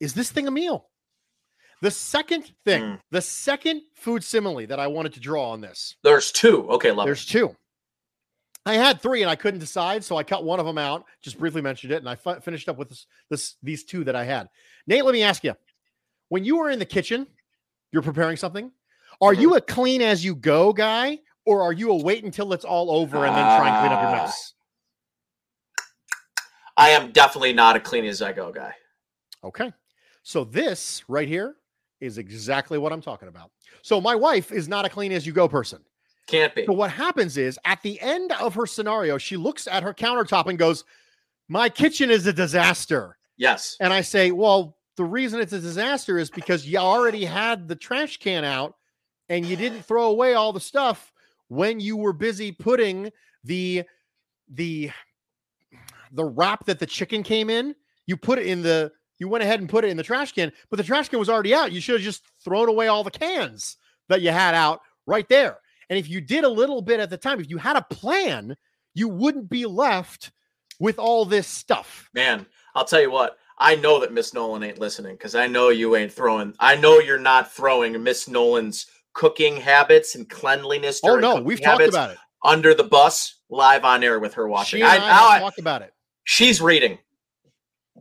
is 0.00 0.14
this 0.14 0.30
thing 0.30 0.46
a 0.46 0.50
meal? 0.50 0.88
The 1.82 1.90
second 1.90 2.50
thing, 2.64 2.82
Mm. 2.82 3.00
the 3.10 3.20
second 3.20 3.82
food 3.96 4.24
simile 4.24 4.66
that 4.66 4.80
I 4.80 4.86
wanted 4.86 5.12
to 5.14 5.20
draw 5.20 5.50
on 5.50 5.60
this, 5.60 5.94
There's 6.02 6.32
two. 6.32 6.68
Okay, 6.70 6.90
love 6.90 7.06
there's 7.06 7.26
two. 7.26 7.54
I 8.66 8.74
had 8.74 9.00
three 9.00 9.22
and 9.22 9.30
I 9.30 9.36
couldn't 9.36 9.60
decide, 9.60 10.02
so 10.02 10.16
I 10.16 10.24
cut 10.24 10.44
one 10.44 10.58
of 10.58 10.66
them 10.66 10.76
out. 10.76 11.04
Just 11.22 11.38
briefly 11.38 11.62
mentioned 11.62 11.92
it, 11.92 11.98
and 11.98 12.08
I 12.08 12.16
fi- 12.16 12.40
finished 12.40 12.68
up 12.68 12.76
with 12.76 12.88
this, 12.88 13.06
this 13.30 13.54
these 13.62 13.84
two 13.84 14.02
that 14.04 14.16
I 14.16 14.24
had. 14.24 14.48
Nate, 14.88 15.04
let 15.04 15.12
me 15.12 15.22
ask 15.22 15.44
you: 15.44 15.54
When 16.28 16.44
you 16.44 16.58
are 16.58 16.70
in 16.70 16.80
the 16.80 16.84
kitchen, 16.84 17.28
you're 17.92 18.02
preparing 18.02 18.36
something. 18.36 18.72
Are 19.20 19.32
you 19.32 19.54
a 19.54 19.60
clean 19.60 20.02
as 20.02 20.24
you 20.24 20.34
go 20.34 20.72
guy, 20.72 21.20
or 21.46 21.62
are 21.62 21.72
you 21.72 21.92
a 21.92 21.96
wait 21.96 22.24
until 22.24 22.52
it's 22.52 22.64
all 22.64 22.90
over 22.90 23.24
and 23.24 23.34
then 23.34 23.58
try 23.58 23.68
and 23.68 23.80
clean 23.80 23.92
up 23.92 24.02
your 24.02 24.10
mess? 24.10 24.52
Uh, 25.78 25.82
I 26.76 26.90
am 26.90 27.12
definitely 27.12 27.52
not 27.52 27.76
a 27.76 27.80
clean 27.80 28.04
as 28.04 28.20
I 28.20 28.32
go 28.32 28.52
guy. 28.52 28.74
Okay, 29.44 29.72
so 30.24 30.42
this 30.42 31.04
right 31.08 31.28
here 31.28 31.54
is 32.00 32.18
exactly 32.18 32.78
what 32.78 32.92
I'm 32.92 33.00
talking 33.00 33.28
about. 33.28 33.52
So 33.82 34.00
my 34.00 34.16
wife 34.16 34.50
is 34.50 34.68
not 34.68 34.84
a 34.84 34.88
clean 34.88 35.12
as 35.12 35.24
you 35.24 35.32
go 35.32 35.48
person. 35.48 35.82
Can't 36.26 36.54
be. 36.54 36.66
So 36.66 36.72
what 36.72 36.90
happens 36.90 37.36
is 37.36 37.58
at 37.64 37.82
the 37.82 38.00
end 38.00 38.32
of 38.32 38.54
her 38.54 38.66
scenario, 38.66 39.18
she 39.18 39.36
looks 39.36 39.66
at 39.68 39.82
her 39.82 39.94
countertop 39.94 40.46
and 40.46 40.58
goes, 40.58 40.84
"My 41.48 41.68
kitchen 41.68 42.10
is 42.10 42.26
a 42.26 42.32
disaster." 42.32 43.16
Yes. 43.36 43.76
And 43.80 43.92
I 43.92 44.00
say, 44.00 44.32
"Well, 44.32 44.76
the 44.96 45.04
reason 45.04 45.40
it's 45.40 45.52
a 45.52 45.60
disaster 45.60 46.18
is 46.18 46.30
because 46.30 46.66
you 46.66 46.78
already 46.78 47.24
had 47.24 47.68
the 47.68 47.76
trash 47.76 48.16
can 48.16 48.44
out 48.44 48.74
and 49.28 49.44
you 49.46 49.56
didn't 49.56 49.82
throw 49.82 50.06
away 50.06 50.34
all 50.34 50.52
the 50.52 50.60
stuff 50.60 51.12
when 51.48 51.80
you 51.80 51.96
were 51.96 52.12
busy 52.12 52.50
putting 52.50 53.12
the 53.44 53.84
the 54.48 54.90
the 56.12 56.24
wrap 56.24 56.64
that 56.66 56.78
the 56.78 56.86
chicken 56.86 57.22
came 57.22 57.50
in. 57.50 57.74
You 58.06 58.16
put 58.16 58.38
it 58.38 58.46
in 58.46 58.62
the 58.62 58.92
you 59.18 59.28
went 59.28 59.44
ahead 59.44 59.60
and 59.60 59.68
put 59.68 59.84
it 59.84 59.88
in 59.88 59.96
the 59.96 60.02
trash 60.02 60.32
can, 60.32 60.52
but 60.70 60.76
the 60.76 60.82
trash 60.82 61.08
can 61.08 61.18
was 61.18 61.28
already 61.28 61.54
out. 61.54 61.72
You 61.72 61.80
should 61.80 61.96
have 61.96 62.04
just 62.04 62.22
thrown 62.44 62.68
away 62.68 62.88
all 62.88 63.04
the 63.04 63.10
cans 63.10 63.76
that 64.08 64.22
you 64.22 64.30
had 64.30 64.54
out 64.54 64.80
right 65.06 65.28
there. 65.28 65.58
And 65.88 65.98
if 65.98 66.08
you 66.08 66.20
did 66.20 66.44
a 66.44 66.48
little 66.48 66.82
bit 66.82 67.00
at 67.00 67.10
the 67.10 67.16
time, 67.16 67.40
if 67.40 67.48
you 67.48 67.58
had 67.58 67.76
a 67.76 67.82
plan, 67.82 68.56
you 68.94 69.08
wouldn't 69.08 69.48
be 69.48 69.66
left 69.66 70.32
with 70.80 70.98
all 70.98 71.24
this 71.24 71.46
stuff. 71.46 72.10
Man, 72.14 72.46
I'll 72.74 72.84
tell 72.84 73.00
you 73.00 73.10
what. 73.10 73.38
I 73.58 73.76
know 73.76 74.00
that 74.00 74.12
Miss 74.12 74.34
Nolan 74.34 74.62
ain't 74.62 74.78
listening 74.78 75.14
because 75.14 75.34
I 75.34 75.46
know 75.46 75.70
you 75.70 75.96
ain't 75.96 76.12
throwing. 76.12 76.54
I 76.60 76.76
know 76.76 76.98
you're 76.98 77.18
not 77.18 77.50
throwing 77.52 78.02
Miss 78.02 78.28
Nolan's 78.28 78.86
cooking 79.14 79.56
habits 79.56 80.14
and 80.14 80.28
cleanliness. 80.28 81.00
Oh 81.02 81.16
no, 81.16 81.40
we've 81.40 81.60
talked 81.60 81.82
about 81.82 82.10
it. 82.10 82.18
under 82.44 82.74
the 82.74 82.84
bus 82.84 83.36
live 83.48 83.84
on 83.84 84.04
air 84.04 84.20
with 84.20 84.34
her 84.34 84.46
watching. 84.46 84.82
I, 84.82 84.96
I, 84.96 84.98
now 84.98 85.06
have 85.06 85.30
I- 85.30 85.40
talked 85.40 85.58
about 85.58 85.82
it. 85.82 85.94
she's 86.24 86.60
reading. 86.60 86.98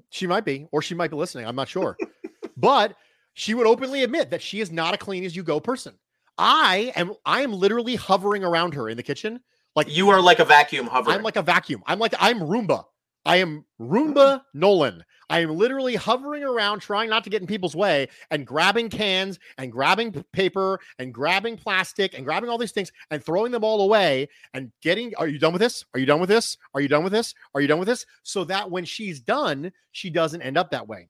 She 0.10 0.28
might 0.28 0.44
be, 0.44 0.68
or 0.72 0.82
she 0.82 0.94
might 0.94 1.10
be 1.10 1.16
listening. 1.16 1.48
I'm 1.48 1.56
not 1.56 1.70
sure. 1.70 1.96
but 2.58 2.96
she 3.34 3.54
would 3.54 3.66
openly 3.66 4.04
admit 4.04 4.30
that 4.32 4.42
she 4.42 4.60
is 4.60 4.72
not 4.72 4.94
a 4.94 4.98
clean 4.98 5.24
as 5.24 5.36
you 5.36 5.44
go 5.44 5.60
person. 5.60 5.94
I 6.38 6.92
am 6.96 7.14
I 7.26 7.42
am 7.42 7.54
literally 7.54 7.96
hovering 7.96 8.44
around 8.44 8.74
her 8.74 8.90
in 8.90 8.98
the 8.98 9.04
kitchen, 9.04 9.40
Like 9.76 9.94
You 9.96 10.10
are 10.10 10.22
like 10.22 10.40
a 10.40 10.46
vacuum 10.46 10.88
hovering. 10.88 11.18
I'm 11.18 11.24
like 11.24 11.36
a 11.38 11.42
vacuum. 11.42 11.84
I'm 11.86 12.00
like 12.00 12.14
I'm 12.20 12.40
Roomba. 12.40 12.86
I 13.26 13.38
am 13.38 13.66
Roomba 13.82 14.42
Nolan. 14.54 15.04
I 15.30 15.40
am 15.40 15.56
literally 15.56 15.96
hovering 15.96 16.44
around 16.44 16.82
trying 16.82 17.10
not 17.10 17.24
to 17.24 17.32
get 17.32 17.42
in 17.42 17.48
people's 17.48 17.76
way 17.76 18.10
and 18.30 18.46
grabbing 18.46 18.90
cans 18.90 19.40
and 19.58 19.72
grabbing 19.72 20.12
paper 20.32 20.80
and 21.00 21.12
grabbing 21.12 21.58
plastic 21.58 22.14
and 22.16 22.24
grabbing 22.24 22.50
all 22.50 22.60
these 22.60 22.72
things 22.72 22.92
and 23.10 23.24
throwing 23.24 23.52
them 23.52 23.64
all 23.64 23.82
away 23.82 24.30
and 24.54 24.72
getting 24.82 25.16
are 25.16 25.28
you 25.28 25.40
done 25.40 25.54
with 25.54 25.62
this? 25.62 25.84
Are 25.94 26.00
you 26.00 26.06
done 26.06 26.20
with 26.20 26.30
this? 26.30 26.58
Are 26.76 26.82
you 26.82 26.88
done 26.88 27.04
with 27.04 27.14
this? 27.14 27.34
Are 27.56 27.62
you 27.62 27.68
done 27.68 27.80
with 27.80 27.88
this? 27.88 28.06
So 28.22 28.44
that 28.44 28.70
when 28.70 28.86
she's 28.86 29.20
done, 29.20 29.72
she 29.92 30.12
doesn't 30.12 30.44
end 30.44 30.58
up 30.58 30.70
that 30.72 30.88
way. 30.88 31.10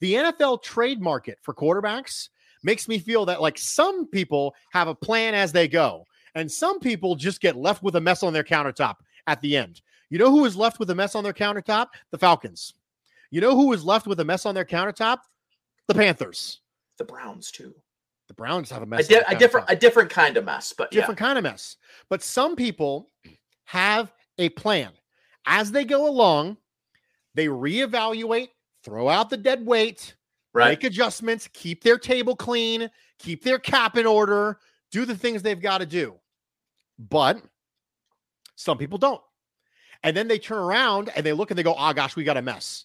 The 0.00 0.14
NFL 0.14 0.62
trade 0.62 1.00
market 1.00 1.38
for 1.42 1.54
quarterbacks 1.54 2.30
makes 2.64 2.88
me 2.88 2.98
feel 2.98 3.24
that 3.26 3.40
like 3.42 3.58
some 3.58 4.06
people 4.06 4.54
have 4.70 4.88
a 4.88 4.94
plan 4.94 5.34
as 5.34 5.52
they 5.52 5.68
go 5.68 6.04
and 6.34 6.50
some 6.50 6.80
people 6.80 7.14
just 7.14 7.40
get 7.40 7.56
left 7.56 7.82
with 7.82 7.96
a 7.96 8.00
mess 8.00 8.22
on 8.22 8.32
their 8.32 8.42
countertop 8.44 8.96
at 9.26 9.40
the 9.40 9.56
end. 9.56 9.80
You 10.10 10.18
know 10.18 10.30
who 10.30 10.44
is 10.44 10.56
left 10.56 10.78
with 10.78 10.90
a 10.90 10.94
mess 10.94 11.14
on 11.14 11.24
their 11.24 11.32
countertop? 11.32 11.88
The 12.10 12.18
Falcons. 12.18 12.74
You 13.30 13.40
know 13.40 13.54
who 13.56 13.72
is 13.72 13.84
left 13.84 14.06
with 14.06 14.20
a 14.20 14.24
mess 14.24 14.46
on 14.46 14.54
their 14.54 14.64
countertop? 14.64 15.18
The 15.88 15.94
Panthers. 15.94 16.60
the 16.98 17.04
Browns 17.04 17.50
too. 17.50 17.74
The 18.28 18.34
Browns 18.34 18.70
have 18.70 18.80
a 18.80 18.84
A, 18.84 18.86
mess. 18.86 19.08
di- 19.08 19.22
a 19.28 19.36
different 19.38 19.66
a 19.68 19.76
different 19.76 20.08
kind 20.10 20.36
of 20.36 20.44
mess, 20.44 20.72
but 20.76 20.90
different 20.90 21.18
kind 21.18 21.36
of 21.36 21.44
mess. 21.44 21.76
But 22.08 22.22
some 22.22 22.56
people 22.56 23.10
have 23.64 24.12
a 24.38 24.48
plan. 24.50 24.92
As 25.46 25.70
they 25.70 25.84
go 25.84 26.08
along, 26.08 26.56
they 27.34 27.46
reevaluate, 27.46 28.48
throw 28.82 29.08
out 29.10 29.28
the 29.28 29.36
dead 29.36 29.66
weight, 29.66 30.14
yeah, 30.14 30.14
right. 30.54 30.70
make 30.70 30.84
adjustments, 30.84 31.48
keep 31.52 31.82
their 31.82 31.98
table 31.98 32.36
clean, 32.36 32.90
keep 33.18 33.42
their 33.42 33.58
cap 33.58 33.96
in 33.96 34.06
order, 34.06 34.58
do 34.90 35.04
the 35.04 35.16
things 35.16 35.42
they've 35.42 35.60
got 35.60 35.78
to 35.78 35.86
do. 35.86 36.14
But 36.98 37.42
some 38.56 38.78
people 38.78 38.98
don't. 38.98 39.20
And 40.02 40.16
then 40.16 40.28
they 40.28 40.38
turn 40.38 40.58
around 40.58 41.10
and 41.16 41.24
they 41.24 41.32
look 41.32 41.50
and 41.50 41.58
they 41.58 41.62
go, 41.62 41.74
oh 41.76 41.92
gosh, 41.92 42.14
we 42.14 42.24
got 42.24 42.36
a 42.36 42.42
mess. 42.42 42.84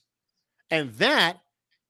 And 0.72 0.91
that, 0.95 1.38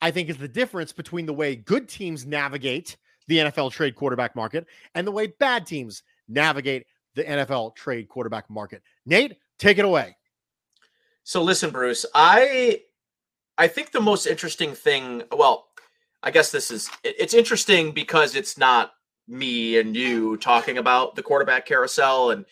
I 0.02 0.12
think, 0.12 0.30
is 0.30 0.38
the 0.38 0.48
difference 0.48 0.92
between 0.92 1.26
the 1.26 1.34
way 1.34 1.56
good 1.56 1.88
teams 1.88 2.26
navigate 2.26 2.98
the 3.28 3.38
NFL 3.38 3.72
trade 3.72 3.96
quarterback 3.96 4.36
market 4.36 4.66
and 4.96 5.06
the 5.06 5.12
way 5.12 5.28
bad 5.28 5.66
teams 5.66 6.04
navigate 6.28 6.88
the 7.16 7.24
NFL 7.24 7.76
trade 7.76 8.10
quarterback 8.10 8.50
market. 8.50 8.82
Nate, 9.06 9.38
take 9.58 9.78
it 9.78 9.86
away. 9.86 10.16
So 11.24 11.44
listen, 11.44 11.70
Bruce, 11.70 12.06
I 12.16 12.82
I 13.58 13.68
think 13.68 13.92
the 13.92 14.02
most 14.02 14.26
interesting 14.26 14.74
thing, 14.74 15.24
well, 15.32 15.69
I 16.22 16.32
guess 16.32 16.52
this 16.52 16.72
is 16.72 16.90
it's 17.04 17.34
interesting 17.34 17.92
because 17.92 18.36
it's 18.36 18.58
not 18.58 18.92
me 19.28 19.80
and 19.80 19.96
you 19.96 20.38
talking 20.38 20.78
about 20.78 21.16
the 21.16 21.24
quarterback 21.24 21.66
carousel 21.66 22.32
and 22.32 22.46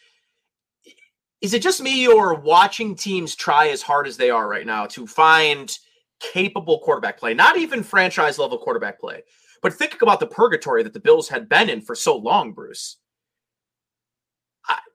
is 1.42 1.54
it 1.54 1.62
just 1.62 1.82
me 1.82 2.08
or 2.08 2.34
watching 2.34 2.96
teams 2.96 3.36
try 3.36 3.68
as 3.68 3.82
hard 3.82 4.08
as 4.08 4.18
they 4.18 4.30
are 4.30 4.48
right 4.48 4.66
now 4.66 4.86
to 4.88 5.06
find 5.06 5.78
capable 6.20 6.80
quarterback 6.80 7.20
play, 7.20 7.34
not 7.34 7.58
even 7.58 7.84
franchise 7.84 8.40
level 8.40 8.58
quarterback 8.58 9.00
play, 9.00 9.22
but 9.62 9.74
thinking 9.74 10.00
about 10.02 10.20
the 10.20 10.28
purgatory 10.28 10.82
that 10.84 10.94
the 10.94 11.00
Bills 11.00 11.30
had 11.30 11.48
been 11.48 11.70
in 11.70 11.82
for 11.82 11.96
so 11.96 12.16
long, 12.16 12.54
Bruce. 12.54 12.98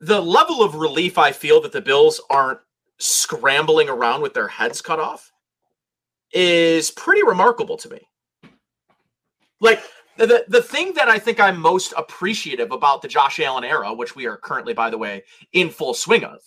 The 0.01 0.21
level 0.21 0.61
of 0.61 0.75
relief 0.75 1.17
I 1.17 1.31
feel 1.31 1.61
that 1.61 1.71
the 1.71 1.81
Bills 1.81 2.21
aren't 2.29 2.59
scrambling 2.99 3.89
around 3.89 4.21
with 4.21 4.33
their 4.33 4.47
heads 4.47 4.81
cut 4.81 4.99
off 4.99 5.31
is 6.31 6.91
pretty 6.91 7.23
remarkable 7.23 7.77
to 7.77 7.89
me. 7.89 8.07
Like 9.63 9.81
the, 10.17 10.45
the 10.47 10.61
thing 10.61 10.93
that 10.93 11.09
I 11.09 11.17
think 11.17 11.39
I'm 11.39 11.59
most 11.59 11.93
appreciative 11.97 12.71
about 12.71 13.01
the 13.01 13.07
Josh 13.07 13.39
Allen 13.39 13.63
era, 13.63 13.93
which 13.93 14.15
we 14.15 14.27
are 14.27 14.37
currently, 14.37 14.73
by 14.73 14.91
the 14.91 14.97
way, 14.97 15.23
in 15.53 15.71
full 15.71 15.95
swing 15.95 16.23
of, 16.23 16.39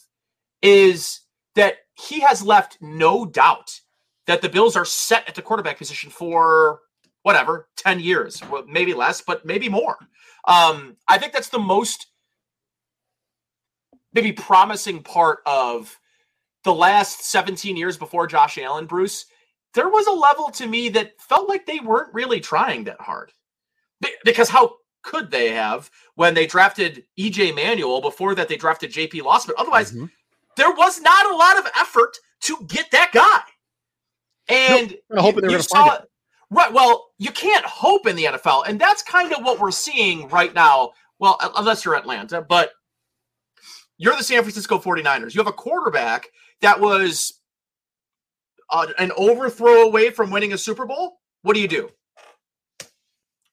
is 0.62 1.22
that 1.56 1.78
he 1.94 2.20
has 2.20 2.42
left 2.42 2.78
no 2.80 3.24
doubt 3.24 3.80
that 4.26 4.42
the 4.42 4.48
Bills 4.48 4.76
are 4.76 4.84
set 4.84 5.28
at 5.28 5.34
the 5.34 5.42
quarterback 5.42 5.78
position 5.78 6.10
for 6.10 6.80
whatever 7.22 7.68
10 7.78 7.98
years 7.98 8.40
maybe 8.68 8.94
less 8.94 9.20
but 9.20 9.44
maybe 9.44 9.68
more. 9.68 9.96
Um 10.46 10.96
i 11.08 11.18
think 11.18 11.32
that's 11.32 11.48
the 11.48 11.58
most 11.58 12.06
maybe 14.12 14.30
promising 14.30 15.02
part 15.02 15.40
of 15.44 15.98
the 16.62 16.72
last 16.72 17.24
17 17.24 17.76
years 17.76 17.96
before 17.96 18.28
josh 18.28 18.58
allen 18.58 18.86
bruce 18.86 19.26
there 19.77 19.89
was 19.89 20.07
a 20.09 20.11
level 20.12 20.51
to 20.51 20.66
me 20.66 20.89
that 20.89 21.12
felt 21.20 21.49
like 21.49 21.64
they 21.66 21.79
weren't 21.79 22.12
really 22.12 22.41
trying 22.41 22.83
that 22.85 23.01
hard 23.01 23.31
because 24.24 24.49
how 24.49 24.74
could 25.03 25.31
they 25.31 25.51
have 25.53 25.89
when 26.16 26.35
they 26.35 26.47
drafted 26.47 27.05
ej 27.18 27.55
manuel 27.55 28.01
before 28.01 28.35
that 28.35 28.49
they 28.49 28.57
drafted 28.57 28.91
jp 28.93 29.22
loss 29.22 29.47
but 29.47 29.55
otherwise 29.57 29.93
Mhm. 29.93 30.11
there 30.57 30.72
was 30.74 31.01
not 31.01 31.31
a 31.31 31.37
lot 31.37 31.59
of 31.59 31.66
effort 31.79 32.16
to 32.41 32.59
get 32.66 32.91
that 32.91 33.12
guy 33.12 33.43
and 34.49 34.97
I'm 35.12 35.18
hoping 35.18 35.43
they're 35.43 35.51
gonna 35.51 35.62
find 35.62 35.91
saw- 35.91 36.01
Right. 36.49 36.72
Well, 36.72 37.09
you 37.18 37.33
can't 37.33 37.64
hope 37.66 38.07
in 38.07 38.14
the 38.14 38.27
NFL, 38.27 38.62
and 38.68 38.81
that's 38.81 39.03
kind 39.03 39.33
of 39.33 39.43
what 39.45 39.59
we're 39.59 39.72
seeing 39.72 40.29
right 40.29 40.55
now. 40.55 40.93
Well, 41.18 41.37
unless 41.57 41.85
you're 41.85 41.97
Atlanta, 41.97 42.41
but 42.41 42.70
you're 43.99 44.16
the 44.16 44.22
San 44.22 44.43
Francisco 44.43 44.79
49ers. 44.79 45.35
You 45.35 45.41
have 45.41 45.49
a 45.49 45.53
quarterback 45.53 46.29
that 46.61 46.79
was 46.79 47.36
uh, 48.70 48.86
an 48.98 49.12
overthrow 49.16 49.82
away 49.82 50.10
from 50.10 50.30
winning 50.30 50.52
a 50.52 50.58
Super 50.58 50.86
Bowl. 50.86 51.18
What 51.42 51.54
do 51.54 51.60
you 51.60 51.68
do? 51.68 51.90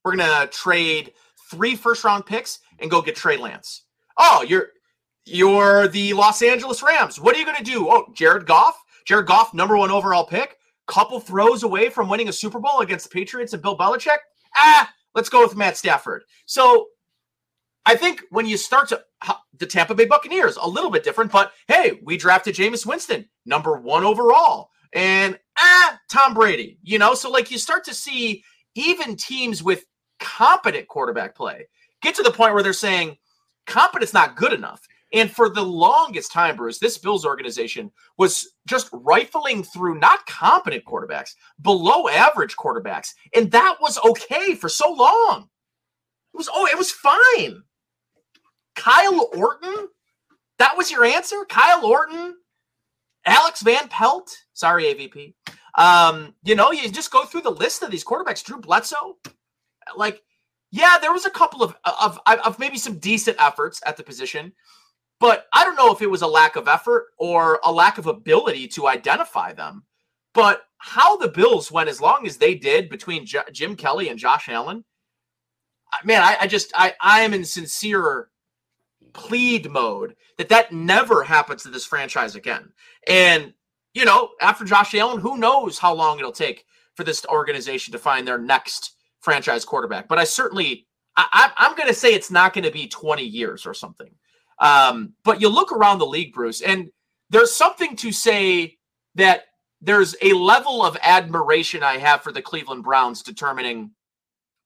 We're 0.03 0.16
to 0.16 0.49
trade 0.51 1.14
three 1.49 1.76
first 1.76 2.03
round 2.03 2.26
picks 2.26 2.59
and 2.80 2.91
go 2.91 3.01
get 3.01 3.16
Trey 3.16 3.38
Lance. 3.38 3.84
Oh, 4.18 4.45
you're 4.47 4.70
you're 5.26 5.88
the 5.88 6.14
Los 6.14 6.41
Angeles 6.41 6.84
Rams. 6.84 7.20
What 7.20 7.36
are 7.36 7.39
you 7.39 7.45
to 7.55 7.64
do? 7.64 7.88
Oh, 7.89 8.05
Jared 8.14 8.45
Goff. 8.45 8.78
Jared 9.05 9.26
Goff, 9.26 9.53
number 9.53 9.78
one 9.78 9.91
overall 9.91 10.26
pick 10.26 10.57
couple 10.88 11.20
throws 11.20 11.64
away 11.64 11.89
from 11.89 12.09
winning 12.09 12.30
a 12.30 12.34
Super 12.34 12.59
Bowl 12.59 12.82
against 12.82 13.09
the 13.09 13.14
Patriots 13.14 13.53
and 13.53 13.61
Bill 13.61 13.78
Belichick. 13.78 14.18
Ah, 14.55 14.91
let's 15.16 15.30
go 15.30 15.41
with 15.41 15.55
Matt 15.55 15.78
Stafford. 15.78 16.24
So 16.45 16.88
I 17.86 17.95
think 17.95 18.24
when 18.30 18.45
you 18.45 18.57
start 18.57 18.89
to 18.89 19.03
the 19.57 19.66
Tampa 19.66 19.95
Bay 19.95 20.05
Buccaneers, 20.05 20.57
a 20.57 20.68
little 20.68 20.89
bit 20.89 21.03
different, 21.03 21.32
but 21.32 21.51
hey, 21.68 21.99
we 22.03 22.18
drafted 22.18 22.55
Jameis 22.55 22.86
Winston, 22.86 23.30
number 23.45 23.78
one 23.78 24.03
overall, 24.03 24.70
and 24.94 25.38
ah, 25.58 26.00
Tom 26.12 26.34
Brady. 26.34 26.78
You 26.84 27.00
know, 27.00 27.14
so 27.14 27.30
like 27.30 27.52
you 27.52 27.58
start 27.58 27.84
to 27.86 27.94
see 27.94 28.44
even 28.76 29.16
teams 29.16 29.64
with 29.64 29.86
competent 30.20 30.88
quarterback 30.88 31.36
play 31.36 31.68
get 32.02 32.16
to 32.16 32.24
the 32.24 32.32
point 32.32 32.54
where 32.54 32.64
they're 32.64 32.74
saying 32.74 33.18
competence 33.66 34.14
not 34.14 34.36
good 34.36 34.54
enough. 34.54 34.86
And 35.14 35.30
for 35.30 35.48
the 35.48 35.64
longest 35.64 36.32
time, 36.32 36.56
Bruce, 36.56 36.80
this 36.80 36.98
Bills 36.98 37.24
organization 37.24 37.91
was 38.18 38.56
just 38.68 38.89
rifling 38.91 39.64
through 39.64 40.00
not 40.00 40.26
competent 40.26 40.86
quarterbacks, 40.86 41.36
below 41.62 42.08
average 42.10 42.58
quarterbacks. 42.58 43.10
And 43.36 43.52
that 43.52 43.78
was 43.80 44.00
okay 44.04 44.56
for 44.56 44.70
so 44.70 44.91
long. 44.91 45.50
It 46.34 46.38
was 46.38 46.50
oh, 46.52 46.66
it 46.66 46.78
was 46.78 46.91
fine. 46.91 47.62
Kyle 48.76 49.30
Orton? 49.36 49.88
That 50.58 50.78
was 50.78 50.89
your 50.89 51.06
answer? 51.06 51.46
Kyle 51.48 51.86
Orton? 51.86 52.36
Alex 53.26 53.62
Van 53.62 53.88
Pelt? 53.88 54.36
Sorry, 54.54 54.86
AVP. 54.86 55.34
Um, 55.76 56.36
you 56.44 56.56
know, 56.56 56.72
you 56.72 56.90
just 56.90 57.12
go 57.12 57.24
through 57.26 57.42
the 57.42 57.52
list 57.52 57.84
of 57.84 57.92
these 57.92 58.04
quarterbacks. 58.04 58.44
Drew 58.44 58.60
Bledsoe. 58.60 59.18
Like, 59.96 60.22
yeah, 60.72 60.98
there 61.02 61.12
was 61.14 61.26
a 61.26 61.32
couple 61.32 61.64
of 61.64 61.76
of, 62.02 62.20
of 62.28 62.60
maybe 62.60 62.78
some 62.78 63.00
decent 63.00 63.38
efforts 63.40 63.82
at 63.86 63.98
the 63.98 64.04
position. 64.04 64.54
But 65.20 65.46
I 65.54 65.64
don't 65.64 65.76
know 65.76 65.94
if 65.94 66.02
it 66.02 66.10
was 66.12 66.22
a 66.22 66.28
lack 66.28 66.56
of 66.56 66.68
effort 66.68 67.08
or 67.18 67.60
a 67.64 67.72
lack 67.72 67.98
of 67.98 68.08
ability 68.08 68.68
to 68.70 68.88
identify 68.88 69.54
them. 69.54 69.84
But 70.34 70.64
how 70.80 71.16
the 71.18 71.30
Bills 71.30 71.72
went 71.72 71.90
as 71.90 72.02
long 72.02 72.28
as 72.28 72.38
they 72.38 72.56
did 72.56 72.90
between 72.90 73.26
J- 73.26 73.40
Jim 73.52 73.76
Kelly 73.76 74.10
and 74.10 74.20
Josh 74.20 74.50
Allen, 74.50 74.84
man, 76.04 76.22
I, 76.24 76.38
I 76.42 76.48
just 76.48 76.74
I 76.76 76.94
I 77.02 77.22
am 77.22 77.34
in 77.34 77.46
sincere 77.46 78.30
plead 79.14 79.70
mode 79.70 80.16
that 80.38 80.49
that 80.49 80.72
never 80.72 81.24
happens 81.24 81.64
to 81.64 81.70
this 81.70 81.86
franchise 81.86 82.36
again. 82.36 82.72
And 83.07 83.53
you 83.93 84.05
know, 84.05 84.32
after 84.41 84.66
Josh 84.66 84.95
Allen, 84.95 85.20
who 85.20 85.38
knows 85.38 85.78
how 85.78 85.93
long 85.93 86.18
it'll 86.18 86.32
take 86.32 86.66
for 86.95 87.03
this 87.03 87.24
organization 87.28 87.91
to 87.91 87.99
find 87.99 88.28
their 88.28 88.39
next 88.39 88.95
franchise 89.20 89.66
quarterback? 89.66 90.07
But 90.07 90.18
I 90.18 90.24
certainly 90.24 90.88
I, 91.16 91.51
I'm 91.57 91.76
going 91.76 91.89
to 91.89 91.93
say 91.93 92.14
it's 92.14 92.32
not 92.32 92.53
going 92.53 92.64
to 92.64 92.72
be 92.72 92.88
20 92.88 93.24
years 93.24 93.66
or 93.66 93.74
something. 93.74 94.09
Um, 94.59 95.14
but 95.24 95.41
you 95.41 95.49
look 95.49 95.72
around 95.72 95.99
the 95.99 96.05
league, 96.05 96.34
Bruce, 96.34 96.61
and 96.61 96.89
there's 97.30 97.53
something 97.53 97.95
to 97.97 98.11
say 98.11 98.78
that 99.16 99.45
there's 99.82 100.16
a 100.22 100.34
level 100.34 100.84
of 100.84 100.97
admiration 101.01 101.84
I 101.84 101.97
have 101.97 102.22
for 102.22 102.32
the 102.32 102.41
Cleveland 102.41 102.84
Browns 102.84 103.22
determining 103.22 103.91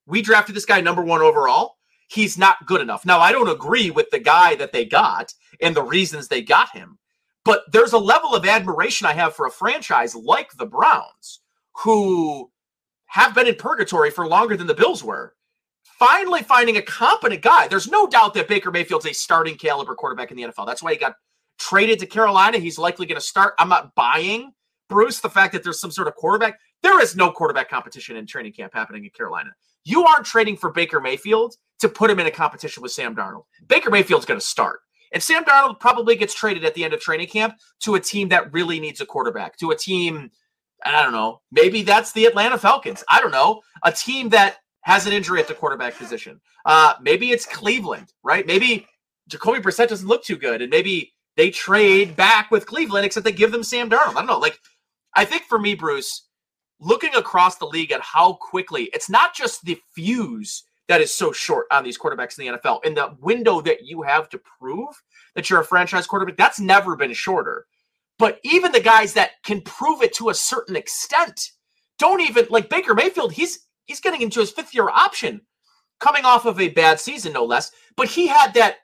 we 0.05 0.21
drafted 0.21 0.55
this 0.55 0.65
guy 0.65 0.79
number 0.81 1.01
one 1.01 1.21
overall. 1.21 1.76
He's 2.07 2.37
not 2.37 2.65
good 2.65 2.81
enough. 2.81 3.05
Now, 3.05 3.19
I 3.19 3.31
don't 3.31 3.49
agree 3.49 3.91
with 3.91 4.09
the 4.11 4.19
guy 4.19 4.55
that 4.55 4.71
they 4.71 4.85
got 4.85 5.33
and 5.61 5.75
the 5.75 5.83
reasons 5.83 6.27
they 6.27 6.41
got 6.41 6.71
him, 6.71 6.97
but 7.43 7.63
there's 7.71 7.93
a 7.93 7.97
level 7.97 8.33
of 8.33 8.45
admiration 8.45 9.05
I 9.05 9.13
have 9.13 9.35
for 9.35 9.45
a 9.45 9.51
franchise 9.51 10.15
like 10.15 10.51
the 10.53 10.65
Browns 10.65 11.41
who 11.83 12.49
have 13.07 13.35
been 13.35 13.47
in 13.47 13.55
purgatory 13.55 14.09
for 14.09 14.27
longer 14.27 14.55
than 14.55 14.67
the 14.67 14.73
Bills 14.73 15.03
were 15.03 15.33
finally 15.99 16.43
finding 16.43 16.77
a 16.77 16.81
competent 16.81 17.41
guy. 17.41 17.67
There's 17.67 17.89
no 17.89 18.07
doubt 18.07 18.33
that 18.35 18.47
Baker 18.47 18.71
Mayfield's 18.71 19.05
a 19.05 19.13
starting 19.13 19.55
caliber 19.55 19.95
quarterback 19.95 20.31
in 20.31 20.37
the 20.37 20.43
NFL. 20.43 20.65
That's 20.65 20.83
why 20.83 20.93
he 20.93 20.97
got 20.97 21.15
traded 21.57 21.99
to 21.99 22.05
Carolina. 22.05 22.57
He's 22.57 22.77
likely 22.77 23.05
going 23.05 23.19
to 23.19 23.25
start. 23.25 23.55
I'm 23.57 23.69
not 23.69 23.95
buying 23.95 24.51
Bruce 24.89 25.19
the 25.19 25.29
fact 25.29 25.53
that 25.53 25.63
there's 25.63 25.79
some 25.79 25.91
sort 25.91 26.07
of 26.07 26.15
quarterback. 26.15 26.59
There 26.83 27.01
is 27.01 27.15
no 27.15 27.31
quarterback 27.31 27.69
competition 27.69 28.15
in 28.15 28.27
training 28.27 28.53
camp 28.53 28.73
happening 28.73 29.03
in 29.03 29.09
Carolina. 29.09 29.51
You 29.87 30.03
aren't 30.05 30.25
trading 30.25 30.57
for 30.57 30.69
Baker 30.69 30.99
Mayfield 30.99 31.55
to 31.79 31.87
put 31.87 32.11
him 32.11 32.19
in 32.19 32.27
a 32.27 32.31
competition 32.31 32.83
with 32.83 32.91
Sam 32.91 33.15
Darnold. 33.15 33.45
Baker 33.69 33.89
Mayfield's 33.89 34.25
going 34.25 34.37
to 34.37 34.45
start. 34.45 34.81
And 35.13 35.23
Sam 35.23 35.45
Darnold 35.45 35.79
probably 35.79 36.17
gets 36.17 36.33
traded 36.33 36.65
at 36.65 36.73
the 36.73 36.83
end 36.83 36.93
of 36.93 36.99
training 36.99 37.27
camp 37.27 37.55
to 37.83 37.95
a 37.95 37.99
team 37.99 38.27
that 38.27 38.51
really 38.51 38.81
needs 38.81 38.99
a 38.99 39.05
quarterback, 39.05 39.55
to 39.59 39.71
a 39.71 39.77
team, 39.77 40.29
I 40.83 41.01
don't 41.01 41.13
know, 41.13 41.39
maybe 41.53 41.83
that's 41.83 42.11
the 42.11 42.25
Atlanta 42.25 42.57
Falcons. 42.57 43.01
I 43.09 43.21
don't 43.21 43.31
know, 43.31 43.61
a 43.81 43.93
team 43.93 44.27
that 44.29 44.57
has 44.81 45.07
an 45.07 45.13
injury 45.13 45.39
at 45.39 45.47
the 45.47 45.53
quarterback 45.53 45.95
position. 45.95 46.41
Uh, 46.65 46.95
maybe 47.01 47.31
it's 47.31 47.45
Cleveland, 47.45 48.11
right? 48.23 48.45
Maybe 48.45 48.85
Jacoby 49.29 49.59
Brissett 49.59 49.87
doesn't 49.87 50.07
look 50.07 50.25
too 50.25 50.35
good, 50.35 50.61
and 50.61 50.69
maybe 50.69 51.13
they 51.37 51.49
trade 51.49 52.17
back 52.17 52.51
with 52.51 52.65
Cleveland, 52.65 53.05
except 53.05 53.23
they 53.23 53.31
give 53.31 53.53
them 53.53 53.63
Sam 53.63 53.89
Darnold. 53.89 54.09
I 54.09 54.13
don't 54.15 54.25
know. 54.25 54.39
Like, 54.39 54.59
I 55.15 55.23
think 55.23 55.43
for 55.43 55.57
me, 55.57 55.75
Bruce, 55.75 56.26
looking 56.79 57.13
across 57.15 57.57
the 57.57 57.65
league 57.65 57.91
at 57.91 58.01
how 58.01 58.33
quickly 58.33 58.89
it's 58.93 59.09
not 59.09 59.33
just 59.33 59.65
the 59.65 59.79
fuse 59.93 60.63
that 60.87 61.01
is 61.01 61.13
so 61.13 61.31
short 61.31 61.67
on 61.71 61.83
these 61.83 61.97
quarterbacks 61.97 62.39
in 62.39 62.45
the 62.45 62.59
NFL. 62.59 62.79
And 62.85 62.95
the 62.95 63.15
window 63.19 63.61
that 63.61 63.83
you 63.83 64.03
have 64.03 64.29
to 64.29 64.39
prove 64.59 65.01
that 65.35 65.49
you're 65.49 65.59
a 65.59 65.65
franchise 65.65 66.07
quarterback, 66.07 66.37
that's 66.37 66.59
never 66.59 66.95
been 66.95 67.13
shorter. 67.13 67.65
But 68.17 68.39
even 68.43 68.71
the 68.71 68.79
guys 68.79 69.13
that 69.13 69.31
can 69.43 69.61
prove 69.61 70.01
it 70.01 70.13
to 70.15 70.29
a 70.29 70.33
certain 70.33 70.75
extent 70.75 71.51
don't 71.99 72.21
even 72.21 72.47
like 72.49 72.69
Baker 72.69 72.93
Mayfield, 72.93 73.33
he's 73.33 73.59
he's 73.85 73.99
getting 73.99 74.21
into 74.21 74.39
his 74.39 74.51
fifth 74.51 74.73
year 74.73 74.89
option, 74.89 75.41
coming 75.99 76.25
off 76.25 76.45
of 76.45 76.59
a 76.59 76.69
bad 76.69 76.99
season, 76.99 77.33
no 77.33 77.43
less. 77.43 77.71
But 77.95 78.07
he 78.07 78.27
had 78.27 78.53
that 78.53 78.77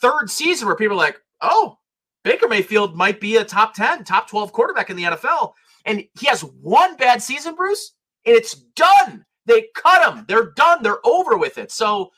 third 0.00 0.30
season 0.30 0.66
where 0.66 0.76
people 0.76 0.94
are 0.96 1.04
like, 1.04 1.20
oh, 1.40 1.78
Baker 2.24 2.48
Mayfield 2.48 2.96
might 2.96 3.20
be 3.20 3.36
a 3.36 3.44
top 3.44 3.74
10, 3.74 4.04
top 4.04 4.28
12 4.28 4.52
quarterback 4.52 4.90
in 4.90 4.96
the 4.96 5.04
NFL. 5.04 5.52
And 5.86 6.04
he 6.18 6.26
has 6.26 6.42
one 6.42 6.96
bad 6.96 7.22
season, 7.22 7.54
Bruce, 7.54 7.92
and 8.26 8.36
it's 8.36 8.54
done. 8.54 9.24
They 9.46 9.68
cut 9.74 10.12
him. 10.12 10.24
They're 10.28 10.52
done. 10.56 10.82
They're 10.82 11.04
over 11.06 11.36
with 11.36 11.56
it. 11.56 11.70
So, 11.70 12.10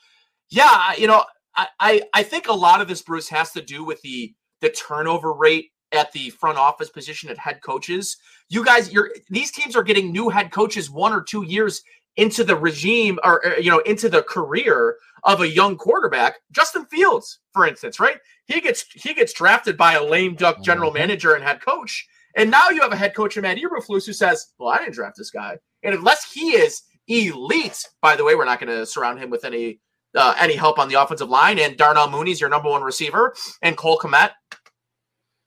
yeah, 0.50 0.94
you 0.96 1.06
know, 1.06 1.24
I, 1.54 1.66
I, 1.78 2.02
I 2.14 2.22
think 2.22 2.48
a 2.48 2.52
lot 2.52 2.80
of 2.80 2.88
this, 2.88 3.02
Bruce, 3.02 3.28
has 3.28 3.52
to 3.52 3.62
do 3.62 3.84
with 3.84 4.00
the 4.02 4.34
the 4.60 4.70
turnover 4.70 5.32
rate 5.32 5.70
at 5.92 6.10
the 6.12 6.30
front 6.30 6.58
office 6.58 6.90
position 6.90 7.30
at 7.30 7.38
head 7.38 7.60
coaches. 7.62 8.16
You 8.48 8.64
guys, 8.64 8.92
you're 8.92 9.10
these 9.28 9.50
teams 9.50 9.76
are 9.76 9.82
getting 9.82 10.10
new 10.10 10.30
head 10.30 10.50
coaches 10.50 10.90
one 10.90 11.12
or 11.12 11.22
two 11.22 11.44
years 11.44 11.82
into 12.16 12.44
the 12.44 12.56
regime 12.56 13.18
or, 13.22 13.44
or 13.46 13.58
you 13.58 13.70
know 13.70 13.78
into 13.80 14.08
the 14.08 14.22
career 14.22 14.96
of 15.24 15.40
a 15.40 15.48
young 15.48 15.76
quarterback. 15.76 16.36
Justin 16.52 16.86
Fields, 16.86 17.40
for 17.52 17.66
instance, 17.66 18.00
right? 18.00 18.18
He 18.46 18.60
gets 18.60 18.84
he 18.92 19.14
gets 19.14 19.32
drafted 19.32 19.76
by 19.76 19.94
a 19.94 20.04
lame 20.04 20.34
duck 20.34 20.62
general 20.62 20.90
mm-hmm. 20.90 21.00
manager 21.00 21.34
and 21.34 21.44
head 21.44 21.60
coach. 21.60 22.06
And 22.36 22.50
now 22.50 22.68
you 22.70 22.80
have 22.82 22.92
a 22.92 22.96
head 22.96 23.14
coach 23.14 23.36
in 23.36 23.42
Matt 23.42 23.58
Eberflus 23.58 24.06
who 24.06 24.12
says, 24.12 24.52
"Well, 24.58 24.68
I 24.68 24.78
didn't 24.78 24.94
draft 24.94 25.16
this 25.16 25.30
guy." 25.30 25.58
And 25.82 25.94
unless 25.94 26.30
he 26.32 26.50
is 26.50 26.82
elite. 27.08 27.86
By 28.00 28.16
the 28.16 28.24
way, 28.24 28.34
we're 28.34 28.44
not 28.44 28.60
going 28.60 28.76
to 28.76 28.86
surround 28.86 29.18
him 29.18 29.30
with 29.30 29.44
any 29.44 29.80
uh, 30.14 30.34
any 30.38 30.54
help 30.54 30.78
on 30.78 30.88
the 30.88 31.00
offensive 31.00 31.28
line. 31.28 31.58
And 31.58 31.76
Darnell 31.76 32.10
Mooney's 32.10 32.40
your 32.40 32.50
number 32.50 32.68
one 32.68 32.82
receiver, 32.82 33.34
and 33.62 33.76
Cole 33.76 33.98
Kmet. 33.98 34.32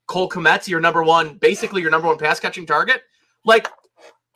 Cole 0.08 0.30
Kmet's 0.30 0.68
your 0.68 0.82
number 0.82 1.04
one, 1.04 1.36
basically 1.36 1.82
your 1.82 1.92
number 1.92 2.08
one 2.08 2.18
pass 2.18 2.40
catching 2.40 2.66
target. 2.66 3.02
Like 3.46 3.70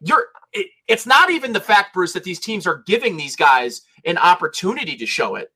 you're, 0.01 0.27
it, 0.53 0.67
it's 0.87 1.05
not 1.05 1.29
even 1.29 1.51
the 1.51 1.59
fact, 1.59 1.93
Bruce, 1.93 2.13
that 2.13 2.23
these 2.23 2.39
teams 2.39 2.65
are 2.65 2.83
giving 2.87 3.17
these 3.17 3.35
guys 3.35 3.81
an 4.05 4.17
opportunity 4.17 4.95
to 4.95 5.05
show 5.05 5.35
it. 5.35 5.51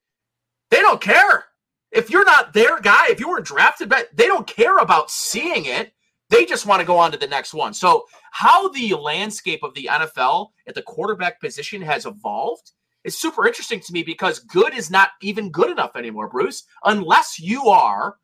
They 0.72 0.82
don't 0.82 1.00
care 1.00 1.46
if 1.92 2.10
you're 2.10 2.26
not 2.26 2.54
their 2.54 2.80
guy. 2.82 3.08
If 3.10 3.20
you 3.20 3.30
weren't 3.30 3.46
drafted, 3.46 3.94
they 4.14 4.28
don't 4.28 4.46
care 4.46 4.78
about 4.78 5.10
seeing 5.10 5.66
it. 5.66 5.94
They 6.30 6.46
just 6.46 6.66
want 6.66 6.80
to 6.80 6.86
go 6.86 6.98
on 6.98 7.12
to 7.12 7.18
the 7.18 7.28
next 7.28 7.54
one. 7.54 7.74
So, 7.74 8.06
how 8.32 8.70
the 8.70 8.94
landscape 8.94 9.64
of 9.64 9.74
the 9.74 9.90
NFL 9.92 10.50
at 10.68 10.76
the 10.76 10.82
quarterback 10.82 11.42
position 11.42 11.82
has 11.82 12.06
evolved 12.06 12.72
is 13.04 13.18
super 13.18 13.48
interesting 13.48 13.80
to 13.80 13.94
me 13.94 14.04
because 14.04 14.40
good 14.40 14.74
is 14.74 14.92
not 14.92 15.10
even 15.22 15.52
good 15.52 15.70
enough 15.70 15.96
anymore, 15.96 16.30
Bruce, 16.30 16.64
unless 16.84 17.40
you 17.40 17.68
are 17.68 18.18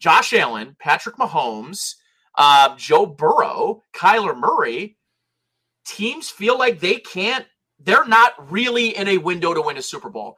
Josh 0.00 0.32
Allen, 0.32 0.76
Patrick 0.80 1.16
Mahomes, 1.16 1.94
uh, 2.36 2.74
Joe 2.76 3.06
Burrow, 3.06 3.82
Kyler 3.94 4.36
Murray. 4.36 4.96
Teams 5.84 6.28
feel 6.28 6.58
like 6.58 6.80
they 6.80 6.96
can't, 6.96 7.46
they're 7.78 8.06
not 8.06 8.50
really 8.50 8.96
in 8.96 9.08
a 9.08 9.18
window 9.18 9.54
to 9.54 9.62
win 9.62 9.76
a 9.76 9.82
Super 9.82 10.10
Bowl. 10.10 10.36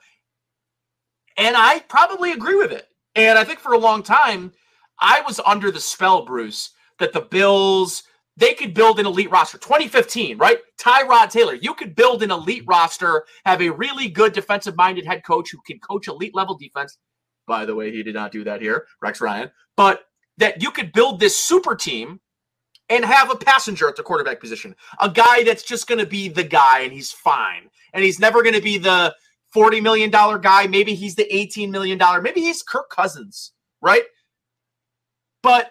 And 1.36 1.56
I 1.56 1.80
probably 1.80 2.32
agree 2.32 2.56
with 2.56 2.72
it. 2.72 2.88
And 3.14 3.38
I 3.38 3.44
think 3.44 3.60
for 3.60 3.72
a 3.72 3.78
long 3.78 4.02
time, 4.02 4.52
I 5.00 5.22
was 5.22 5.40
under 5.44 5.70
the 5.70 5.80
spell, 5.80 6.24
Bruce, 6.24 6.70
that 6.98 7.12
the 7.12 7.20
Bills 7.20 8.04
they 8.36 8.54
could 8.54 8.74
build 8.74 8.98
an 8.98 9.06
elite 9.06 9.30
roster. 9.30 9.58
2015, 9.58 10.38
right? 10.38 10.58
Tyrod 10.78 11.30
Taylor. 11.30 11.54
You 11.54 11.74
could 11.74 11.94
build 11.94 12.22
an 12.22 12.30
elite 12.30 12.64
roster, 12.66 13.24
have 13.44 13.62
a 13.62 13.70
really 13.70 14.08
good 14.08 14.32
defensive 14.32 14.76
minded 14.76 15.06
head 15.06 15.24
coach 15.24 15.50
who 15.50 15.58
can 15.66 15.78
coach 15.78 16.08
elite 16.08 16.34
level 16.34 16.56
defense. 16.56 16.98
By 17.46 17.64
the 17.64 17.74
way, 17.74 17.92
he 17.92 18.02
did 18.02 18.14
not 18.14 18.32
do 18.32 18.42
that 18.44 18.60
here, 18.60 18.86
Rex 19.00 19.20
Ryan. 19.20 19.50
But 19.76 20.06
that 20.38 20.62
you 20.62 20.70
could 20.70 20.92
build 20.92 21.20
this 21.20 21.38
super 21.38 21.76
team 21.76 22.20
and 22.88 23.04
have 23.04 23.30
a 23.30 23.36
passenger 23.36 23.88
at 23.88 23.96
the 23.96 24.02
quarterback 24.02 24.40
position, 24.40 24.74
a 25.00 25.08
guy 25.08 25.44
that's 25.44 25.62
just 25.62 25.86
going 25.86 26.00
to 26.00 26.06
be 26.06 26.28
the 26.28 26.44
guy 26.44 26.80
and 26.80 26.92
he's 26.92 27.12
fine. 27.12 27.70
And 27.92 28.04
he's 28.04 28.18
never 28.18 28.42
going 28.42 28.54
to 28.54 28.60
be 28.60 28.78
the 28.78 29.14
$40 29.54 29.80
million 29.82 30.10
guy. 30.10 30.66
Maybe 30.66 30.94
he's 30.94 31.14
the 31.14 31.28
$18 31.32 31.70
million. 31.70 31.98
Maybe 32.22 32.40
he's 32.40 32.62
Kirk 32.62 32.90
Cousins, 32.90 33.52
right? 33.80 34.02
But 35.42 35.70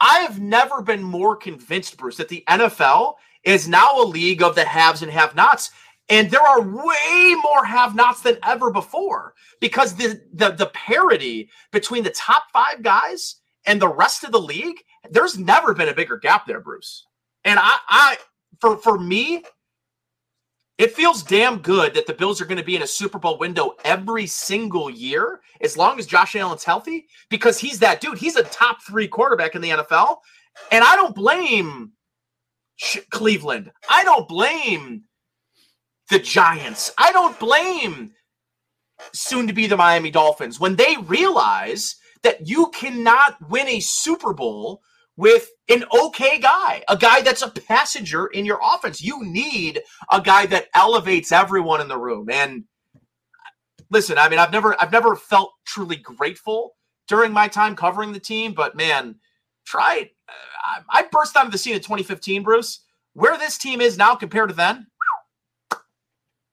I 0.00 0.20
have 0.20 0.40
never 0.40 0.82
been 0.82 1.02
more 1.02 1.36
convinced, 1.36 1.96
Bruce, 1.96 2.16
that 2.16 2.28
the 2.28 2.44
NFL 2.48 3.14
is 3.44 3.68
now 3.68 4.00
a 4.00 4.04
league 4.04 4.42
of 4.42 4.54
the 4.54 4.64
haves 4.64 5.02
and 5.02 5.10
have 5.10 5.34
nots. 5.34 5.70
And 6.08 6.30
there 6.30 6.42
are 6.42 6.60
way 6.60 7.34
more 7.42 7.64
have 7.64 7.94
nots 7.94 8.20
than 8.20 8.38
ever 8.44 8.70
before 8.70 9.34
because 9.60 9.94
the, 9.94 10.20
the, 10.32 10.50
the 10.50 10.66
parity 10.66 11.50
between 11.72 12.04
the 12.04 12.10
top 12.10 12.44
five 12.52 12.82
guys 12.82 13.36
and 13.66 13.80
the 13.80 13.88
rest 13.88 14.22
of 14.22 14.32
the 14.32 14.40
league, 14.40 14.76
there's 15.10 15.38
never 15.38 15.74
been 15.74 15.88
a 15.88 15.94
bigger 15.94 16.16
gap 16.16 16.46
there, 16.46 16.60
Bruce. 16.60 17.04
And 17.44 17.58
I, 17.58 17.76
I 17.88 18.16
for 18.60 18.76
for 18.76 18.98
me, 18.98 19.44
it 20.78 20.92
feels 20.92 21.22
damn 21.22 21.58
good 21.58 21.94
that 21.94 22.06
the 22.06 22.12
Bills 22.12 22.40
are 22.40 22.44
going 22.44 22.58
to 22.58 22.64
be 22.64 22.76
in 22.76 22.82
a 22.82 22.86
Super 22.86 23.18
Bowl 23.18 23.38
window 23.38 23.74
every 23.84 24.26
single 24.26 24.90
year 24.90 25.40
as 25.62 25.76
long 25.76 25.98
as 25.98 26.06
Josh 26.06 26.36
Allen's 26.36 26.64
healthy 26.64 27.06
because 27.30 27.58
he's 27.58 27.78
that 27.78 28.00
dude. 28.00 28.18
He's 28.18 28.36
a 28.36 28.42
top 28.42 28.82
three 28.82 29.08
quarterback 29.08 29.54
in 29.54 29.62
the 29.62 29.70
NFL. 29.70 30.18
And 30.70 30.84
I 30.84 30.94
don't 30.96 31.14
blame 31.14 31.92
Cleveland. 33.10 33.72
I 33.88 34.04
don't 34.04 34.28
blame 34.28 35.04
the 36.10 36.18
Giants. 36.18 36.92
I 36.98 37.10
don't 37.10 37.38
blame 37.38 38.12
soon 39.12 39.46
to 39.46 39.54
be 39.54 39.66
the 39.66 39.76
Miami 39.76 40.10
Dolphins 40.10 40.60
when 40.60 40.76
they 40.76 40.96
realize 41.04 41.96
that 42.22 42.46
you 42.46 42.70
cannot 42.74 43.36
win 43.48 43.66
a 43.68 43.80
Super 43.80 44.34
Bowl 44.34 44.82
with 45.16 45.48
an 45.68 45.84
okay 45.92 46.38
guy, 46.38 46.82
a 46.88 46.96
guy 46.96 47.22
that's 47.22 47.42
a 47.42 47.48
passenger 47.48 48.26
in 48.26 48.44
your 48.44 48.60
offense. 48.62 49.02
You 49.02 49.24
need 49.24 49.82
a 50.10 50.20
guy 50.20 50.46
that 50.46 50.68
elevates 50.74 51.32
everyone 51.32 51.80
in 51.80 51.88
the 51.88 51.98
room. 51.98 52.28
And 52.30 52.64
listen, 53.90 54.18
I 54.18 54.28
mean, 54.28 54.38
I've 54.38 54.52
never 54.52 54.80
I've 54.80 54.92
never 54.92 55.16
felt 55.16 55.52
truly 55.64 55.96
grateful 55.96 56.76
during 57.08 57.32
my 57.32 57.48
time 57.48 57.76
covering 57.76 58.12
the 58.12 58.20
team, 58.20 58.52
but 58.52 58.76
man, 58.76 59.16
try 59.64 60.10
uh, 60.28 60.80
I 60.90 61.06
burst 61.10 61.36
onto 61.36 61.50
the 61.50 61.58
scene 61.58 61.74
in 61.74 61.80
2015, 61.80 62.42
Bruce. 62.42 62.80
Where 63.14 63.38
this 63.38 63.56
team 63.56 63.80
is 63.80 63.96
now 63.96 64.14
compared 64.14 64.50
to 64.50 64.54
then, 64.54 64.88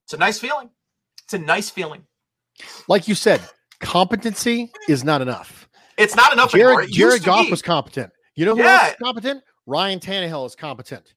it's 0.05 0.14
a 0.14 0.18
nice 0.18 0.39
feeling. 0.39 0.70
It's 1.26 1.34
a 1.34 1.38
nice 1.38 1.70
feeling. 1.70 2.05
Like 2.88 3.09
you 3.09 3.16
said, 3.16 3.41
competency 3.82 4.72
is 4.88 5.03
not 5.03 5.22
enough. 5.22 5.68
It's 5.97 6.16
not 6.16 6.32
enough. 6.32 6.51
Jared, 6.51 6.89
Jared 6.89 7.24
Goff 7.24 7.49
was 7.51 7.61
competent. 7.61 8.12
You 8.36 8.45
know 8.45 8.55
who 8.55 8.63
yeah. 8.63 8.79
else 8.81 8.89
is 8.91 8.95
competent? 9.01 9.43
Ryan 9.65 9.99
Tannehill 9.99 10.45
is 10.45 10.55
competent. 10.55 11.13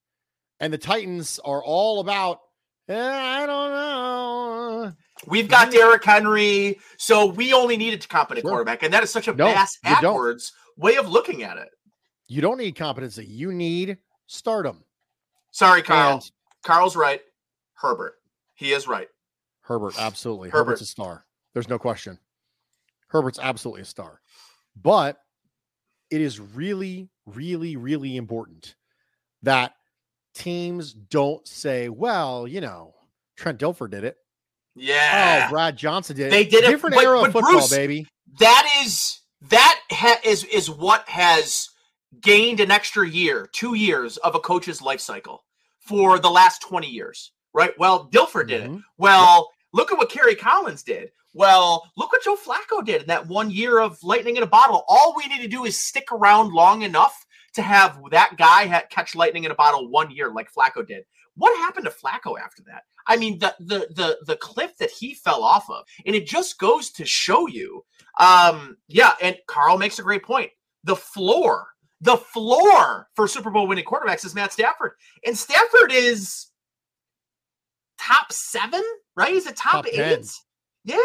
And 0.60 0.72
the 0.72 0.78
Titans 0.78 1.38
are 1.44 1.62
all 1.62 2.00
about, 2.00 2.40
eh, 2.88 2.96
I 2.98 3.46
don't 3.46 3.70
know. 3.70 4.92
We've 5.26 5.48
got 5.48 5.70
Derrick 5.70 6.04
Henry. 6.04 6.78
So 6.98 7.26
we 7.26 7.52
only 7.52 7.76
needed 7.76 8.04
a 8.04 8.08
competent 8.08 8.42
sure. 8.42 8.50
quarterback. 8.50 8.82
And 8.82 8.92
that 8.92 9.02
is 9.02 9.10
such 9.10 9.28
a 9.28 9.34
no, 9.34 9.46
bass 9.46 9.78
backwards 9.82 10.52
way 10.76 10.96
of 10.96 11.08
looking 11.08 11.42
at 11.42 11.56
it. 11.56 11.68
You 12.28 12.40
don't 12.40 12.58
need 12.58 12.76
competency. 12.76 13.24
You 13.24 13.52
need 13.52 13.98
stardom. 14.26 14.84
Sorry, 15.52 15.82
Kyle. 15.82 16.14
And 16.14 16.30
Carl's 16.62 16.96
right. 16.96 17.20
Herbert. 17.74 18.14
He 18.54 18.72
is 18.72 18.88
right. 18.88 19.08
Herbert, 19.62 19.94
absolutely. 19.98 20.48
Herbert. 20.50 20.72
Herbert's 20.72 20.82
a 20.82 20.86
star. 20.86 21.24
There's 21.54 21.68
no 21.68 21.78
question. 21.78 22.18
Herbert's 23.08 23.38
absolutely 23.38 23.82
a 23.82 23.86
star. 23.86 24.20
But 24.80 25.18
it 26.10 26.20
is 26.20 26.38
really, 26.40 27.08
really, 27.26 27.76
really 27.76 28.16
important 28.16 28.74
that 29.42 29.74
teams 30.34 30.92
don't 30.92 31.46
say, 31.46 31.88
well, 31.88 32.46
you 32.46 32.60
know, 32.60 32.94
Trent 33.36 33.58
Dilfer 33.58 33.90
did 33.90 34.04
it. 34.04 34.16
Yeah. 34.74 35.46
Oh, 35.46 35.50
Brad 35.50 35.76
Johnson 35.76 36.16
did. 36.16 36.26
It. 36.28 36.30
They 36.30 36.44
did 36.44 36.64
it, 36.64 36.68
Different 36.68 36.96
era 36.96 37.18
but 37.20 37.26
of 37.28 37.32
football, 37.32 37.52
Bruce- 37.52 37.70
baby. 37.70 38.06
that 38.40 38.82
is 38.84 39.20
that 39.48 39.80
ha- 39.90 40.20
is 40.24 40.44
is 40.44 40.68
what 40.70 41.08
has 41.08 41.68
gained 42.20 42.60
an 42.60 42.70
extra 42.70 43.08
year, 43.08 43.48
two 43.52 43.74
years 43.74 44.16
of 44.18 44.34
a 44.34 44.40
coach's 44.40 44.80
life 44.82 45.00
cycle 45.00 45.44
for 45.80 46.18
the 46.18 46.30
last 46.30 46.60
20 46.62 46.88
years, 46.88 47.32
right? 47.54 47.72
Well, 47.78 48.08
Dilfer 48.10 48.46
did 48.46 48.62
it. 48.64 48.70
Mhm. 48.70 48.82
Well, 48.98 49.50
look 49.76 49.92
at 49.92 49.98
what 49.98 50.10
Kerry 50.10 50.34
Collins 50.34 50.82
did. 50.82 51.10
Well, 51.34 51.90
look 51.96 52.10
what 52.10 52.24
Joe 52.24 52.36
Flacco 52.36 52.84
did 52.84 53.02
in 53.02 53.08
that 53.08 53.28
one 53.28 53.50
year 53.50 53.78
of 53.78 54.02
lightning 54.02 54.36
in 54.36 54.42
a 54.42 54.46
bottle. 54.46 54.84
All 54.88 55.14
we 55.16 55.28
need 55.28 55.42
to 55.42 55.48
do 55.48 55.66
is 55.66 55.78
stick 55.78 56.10
around 56.10 56.52
long 56.52 56.82
enough 56.82 57.26
to 57.54 57.62
have 57.62 58.00
that 58.10 58.36
guy 58.38 58.84
catch 58.90 59.14
lightning 59.14 59.44
in 59.44 59.50
a 59.50 59.54
bottle 59.54 59.88
one 59.90 60.10
year, 60.10 60.32
like 60.32 60.52
Flacco 60.52 60.86
did. 60.86 61.04
What 61.36 61.56
happened 61.58 61.84
to 61.84 61.90
Flacco 61.90 62.40
after 62.40 62.62
that? 62.66 62.84
I 63.06 63.16
mean, 63.18 63.38
the 63.38 63.54
the 63.60 63.86
the 63.94 64.18
the 64.26 64.36
cliff 64.36 64.76
that 64.78 64.90
he 64.90 65.14
fell 65.14 65.44
off 65.44 65.68
of, 65.70 65.84
and 66.06 66.16
it 66.16 66.26
just 66.26 66.58
goes 66.58 66.90
to 66.92 67.04
show 67.04 67.46
you. 67.46 67.84
Um, 68.18 68.78
yeah, 68.88 69.12
and 69.22 69.36
Carl 69.46 69.78
makes 69.78 69.98
a 69.98 70.02
great 70.02 70.24
point. 70.24 70.50
The 70.84 70.96
floor, 70.96 71.66
the 72.00 72.16
floor 72.16 73.08
for 73.14 73.28
Super 73.28 73.50
Bowl 73.50 73.68
winning 73.68 73.84
quarterbacks 73.84 74.24
is 74.24 74.34
Matt 74.34 74.54
Stafford, 74.54 74.92
and 75.24 75.36
Stafford 75.36 75.92
is 75.92 76.46
top 77.98 78.32
seven, 78.32 78.82
right? 79.16 79.32
He's 79.32 79.46
a 79.46 79.52
top, 79.52 79.84
Top 79.84 79.86
eight. 79.86 79.96
10. 79.96 80.24
Yeah, 80.84 80.96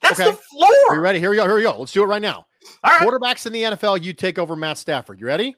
that's 0.00 0.18
Okay. 0.18 0.30
the 0.30 0.36
floor. 0.36 0.70
Are 0.90 0.94
you 0.96 1.00
ready? 1.00 1.18
Here 1.18 1.30
we 1.30 1.36
go. 1.36 1.44
Here 1.44 1.56
we 1.56 1.62
go. 1.62 1.78
Let's 1.78 1.92
do 1.92 2.02
it 2.02 2.06
right 2.06 2.22
now. 2.22 2.46
All 2.84 2.90
right, 2.98 3.00
Quarterbacks 3.00 3.46
in 3.46 3.52
the 3.52 3.62
NFL, 3.64 4.02
you 4.02 4.12
take 4.12 4.38
over 4.38 4.54
Matt 4.56 4.78
Stafford. 4.78 5.20
You 5.20 5.26
ready? 5.26 5.56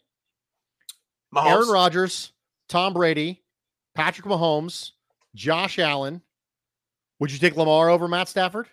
Mahomes. 1.35 1.47
Aaron 1.51 1.69
Rodgers, 1.69 2.33
Tom 2.69 2.93
Brady, 2.93 3.43
Patrick 3.95 4.27
Mahomes, 4.27 4.93
Josh 5.35 5.79
Allen. 5.79 6.23
Would 7.21 7.33
you 7.33 7.39
take 7.39 7.57
Lamar 7.57 7.89
over 7.89 8.09
Matt 8.09 8.29
Stafford? 8.29 8.69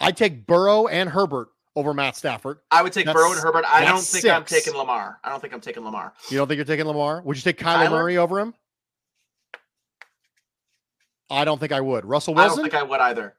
I'd 0.00 0.16
take 0.16 0.46
Burrow 0.46 0.86
and 0.86 1.08
Herbert 1.08 1.48
over 1.76 1.94
Matt 1.94 2.16
Stafford. 2.16 2.58
I 2.70 2.82
would 2.82 2.92
take 2.92 3.06
That's- 3.06 3.20
Burrow 3.22 3.32
and 3.32 3.40
Herbert. 3.40 3.64
I 3.66 3.84
don't 3.84 4.00
think 4.00 4.26
I'm 4.26 4.44
taking 4.44 4.74
Lamar. 4.74 5.18
I 5.24 5.30
don't 5.30 5.40
think 5.40 5.54
I'm 5.54 5.60
taking 5.60 5.84
Lamar. 5.84 6.12
You 6.28 6.36
don't 6.38 6.46
think 6.48 6.56
you're 6.56 6.64
taking 6.64 6.86
Lamar? 6.86 7.22
Would 7.22 7.36
you 7.36 7.42
take 7.42 7.58
Kyler 7.58 7.86
Kyler? 7.86 7.90
Murray 7.90 8.16
over 8.18 8.38
him? 8.40 8.54
I 11.30 11.44
don't 11.44 11.58
think 11.58 11.72
I 11.72 11.80
would. 11.80 12.04
Russell 12.04 12.34
Wilson. 12.34 12.52
I 12.52 12.54
don't 12.54 12.64
think 12.70 12.74
I 12.74 12.82
would 12.82 13.00
either. 13.00 13.34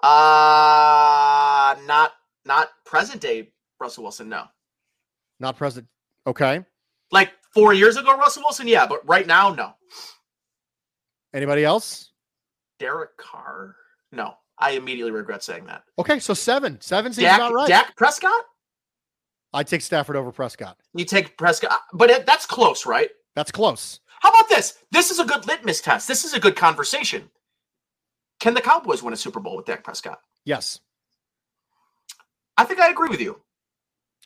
Uh 0.00 1.76
not 1.86 2.12
not 2.44 2.68
present 2.84 3.20
day 3.20 3.50
Russell 3.80 4.04
Wilson. 4.04 4.28
No, 4.28 4.44
Not 5.40 5.56
present. 5.56 5.86
Okay. 6.26 6.64
like 7.10 7.32
four 7.54 7.72
years 7.74 7.96
ago, 7.96 8.16
Russell 8.16 8.42
Wilson. 8.44 8.68
Yeah, 8.68 8.86
but 8.86 9.06
right 9.08 9.26
now, 9.26 9.54
no. 9.54 9.72
Anybody 11.34 11.64
else? 11.64 12.10
Derek 12.78 13.16
Carr. 13.16 13.74
No, 14.12 14.34
I 14.58 14.72
immediately 14.72 15.12
regret 15.12 15.42
saying 15.42 15.66
that. 15.66 15.82
Okay, 15.98 16.18
so 16.20 16.32
seven. 16.34 16.80
Seven 16.80 17.12
seems 17.12 17.24
Dak, 17.26 17.38
about 17.38 17.52
right. 17.54 17.68
Dak 17.68 17.96
Prescott. 17.96 18.44
I'd 19.52 19.66
take 19.66 19.80
Stafford 19.82 20.16
over 20.16 20.30
Prescott. 20.32 20.76
You 20.94 21.04
take 21.04 21.36
Prescott, 21.38 21.80
but 21.92 22.10
it, 22.10 22.26
that's 22.26 22.46
close, 22.46 22.84
right? 22.86 23.08
That's 23.34 23.50
close. 23.50 24.00
How 24.20 24.30
about 24.30 24.48
this? 24.48 24.74
This 24.90 25.10
is 25.10 25.18
a 25.18 25.24
good 25.24 25.46
litmus 25.46 25.80
test. 25.80 26.08
This 26.08 26.24
is 26.24 26.34
a 26.34 26.40
good 26.40 26.56
conversation. 26.56 27.30
Can 28.40 28.54
the 28.54 28.60
Cowboys 28.60 29.02
win 29.02 29.12
a 29.14 29.16
Super 29.16 29.40
Bowl 29.40 29.56
with 29.56 29.66
Dak 29.66 29.84
Prescott? 29.84 30.20
Yes. 30.44 30.80
I 32.56 32.64
think 32.64 32.80
I 32.80 32.88
agree 32.90 33.08
with 33.08 33.20
you. 33.20 33.40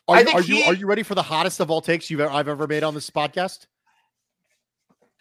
Are, 0.07 0.21
you, 0.21 0.29
are 0.33 0.41
you 0.41 0.63
are 0.63 0.73
you 0.73 0.85
ready 0.85 1.03
for 1.03 1.15
the 1.15 1.23
hottest 1.23 1.61
of 1.61 1.71
all 1.71 1.79
takes 1.79 2.09
you've 2.09 2.19
I've 2.19 2.49
ever 2.49 2.67
made 2.67 2.83
on 2.83 2.93
this 2.93 3.09
podcast? 3.09 3.67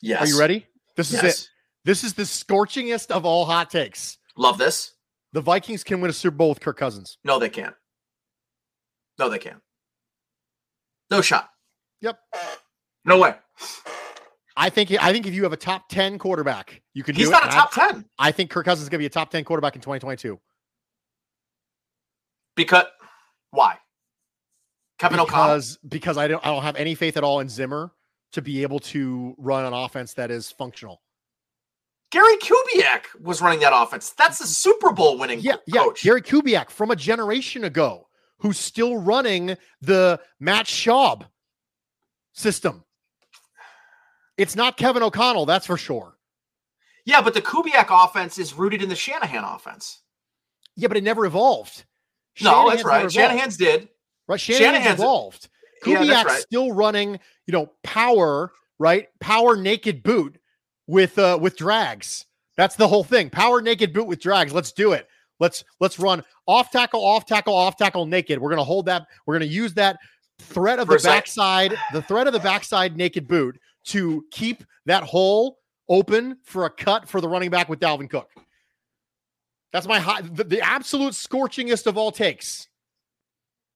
Yes. 0.01 0.23
Are 0.23 0.27
you 0.27 0.39
ready? 0.41 0.66
This 0.97 1.12
is 1.12 1.23
Yes. 1.23 1.43
it. 1.43 1.49
This 1.85 2.05
is 2.05 2.14
the 2.14 2.23
scorchingest 2.23 3.11
of 3.11 3.25
all 3.25 3.45
hot 3.45 3.70
takes. 3.70 4.18
Love 4.37 4.59
this. 4.59 4.95
The 5.33 5.41
Vikings 5.41 5.85
can 5.85 6.01
win 6.01 6.11
a 6.11 6.12
Super 6.12 6.37
Bowl 6.37 6.49
with 6.49 6.61
Kirk 6.61 6.77
Cousins. 6.77 7.18
No, 7.25 7.39
they 7.39 7.49
can't. 7.49 7.75
No, 9.18 9.29
they 9.29 9.39
can't. 9.39 9.61
No 11.11 11.20
shot. 11.20 11.49
Yep. 12.01 12.18
No 13.05 13.18
way. 13.18 13.35
I 14.57 14.68
think 14.70 14.90
I 15.03 15.12
think 15.12 15.26
if 15.26 15.34
you 15.34 15.42
have 15.44 15.53
a 15.53 15.57
top 15.57 15.88
10 15.88 16.18
quarterback, 16.18 16.82
you 16.94 17.03
can 17.03 17.14
He's 17.14 17.26
do 17.26 17.30
not 17.32 17.44
it. 17.44 17.46
a 17.46 17.50
And 17.50 17.55
I- 17.55 17.61
top 17.61 17.72
10 17.72 18.05
I 18.18 18.32
think 18.32 18.50
Kirk 18.50 18.64
Cousins 18.66 18.82
is 18.84 18.88
going 18.88 18.98
to 18.98 19.03
be 19.03 19.07
a 19.07 19.11
top 19.11 19.30
10 19.30 19.44
quarterback 19.44 19.74
in 19.76 19.80
2022. 19.82 20.38
because 22.57 22.84
why? 23.50 23.78
Kevin 24.98 25.18
O'Connell. 25.20 25.46
because 25.57 25.78
because 25.88 26.18
I 26.18 26.28
don't 26.28 26.44
I 26.44 26.50
don't 26.50 26.62
have 26.62 26.76
any 26.76 26.94
faith 26.94 27.16
at 27.16 27.24
all 27.24 27.40
in 27.40 27.48
Zimmer 27.48 27.92
to 28.32 28.42
be 28.42 28.62
able 28.62 28.78
to 28.78 29.34
run 29.38 29.64
an 29.64 29.72
offense 29.72 30.14
that 30.14 30.30
is 30.30 30.50
functional. 30.53 31.03
Gary 32.11 32.36
Kubiak 32.36 33.05
was 33.20 33.40
running 33.40 33.61
that 33.61 33.72
offense. 33.74 34.11
That's 34.11 34.40
a 34.40 34.46
Super 34.46 34.92
Bowl 34.92 35.18
winning 35.18 35.40
Yeah, 35.40 35.55
co- 35.57 35.61
yeah. 35.66 35.86
Gary 36.03 36.20
Kubiak 36.22 36.70
from 36.70 36.90
a 36.90 36.96
generation 36.96 37.64
ago, 37.64 38.09
who's 38.38 38.59
still 38.59 38.98
running 38.98 39.57
the 39.80 40.20
Matt 40.38 40.66
Schaub 40.66 41.26
system. 42.34 42.84
It's 44.39 44.57
not 44.57 44.76
Kevin 44.76 45.03
O'Connell, 45.03 45.47
that's 45.47 45.66
for 45.66 45.76
sure. 45.76 46.16
yeah, 47.05 47.20
but 47.20 47.35
the 47.35 47.43
Kubiak 47.43 47.87
offense 47.91 48.39
is 48.39 48.55
rooted 48.55 48.83
in 48.83 48.89
the 48.89 48.97
Shanahan 48.97 49.45
offense. 49.45 50.03
Yeah, 50.76 50.89
but 50.89 50.97
it 50.97 51.05
never 51.05 51.26
evolved. 51.26 51.85
No, 52.41 52.70
that's 52.70 52.83
right. 52.85 52.99
evolved, 53.01 53.14
Shanahan's 53.14 53.57
did. 53.57 53.89
right. 54.26 54.41
Shanahan's, 54.41 54.76
Shanahan's- 54.76 55.01
evolved. 55.01 55.49
Yeah, 55.87 55.97
Kubiak's 55.99 56.09
that's 56.09 56.28
right. 56.28 56.41
still 56.41 56.72
running, 56.72 57.18
you 57.47 57.53
know, 57.53 57.70
power, 57.83 58.53
right? 58.78 59.09
Power 59.20 59.57
naked 59.57 60.03
boot 60.03 60.39
with 60.87 61.18
uh 61.18 61.39
with 61.41 61.57
drags. 61.57 62.24
That's 62.57 62.76
the 62.76 62.87
whole 62.89 63.05
thing. 63.05 63.30
Power 63.30 63.61
naked 63.61 63.93
boot 63.93 64.07
with 64.07 64.20
drags. 64.20 64.53
Let's 64.53 64.72
do 64.72 64.93
it. 64.93 65.09
Let's 65.41 65.64
let's 65.80 65.99
run 65.99 66.22
off 66.47 66.70
tackle, 66.70 67.05
off 67.05 67.26
tackle, 67.26 67.55
off 67.55 67.76
tackle 67.76 68.07
naked. 68.07 68.39
We're 68.39 68.51
gonna 68.51 68.62
hold 68.64 68.87
that. 68.87 69.07
We're 69.26 69.35
gonna 69.35 69.47
use 69.47 69.74
that 69.74 69.99
threat 70.39 70.78
of 70.78 70.87
For 70.87 70.99
the 70.99 71.03
backside, 71.03 71.74
the 71.93 72.03
threat 72.03 72.26
of 72.28 72.33
the 72.33 72.39
backside 72.41 72.97
naked 72.97 73.26
boot 73.26 73.59
to 73.87 74.24
keep 74.30 74.64
that 74.87 75.03
hole 75.03 75.59
open 75.89 76.39
for 76.45 76.64
a 76.64 76.70
cut 76.70 77.09
for 77.09 77.20
the 77.20 77.28
running 77.28 77.51
back 77.51 77.68
with 77.68 77.80
Dalvin 77.80 78.09
Cook. 78.09 78.30
That's 79.72 79.87
my 79.87 79.99
high, 79.99 80.20
the, 80.20 80.45
the 80.45 80.61
absolute 80.61 81.12
scorchingest 81.14 81.87
of 81.87 81.97
all 81.97 82.12
takes 82.12 82.68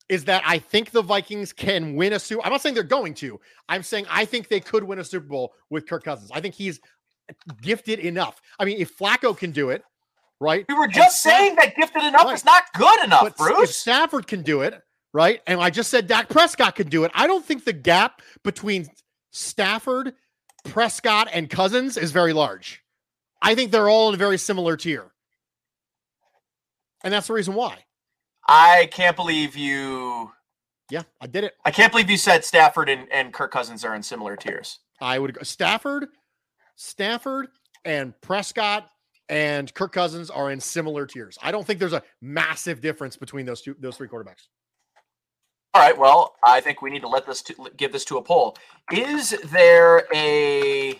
is 0.09 0.25
that 0.27 0.43
I 0.47 0.59
think 0.59 0.91
the 0.91 1.03
Vikings 1.03 1.53
can 1.53 1.97
win 1.97 2.13
a 2.13 2.19
Super. 2.19 2.45
I'm 2.45 2.53
not 2.53 2.63
saying 2.63 2.75
they're 2.75 2.85
going 2.85 3.15
to. 3.15 3.41
I'm 3.69 3.83
saying 3.83 4.07
I 4.09 4.25
think 4.25 4.49
they 4.49 4.61
could 4.61 4.85
win 4.85 4.99
a 5.01 5.05
Super 5.05 5.27
Bowl 5.27 5.53
with 5.71 5.89
Kirk 5.89 6.05
Cousins. 6.05 6.31
I 6.33 6.41
think 6.41 6.55
he's 6.55 6.81
gifted 7.61 7.99
enough. 7.99 8.41
I 8.59 8.65
mean, 8.65 8.77
if 8.79 8.97
Flacco 8.97 9.37
can 9.37 9.51
do 9.51 9.71
it, 9.71 9.83
right? 10.41 10.65
We 10.69 10.75
were 10.75 10.87
just 10.87 11.23
saying 11.23 11.57
that 11.57 11.75
gifted 11.75 12.05
enough 12.05 12.25
Right. 12.25 12.35
is 12.35 12.45
not 12.45 12.65
good 12.75 13.05
enough, 13.05 13.35
but 13.37 13.63
if 13.63 13.71
Stafford 13.71 14.27
can 14.29 14.43
do 14.43 14.61
it, 14.61 14.81
right? 15.13 15.41
And 15.47 15.61
I 15.61 15.71
just 15.71 15.91
said 15.91 16.07
Dak 16.07 16.29
Prescott 16.29 16.77
can 16.77 16.89
do 16.89 17.03
it. 17.05 17.11
I 17.15 17.27
don't 17.27 17.45
think 17.45 17.65
the 17.65 17.73
gap 17.73 18.23
between 18.45 18.87
Stafford, 19.37 20.15
Prescott, 20.65 21.29
and 21.33 21.51
Cousins 21.51 21.97
is 21.97 22.11
very 22.11 22.33
large. 22.33 22.83
I 23.43 23.55
think 23.55 23.71
they're 23.71 23.89
all 23.89 24.09
in 24.09 24.15
a 24.15 24.19
very 24.19 24.39
similar 24.39 24.77
tier. 24.77 25.13
And 27.05 27.13
that's 27.13 27.27
the 27.27 27.35
reason 27.35 27.55
why. 27.55 27.85
I 28.49 28.89
can't 28.91 29.15
believe 29.15 29.57
you. 29.57 30.31
Yeah, 30.91 31.03
I 31.21 31.27
did 31.27 31.45
it. 31.45 31.55
I 31.65 31.71
can't 31.71 31.93
believe 31.93 32.09
you 32.09 32.17
said 32.17 32.45
Stafford 32.45 32.89
and, 32.89 33.11
and 33.13 33.33
Kirk 33.33 33.51
Cousins 33.51 33.85
are 33.85 33.95
in 33.95 34.03
similar 34.03 34.37
tiers. 34.37 34.79
I 35.01 35.19
would 35.19 35.35
go 35.35 35.43
Stafford, 35.43 36.07
Stafford, 36.77 37.49
and 37.85 38.19
Prescott 38.23 38.89
and 39.29 39.73
Kirk 39.75 39.93
Cousins 39.93 40.31
are 40.31 40.51
in 40.51 40.61
similar 40.61 41.07
tiers. 41.07 41.37
I 41.43 41.51
don't 41.51 41.67
think 41.67 41.79
there's 41.79 41.93
a 41.93 42.03
massive 42.23 42.81
difference 42.81 43.17
between 43.17 43.45
those 43.45 43.61
two, 43.61 43.77
those 43.79 43.97
three 43.97 44.09
quarterbacks. 44.09 44.49
All 45.77 45.83
right. 45.83 45.99
Well, 45.99 46.37
I 46.43 46.63
think 46.63 46.81
we 46.81 46.89
need 46.89 47.03
to 47.03 47.07
let 47.09 47.27
this 47.27 47.43
to, 47.43 47.55
give 47.77 47.93
this 47.93 48.07
to 48.07 48.17
a 48.17 48.23
poll. 48.23 48.57
Is 48.91 49.37
there 49.45 50.05
a 50.15 50.95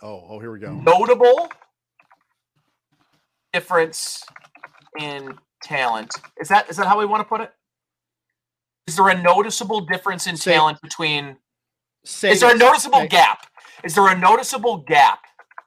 Oh, 0.00 0.24
oh, 0.28 0.38
here 0.38 0.52
we 0.52 0.60
go. 0.60 0.72
notable 0.72 1.50
difference 3.52 4.22
in 4.96 5.36
talent? 5.60 6.14
Is 6.40 6.46
that 6.46 6.70
is 6.70 6.76
that 6.76 6.86
how 6.86 6.96
we 7.00 7.04
want 7.04 7.20
to 7.20 7.24
put 7.28 7.40
it? 7.40 7.50
Is 8.86 8.94
there 8.94 9.08
a 9.08 9.20
noticeable 9.20 9.80
difference 9.80 10.28
in 10.28 10.36
Say- 10.36 10.52
talent 10.54 10.80
between? 10.80 11.36
Say 12.04 12.30
Is 12.30 12.40
there 12.42 12.54
a 12.54 12.56
noticeable 12.58 13.00
say- 13.00 13.08
gap? 13.08 13.44
Is 13.82 13.96
there 13.96 14.06
a 14.06 14.16
noticeable 14.16 14.76
gap? 14.86 15.18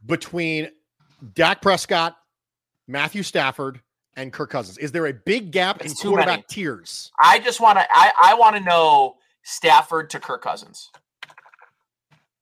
between 0.05 0.69
Dak 1.33 1.61
Prescott, 1.61 2.15
Matthew 2.87 3.21
Stafford, 3.21 3.81
and 4.15 4.31
Kirk 4.33 4.49
Cousins? 4.49 4.77
Is 4.77 4.91
there 4.91 5.05
a 5.07 5.13
big 5.13 5.51
gap 5.51 5.81
It's 5.81 6.03
in 6.03 6.09
quarterback 6.09 6.27
many. 6.27 6.43
tiers? 6.49 7.11
I 7.21 7.39
just 7.39 7.59
want 7.61 7.77
to. 7.79 7.85
I 7.91 8.11
I 8.23 8.33
want 8.35 8.55
to 8.55 8.61
know 8.61 9.15
Stafford 9.43 10.09
to 10.11 10.19
Kirk 10.19 10.41
Cousins. 10.43 10.89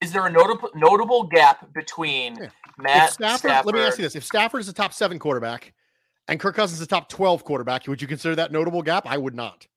Is 0.01 0.11
there 0.13 0.25
a 0.25 0.31
notable 0.31 0.69
notable 0.75 1.23
gap 1.23 1.73
between 1.73 2.37
Yeah. 2.37 2.47
Matt 2.77 3.11
Stafford, 3.13 3.39
Stafford? 3.51 3.65
let 3.65 3.75
me 3.75 3.81
ask 3.81 3.97
you 3.97 4.03
this: 4.03 4.15
If 4.15 4.23
Stafford 4.23 4.61
is 4.61 4.69
a 4.69 4.73
top 4.73 4.93
seven 4.93 5.19
quarterback 5.19 5.73
and 6.27 6.39
Kirk 6.39 6.55
Cousins 6.55 6.79
is 6.79 6.85
a 6.85 6.89
top 6.89 7.09
twelve 7.09 7.43
quarterback, 7.43 7.85
would 7.87 8.01
you 8.01 8.07
consider 8.07 8.35
that 8.35 8.51
notable 8.51 8.81
gap? 8.81 9.05
I 9.05 9.17
would 9.17 9.35
not. 9.35 9.67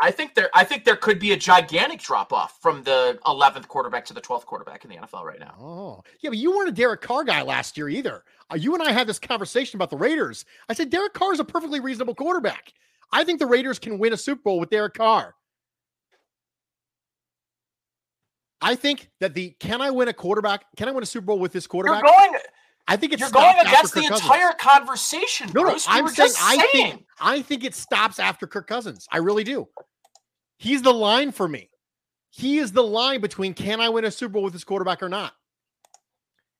I, 0.00 0.10
think 0.10 0.34
there 0.34 0.50
I 0.54 0.64
think 0.64 0.84
there 0.84 0.96
could 0.96 1.18
be 1.18 1.32
a 1.32 1.36
gigantic 1.36 2.00
drop 2.00 2.32
off 2.32 2.58
from 2.60 2.82
the 2.82 3.18
11th 3.26 3.68
quarterback 3.68 4.04
to 4.06 4.14
the 4.14 4.20
12th 4.20 4.46
quarterback 4.46 4.84
in 4.84 4.90
the 4.90 4.96
NFL 4.96 5.24
right 5.24 5.40
now. 5.40 5.54
Oh, 5.60 6.02
yeah, 6.20 6.30
but 6.30 6.38
you 6.38 6.56
weren't 6.56 6.68
a 6.68 6.72
Derek 6.72 7.00
Carr 7.00 7.24
guy 7.24 7.42
last 7.42 7.76
year 7.76 7.88
either. 7.88 8.24
Uh, 8.50 8.56
you 8.56 8.74
and 8.74 8.82
I 8.82 8.92
had 8.92 9.06
this 9.06 9.18
conversation 9.18 9.76
about 9.76 9.90
the 9.90 9.96
Raiders. 9.96 10.44
I 10.68 10.74
said 10.74 10.90
Derek 10.90 11.14
Carr 11.14 11.32
is 11.32 11.40
a 11.40 11.44
perfectly 11.44 11.80
reasonable 11.80 12.14
quarterback. 12.14 12.72
I 13.12 13.24
think 13.24 13.38
the 13.38 13.46
Raiders 13.46 13.78
can 13.78 13.98
win 13.98 14.12
a 14.12 14.16
Super 14.16 14.42
Bowl 14.42 14.60
with 14.60 14.70
Derek 14.70 14.94
Carr. 14.94 15.34
I 18.62 18.74
think 18.74 19.08
that 19.20 19.34
the 19.34 19.54
can 19.58 19.80
I 19.80 19.90
win 19.90 20.08
a 20.08 20.12
quarterback? 20.12 20.64
Can 20.76 20.88
I 20.88 20.92
win 20.92 21.02
a 21.02 21.06
Super 21.06 21.26
Bowl 21.26 21.38
with 21.38 21.52
this 21.52 21.66
quarterback? 21.66 22.02
You're 22.02 22.12
going 22.12 22.40
I 22.90 22.96
think 22.96 23.12
it's 23.12 23.20
you're 23.20 23.30
going 23.30 23.56
against 23.60 23.94
the 23.94 24.04
entire 24.04 24.52
conversation. 24.52 25.48
No, 25.54 25.62
no, 25.62 25.70
Bruce. 25.70 25.86
I'm 25.88 26.08
saying 26.08 26.16
just 26.16 26.42
I 26.42 26.56
saying. 26.56 26.68
think 26.72 27.06
I 27.20 27.40
think 27.40 27.64
it 27.64 27.74
stops 27.74 28.18
after 28.18 28.46
Kirk 28.46 28.66
Cousins. 28.66 29.06
I 29.12 29.18
really 29.18 29.44
do. 29.44 29.68
He's 30.60 30.82
the 30.82 30.92
line 30.92 31.32
for 31.32 31.48
me. 31.48 31.70
He 32.28 32.58
is 32.58 32.72
the 32.72 32.82
line 32.82 33.22
between 33.22 33.54
can 33.54 33.80
I 33.80 33.88
win 33.88 34.04
a 34.04 34.10
Super 34.10 34.34
Bowl 34.34 34.42
with 34.42 34.52
this 34.52 34.62
quarterback 34.62 35.02
or 35.02 35.08
not. 35.08 35.32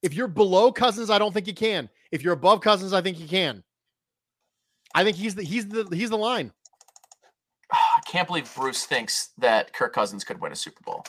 If 0.00 0.14
you're 0.14 0.26
below 0.26 0.72
Cousins, 0.72 1.10
I 1.10 1.18
don't 1.18 1.34
think 1.34 1.46
you 1.46 1.52
can. 1.52 1.90
If 2.10 2.22
you're 2.22 2.32
above 2.32 2.62
Cousins, 2.62 2.94
I 2.94 3.02
think 3.02 3.20
you 3.20 3.28
can. 3.28 3.62
I 4.94 5.04
think 5.04 5.18
he's 5.18 5.34
the 5.34 5.42
he's 5.42 5.68
the 5.68 5.86
he's 5.92 6.08
the 6.08 6.16
line. 6.16 6.50
Ah, 7.70 7.76
I 7.98 8.00
can't 8.10 8.26
believe 8.26 8.50
Bruce 8.54 8.86
thinks 8.86 9.32
that 9.36 9.74
Kirk 9.74 9.92
Cousins 9.92 10.24
could 10.24 10.40
win 10.40 10.50
a 10.50 10.56
Super 10.56 10.82
Bowl. 10.82 11.04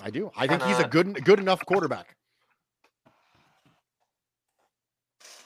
I 0.00 0.08
do. 0.08 0.30
I 0.34 0.46
think 0.46 0.62
he's 0.62 0.78
a 0.78 0.88
good 0.88 1.22
good 1.26 1.40
enough 1.40 1.64
quarterback. 1.66 2.16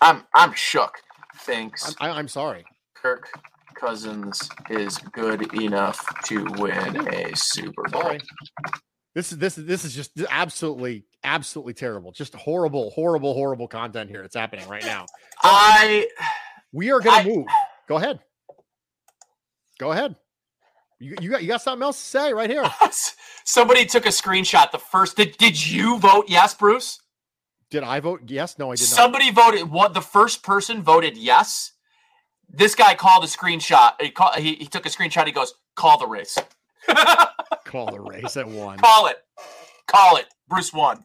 I'm 0.01 0.22
I'm 0.32 0.53
shook. 0.53 1.01
Thanks. 1.38 1.96
I'm, 2.01 2.12
I'm 2.12 2.28
sorry. 2.28 2.64
Kirk 2.94 3.28
Cousins 3.80 4.48
is 4.70 4.98
good 5.12 5.54
enough 5.54 6.04
to 6.24 6.44
win 6.58 7.08
a 7.08 7.30
Super 7.34 7.82
Bowl. 7.90 8.02
Sorry. 8.02 8.20
This 9.14 9.32
is 9.32 9.38
this 9.38 9.58
is 9.58 9.66
this 9.66 9.84
is 9.84 9.94
just 9.94 10.12
absolutely 10.30 11.04
absolutely 11.24 11.74
terrible. 11.74 12.12
Just 12.12 12.34
horrible, 12.34 12.90
horrible, 12.90 13.34
horrible 13.34 13.68
content 13.68 14.10
here. 14.10 14.22
It's 14.22 14.36
happening 14.36 14.68
right 14.68 14.84
now. 14.84 15.06
I 15.42 16.08
We 16.72 16.90
are 16.90 17.00
going 17.00 17.24
to 17.24 17.36
move. 17.36 17.46
Go 17.88 17.96
ahead. 17.96 18.20
Go 19.78 19.92
ahead. 19.92 20.16
You, 21.00 21.14
you 21.20 21.30
got 21.30 21.42
you 21.42 21.48
got 21.48 21.62
something 21.62 21.82
else 21.82 21.98
to 22.00 22.06
say 22.06 22.32
right 22.32 22.50
here. 22.50 22.68
somebody 23.44 23.86
took 23.86 24.06
a 24.06 24.10
screenshot. 24.10 24.70
The 24.72 24.78
first 24.78 25.16
did 25.16 25.36
did 25.36 25.66
you 25.66 25.98
vote 25.98 26.26
yes, 26.28 26.54
Bruce? 26.54 27.00
Did 27.70 27.82
I 27.82 28.00
vote 28.00 28.22
yes? 28.26 28.58
No, 28.58 28.72
I 28.72 28.74
did 28.74 28.82
not. 28.82 28.88
Somebody 28.88 29.30
voted. 29.30 29.70
What 29.70 29.94
the 29.94 30.00
first 30.00 30.42
person 30.42 30.82
voted 30.82 31.16
yes. 31.16 31.72
This 32.49 32.74
guy 32.74 32.94
called 32.94 33.24
a 33.24 33.26
screenshot. 33.26 33.92
He, 34.01 34.11
call, 34.11 34.32
he, 34.32 34.55
he 34.55 34.66
took 34.66 34.86
a 34.86 34.88
screenshot. 34.88 35.26
He 35.26 35.32
goes, 35.32 35.55
"Call 35.76 35.99
the 35.99 36.07
race. 36.07 36.38
Call 37.64 37.90
the 37.90 38.01
race 38.01 38.36
at 38.38 38.49
one. 38.49 38.78
Call 38.78 39.09
it. 39.09 39.18
Call 39.86 40.16
it. 40.16 40.24
Bruce 40.49 40.72
won. 40.72 41.05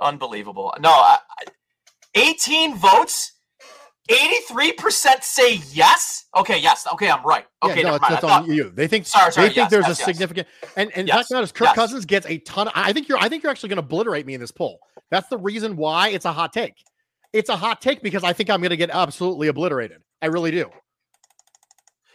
Unbelievable. 0.00 0.74
No, 0.80 0.90
I, 0.90 1.18
I- 1.38 1.44
18 2.16 2.76
votes. 2.76 3.32
83% 4.10 5.22
say 5.22 5.60
yes. 5.70 6.26
Okay, 6.36 6.58
yes. 6.58 6.84
Okay, 6.94 7.08
I'm 7.08 7.24
right. 7.24 7.44
Yeah, 7.64 7.70
Okay, 7.70 7.82
no, 7.82 7.90
never 7.92 7.96
it's, 8.06 8.10
it's 8.14 8.20
thought- 8.22 8.42
on 8.42 8.50
you. 8.52 8.70
They 8.70 8.88
think 8.88 9.06
Sorry, 9.06 9.30
sorry, 9.30 9.44
they 9.48 9.54
think 9.54 9.56
yes, 9.56 9.70
there's 9.70 9.86
yes, 9.86 10.00
a 10.00 10.04
significant 10.04 10.48
and 10.76 10.90
and 10.96 11.06
Yes, 11.06 11.16
fact 11.16 11.30
matters. 11.30 11.52
Kirk 11.52 11.66
yes. 11.68 11.74
Cousins 11.76 12.06
gets 12.06 12.26
a 12.26 12.38
ton. 12.38 12.66
Of, 12.66 12.72
I 12.74 12.92
think 12.92 13.08
you're 13.08 13.18
I 13.18 13.28
think 13.28 13.44
you're 13.44 13.52
actually 13.52 13.68
going 13.68 13.76
to 13.76 13.84
obliterate 13.84 14.26
me 14.26 14.34
in 14.34 14.40
this 14.40 14.50
poll. 14.50 14.80
That's 15.12 15.28
the 15.28 15.38
reason 15.38 15.76
why 15.76 16.08
it's 16.08 16.24
a 16.24 16.32
hot 16.32 16.52
take. 16.52 16.74
It's 17.32 17.48
a 17.48 17.56
hot 17.56 17.80
take 17.80 18.02
because 18.02 18.24
I 18.24 18.32
think 18.32 18.50
I'm 18.50 18.60
going 18.60 18.70
to 18.70 18.76
get 18.76 18.90
absolutely 18.90 19.48
obliterated. 19.48 20.02
I 20.20 20.26
really 20.26 20.50
do. 20.50 20.70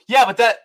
yeah, 0.07 0.25
but 0.25 0.37
that 0.37 0.57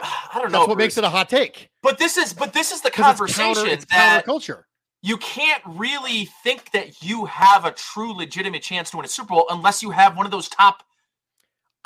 I 0.00 0.30
don't 0.40 0.50
know. 0.52 0.58
That's 0.60 0.68
what 0.68 0.78
makes 0.78 0.98
it 0.98 1.04
a 1.04 1.08
hot 1.08 1.28
take. 1.28 1.70
But 1.82 1.98
this 1.98 2.16
is 2.16 2.32
but 2.32 2.52
this 2.52 2.72
is 2.72 2.80
the 2.82 2.90
'Cause 2.90 3.10
it's 3.12 3.18
conversation 3.18 3.54
counter, 3.54 3.70
it's 3.70 3.84
that 3.86 4.24
counterculture. 4.26 4.62
you 5.02 5.16
can't 5.18 5.62
really 5.66 6.26
think 6.42 6.70
that 6.72 7.02
you 7.02 7.24
have 7.26 7.64
a 7.64 7.70
true 7.72 8.12
legitimate 8.12 8.62
chance 8.62 8.90
to 8.90 8.96
win 8.96 9.06
a 9.06 9.08
Super 9.08 9.28
Bowl 9.28 9.46
unless 9.50 9.82
you 9.82 9.90
have 9.90 10.16
one 10.16 10.26
of 10.26 10.32
those 10.32 10.48
top 10.48 10.82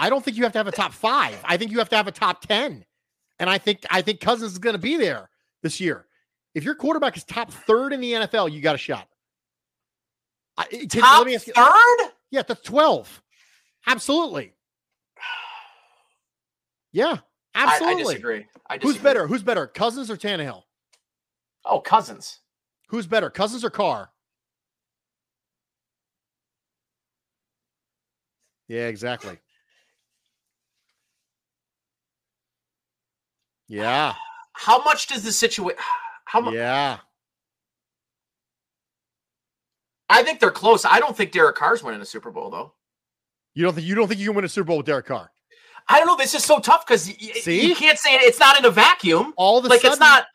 I 0.00 0.10
don't 0.10 0.24
think 0.24 0.36
you 0.36 0.44
have 0.44 0.52
to 0.52 0.58
have 0.58 0.68
a 0.68 0.72
top 0.72 0.92
five. 0.92 1.38
I 1.44 1.56
think 1.56 1.72
you 1.72 1.78
have 1.78 1.88
to 1.88 1.96
have 1.96 2.06
a 2.06 2.12
top 2.12 2.40
ten, 2.46 2.84
and 3.40 3.50
I 3.50 3.58
think 3.58 3.84
I 3.90 4.00
think 4.02 4.20
Cousins 4.20 4.52
is 4.52 4.58
going 4.58 4.74
to 4.74 4.78
be 4.78 4.96
there 4.96 5.28
this 5.62 5.80
year. 5.80 6.06
If 6.54 6.62
your 6.64 6.74
quarterback 6.76 7.16
is 7.16 7.24
top 7.24 7.50
third 7.52 7.92
in 7.92 8.00
the 8.00 8.12
NFL, 8.12 8.50
you 8.52 8.60
got 8.60 8.74
a 8.74 8.78
shot. 8.78 9.08
I, 10.58 10.64
eh, 10.72 10.86
can- 10.90 11.00
top 11.02 11.18
let 11.18 11.26
me 11.26 11.34
ask 11.36 11.46
you, 11.46 11.52
third. 11.54 12.10
yeah, 12.30 12.42
the 12.42 12.56
twelve. 12.56 13.22
Absolutely. 13.86 14.52
Yeah, 16.92 17.18
I, 17.54 17.64
absolutely. 17.64 18.02
I 18.02 18.06
disagree. 18.08 18.46
I 18.68 18.76
disagree. 18.78 18.92
Who's 18.92 19.02
better? 19.02 19.26
Who's 19.28 19.42
better, 19.42 19.66
Cousins 19.66 20.10
or 20.10 20.16
Tannehill? 20.16 20.62
Oh, 21.64 21.80
Cousins. 21.80 22.40
Who's 22.88 23.06
better, 23.06 23.30
Cousins 23.30 23.64
or 23.64 23.70
Carr? 23.70 24.10
Yeah, 28.68 28.88
exactly. 28.88 29.38
Yeah, 33.68 34.14
How 34.54 34.82
much 34.82 35.06
does 35.08 35.22
the 35.22 35.32
situation? 35.32 35.78
How 36.24 36.40
much? 36.40 36.54
yeah. 36.54 36.98
I 40.08 40.22
think 40.22 40.40
they're 40.40 40.50
close. 40.50 40.84
I 40.84 41.00
don't 41.00 41.16
think 41.16 41.32
Derek 41.32 41.56
Carr's 41.56 41.82
winning 41.82 42.00
a 42.00 42.04
Super 42.06 42.30
Bowl 42.30 42.50
though. 42.50 42.72
You 43.54 43.64
don't 43.64 43.74
think 43.74 43.86
you 43.86 43.94
don't 43.94 44.08
think 44.08 44.20
you 44.20 44.28
can 44.28 44.36
win 44.36 44.44
a 44.44 44.48
Super 44.48 44.66
Bowl 44.68 44.76
with 44.78 44.86
Derek 44.86 45.06
Carr? 45.06 45.30
I 45.88 45.98
don't 45.98 46.06
know. 46.06 46.16
This 46.16 46.34
is 46.34 46.44
so 46.44 46.58
tough 46.58 46.86
because 46.86 47.02
See? 47.04 47.66
you 47.66 47.74
can't 47.74 47.98
say 47.98 48.14
it, 48.14 48.22
it's 48.22 48.38
not 48.38 48.58
in 48.58 48.64
a 48.64 48.70
vacuum. 48.70 49.32
All 49.36 49.58
of 49.58 49.64
a 49.64 49.68
like 49.68 49.80
sudden, 49.80 49.92
it's 49.92 50.00
not. 50.00 50.26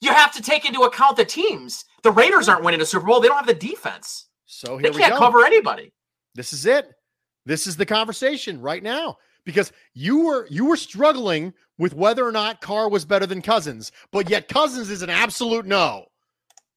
You 0.00 0.12
have 0.12 0.32
to 0.32 0.42
take 0.42 0.64
into 0.66 0.82
account 0.82 1.16
the 1.16 1.24
teams. 1.24 1.84
The 2.02 2.12
Raiders 2.12 2.48
aren't 2.48 2.62
winning 2.62 2.80
a 2.80 2.86
Super 2.86 3.06
Bowl. 3.06 3.20
They 3.20 3.28
don't 3.28 3.38
have 3.38 3.46
the 3.46 3.54
defense. 3.54 4.26
So 4.46 4.78
They 4.78 4.90
can't 4.90 5.12
go. 5.12 5.18
cover 5.18 5.44
anybody. 5.44 5.92
This 6.34 6.52
is 6.52 6.66
it. 6.66 6.88
This 7.46 7.66
is 7.66 7.76
the 7.76 7.86
conversation 7.86 8.60
right 8.60 8.82
now 8.82 9.16
because 9.44 9.72
you 9.94 10.24
were 10.26 10.46
you 10.50 10.66
were 10.66 10.76
struggling 10.76 11.52
with 11.78 11.94
whether 11.94 12.26
or 12.26 12.32
not 12.32 12.60
Carr 12.60 12.88
was 12.88 13.04
better 13.04 13.26
than 13.26 13.42
Cousins, 13.42 13.90
but 14.12 14.28
yet 14.30 14.48
Cousins 14.48 14.90
is 14.90 15.02
an 15.02 15.10
absolute 15.10 15.66
no 15.66 16.06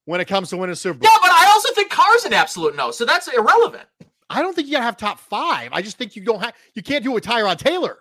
when 0.04 0.20
it 0.20 0.26
comes 0.26 0.50
to 0.50 0.56
winning 0.56 0.72
a 0.72 0.76
Super 0.76 0.98
Bowl. 0.98 1.10
Yeah, 1.10 1.18
but 1.20 1.30
I 1.30 1.46
also 1.52 1.72
think 1.74 1.90
Carr's 1.90 2.24
an 2.24 2.32
absolute 2.32 2.76
no. 2.76 2.90
So 2.90 3.04
that's 3.04 3.28
irrelevant. 3.28 3.84
I 4.30 4.40
don't 4.40 4.54
think 4.54 4.66
you 4.66 4.72
gotta 4.72 4.84
have 4.84 4.96
top 4.96 5.18
five. 5.18 5.70
I 5.72 5.82
just 5.82 5.98
think 5.98 6.16
you 6.16 6.24
don't 6.24 6.40
have 6.40 6.54
you 6.74 6.82
can't 6.82 7.04
do 7.04 7.10
it 7.12 7.14
with 7.14 7.24
Tyrod 7.24 7.58
Taylor. 7.58 7.98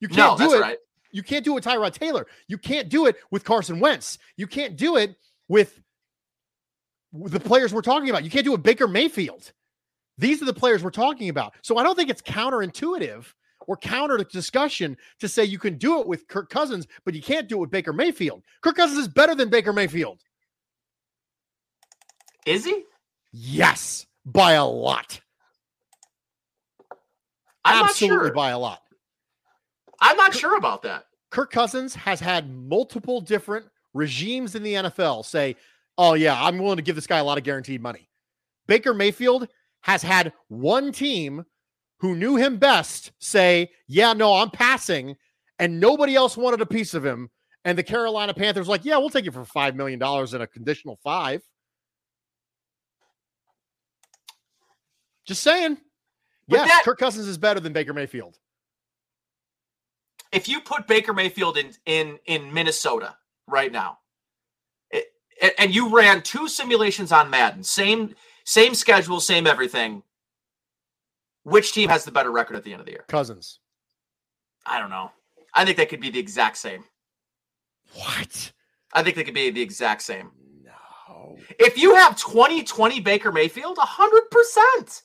You 0.00 0.08
can't 0.08 0.36
do 0.38 0.44
that's 0.44 0.54
it. 0.54 0.60
right. 0.60 0.78
You 1.12 1.22
can't 1.22 1.44
do 1.44 1.52
it 1.52 1.54
with 1.54 1.64
Tyrod 1.64 1.92
Taylor. 1.92 2.26
You 2.48 2.58
can't 2.58 2.88
do 2.88 3.06
it 3.06 3.16
with 3.30 3.44
Carson 3.44 3.80
Wentz. 3.80 4.18
You 4.36 4.46
can't 4.46 4.76
do 4.76 4.96
it 4.96 5.16
with 5.48 5.80
with 7.12 7.32
the 7.32 7.40
players 7.40 7.72
we're 7.72 7.80
talking 7.82 8.10
about. 8.10 8.24
You 8.24 8.30
can't 8.30 8.44
do 8.44 8.52
it 8.52 8.56
with 8.56 8.62
Baker 8.64 8.88
Mayfield. 8.88 9.52
These 10.18 10.42
are 10.42 10.46
the 10.46 10.52
players 10.52 10.82
we're 10.82 10.90
talking 10.90 11.28
about. 11.28 11.54
So 11.62 11.78
I 11.78 11.82
don't 11.82 11.94
think 11.94 12.10
it's 12.10 12.22
counterintuitive 12.22 13.26
or 13.66 13.76
counter 13.76 14.16
to 14.18 14.24
discussion 14.24 14.96
to 15.20 15.28
say 15.28 15.44
you 15.44 15.58
can 15.58 15.76
do 15.76 16.00
it 16.00 16.06
with 16.06 16.26
Kirk 16.28 16.50
Cousins, 16.50 16.86
but 17.04 17.14
you 17.14 17.22
can't 17.22 17.48
do 17.48 17.56
it 17.56 17.60
with 17.60 17.70
Baker 17.70 17.92
Mayfield. 17.92 18.42
Kirk 18.62 18.76
Cousins 18.76 18.98
is 18.98 19.08
better 19.08 19.34
than 19.34 19.48
Baker 19.48 19.72
Mayfield. 19.72 20.22
Is 22.46 22.64
he? 22.64 22.84
Yes, 23.32 24.06
by 24.24 24.52
a 24.52 24.64
lot. 24.64 25.20
I'm 27.64 27.84
Absolutely 27.84 28.16
not 28.16 28.24
sure. 28.24 28.32
by 28.34 28.50
a 28.50 28.58
lot. 28.58 28.80
I'm 30.00 30.16
not 30.16 30.32
sure 30.32 30.56
about 30.56 30.82
that. 30.82 31.06
Kirk 31.30 31.50
Cousins 31.50 31.94
has 31.96 32.20
had 32.20 32.48
multiple 32.48 33.20
different 33.20 33.66
regimes 33.92 34.54
in 34.54 34.62
the 34.62 34.74
NFL 34.74 35.24
say, 35.24 35.56
"Oh 35.98 36.14
yeah, 36.14 36.40
I'm 36.40 36.58
willing 36.58 36.76
to 36.76 36.82
give 36.82 36.94
this 36.94 37.06
guy 37.06 37.18
a 37.18 37.24
lot 37.24 37.38
of 37.38 37.44
guaranteed 37.44 37.82
money." 37.82 38.08
Baker 38.68 38.94
Mayfield 38.94 39.48
has 39.82 40.02
had 40.02 40.32
one 40.48 40.92
team 40.92 41.44
who 41.98 42.14
knew 42.14 42.36
him 42.36 42.58
best 42.58 43.12
say, 43.18 43.70
"Yeah, 43.88 44.12
no, 44.12 44.34
I'm 44.34 44.50
passing," 44.50 45.16
and 45.58 45.80
nobody 45.80 46.14
else 46.14 46.36
wanted 46.36 46.60
a 46.60 46.66
piece 46.66 46.94
of 46.94 47.04
him. 47.04 47.30
And 47.64 47.76
the 47.76 47.82
Carolina 47.82 48.32
Panthers 48.32 48.68
like, 48.68 48.84
"Yeah, 48.84 48.98
we'll 48.98 49.10
take 49.10 49.24
you 49.24 49.32
for 49.32 49.44
five 49.44 49.74
million 49.74 49.98
dollars 49.98 50.34
in 50.34 50.42
a 50.42 50.46
conditional 50.46 51.00
five. 51.02 51.42
Just 55.26 55.42
saying. 55.42 55.78
But 56.48 56.56
yes, 56.60 56.68
that- 56.68 56.82
Kirk 56.84 56.98
Cousins 56.98 57.26
is 57.26 57.38
better 57.38 57.60
than 57.60 57.72
Baker 57.72 57.92
Mayfield. 57.92 58.38
If 60.32 60.48
you 60.48 60.60
put 60.60 60.86
Baker 60.86 61.12
Mayfield 61.12 61.56
in 61.56 61.72
in 61.86 62.18
in 62.26 62.52
Minnesota 62.52 63.16
right 63.46 63.70
now, 63.70 63.98
it, 64.90 65.06
and 65.58 65.74
you 65.74 65.88
ran 65.94 66.22
two 66.22 66.48
simulations 66.48 67.12
on 67.12 67.30
Madden, 67.30 67.62
same 67.62 68.14
same 68.44 68.74
schedule, 68.74 69.20
same 69.20 69.46
everything. 69.46 70.02
Which 71.44 71.72
team 71.72 71.88
has 71.90 72.04
the 72.04 72.10
better 72.10 72.32
record 72.32 72.56
at 72.56 72.64
the 72.64 72.72
end 72.72 72.80
of 72.80 72.86
the 72.86 72.92
year? 72.92 73.04
Cousins. 73.08 73.60
I 74.64 74.80
don't 74.80 74.90
know. 74.90 75.12
I 75.54 75.64
think 75.64 75.76
they 75.76 75.86
could 75.86 76.00
be 76.00 76.10
the 76.10 76.18
exact 76.18 76.56
same. 76.56 76.84
What? 77.94 78.52
I 78.92 79.02
think 79.04 79.14
they 79.14 79.22
could 79.22 79.32
be 79.34 79.50
the 79.50 79.62
exact 79.62 80.02
same. 80.02 80.32
No. 80.64 81.38
If 81.60 81.78
you 81.78 81.94
have 81.94 82.16
2020 82.16 83.00
Baker 83.00 83.30
Mayfield, 83.30 83.78
100%. 83.78 85.02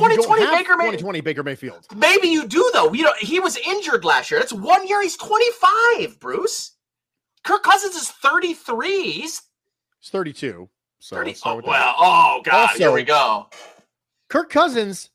But 0.00 0.10
you 0.10 0.16
don't 0.16 0.24
2020 0.38 0.42
have 0.42 0.58
Baker 0.58 0.76
May- 0.76 0.84
2020 0.84 1.20
Baker 1.20 1.42
Mayfield. 1.42 1.86
Maybe 1.96 2.28
you 2.28 2.46
do 2.46 2.70
though. 2.72 2.92
You 2.92 3.04
know, 3.04 3.14
he 3.18 3.40
was 3.40 3.56
injured 3.56 4.04
last 4.04 4.30
year. 4.30 4.40
That's 4.40 4.52
one 4.52 4.86
year. 4.86 5.02
He's 5.02 5.16
25, 5.16 6.20
Bruce. 6.20 6.72
Kirk 7.44 7.62
Cousins 7.62 7.94
is 7.94 8.10
33. 8.10 9.10
He's 9.12 9.42
He's 10.00 10.10
32. 10.10 10.68
So 10.98 11.16
30. 11.16 11.30
let's 11.30 11.40
start 11.40 11.64
Oh, 11.64 11.68
well, 11.68 11.94
oh 11.98 12.40
god, 12.44 12.70
here 12.76 12.92
we 12.92 13.02
go. 13.02 13.48
Kirk 14.28 14.50
Cousins 14.50 15.10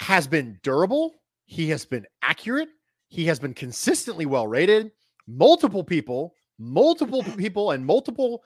has 0.00 0.26
been 0.26 0.58
durable. 0.62 1.14
He 1.44 1.70
has 1.70 1.84
been 1.84 2.06
accurate. 2.22 2.68
He 3.08 3.26
has 3.26 3.38
been 3.38 3.54
consistently 3.54 4.26
well 4.26 4.46
rated. 4.48 4.90
Multiple 5.28 5.84
people, 5.84 6.34
multiple 6.58 7.22
people, 7.22 7.70
and 7.70 7.86
multiple 7.86 8.42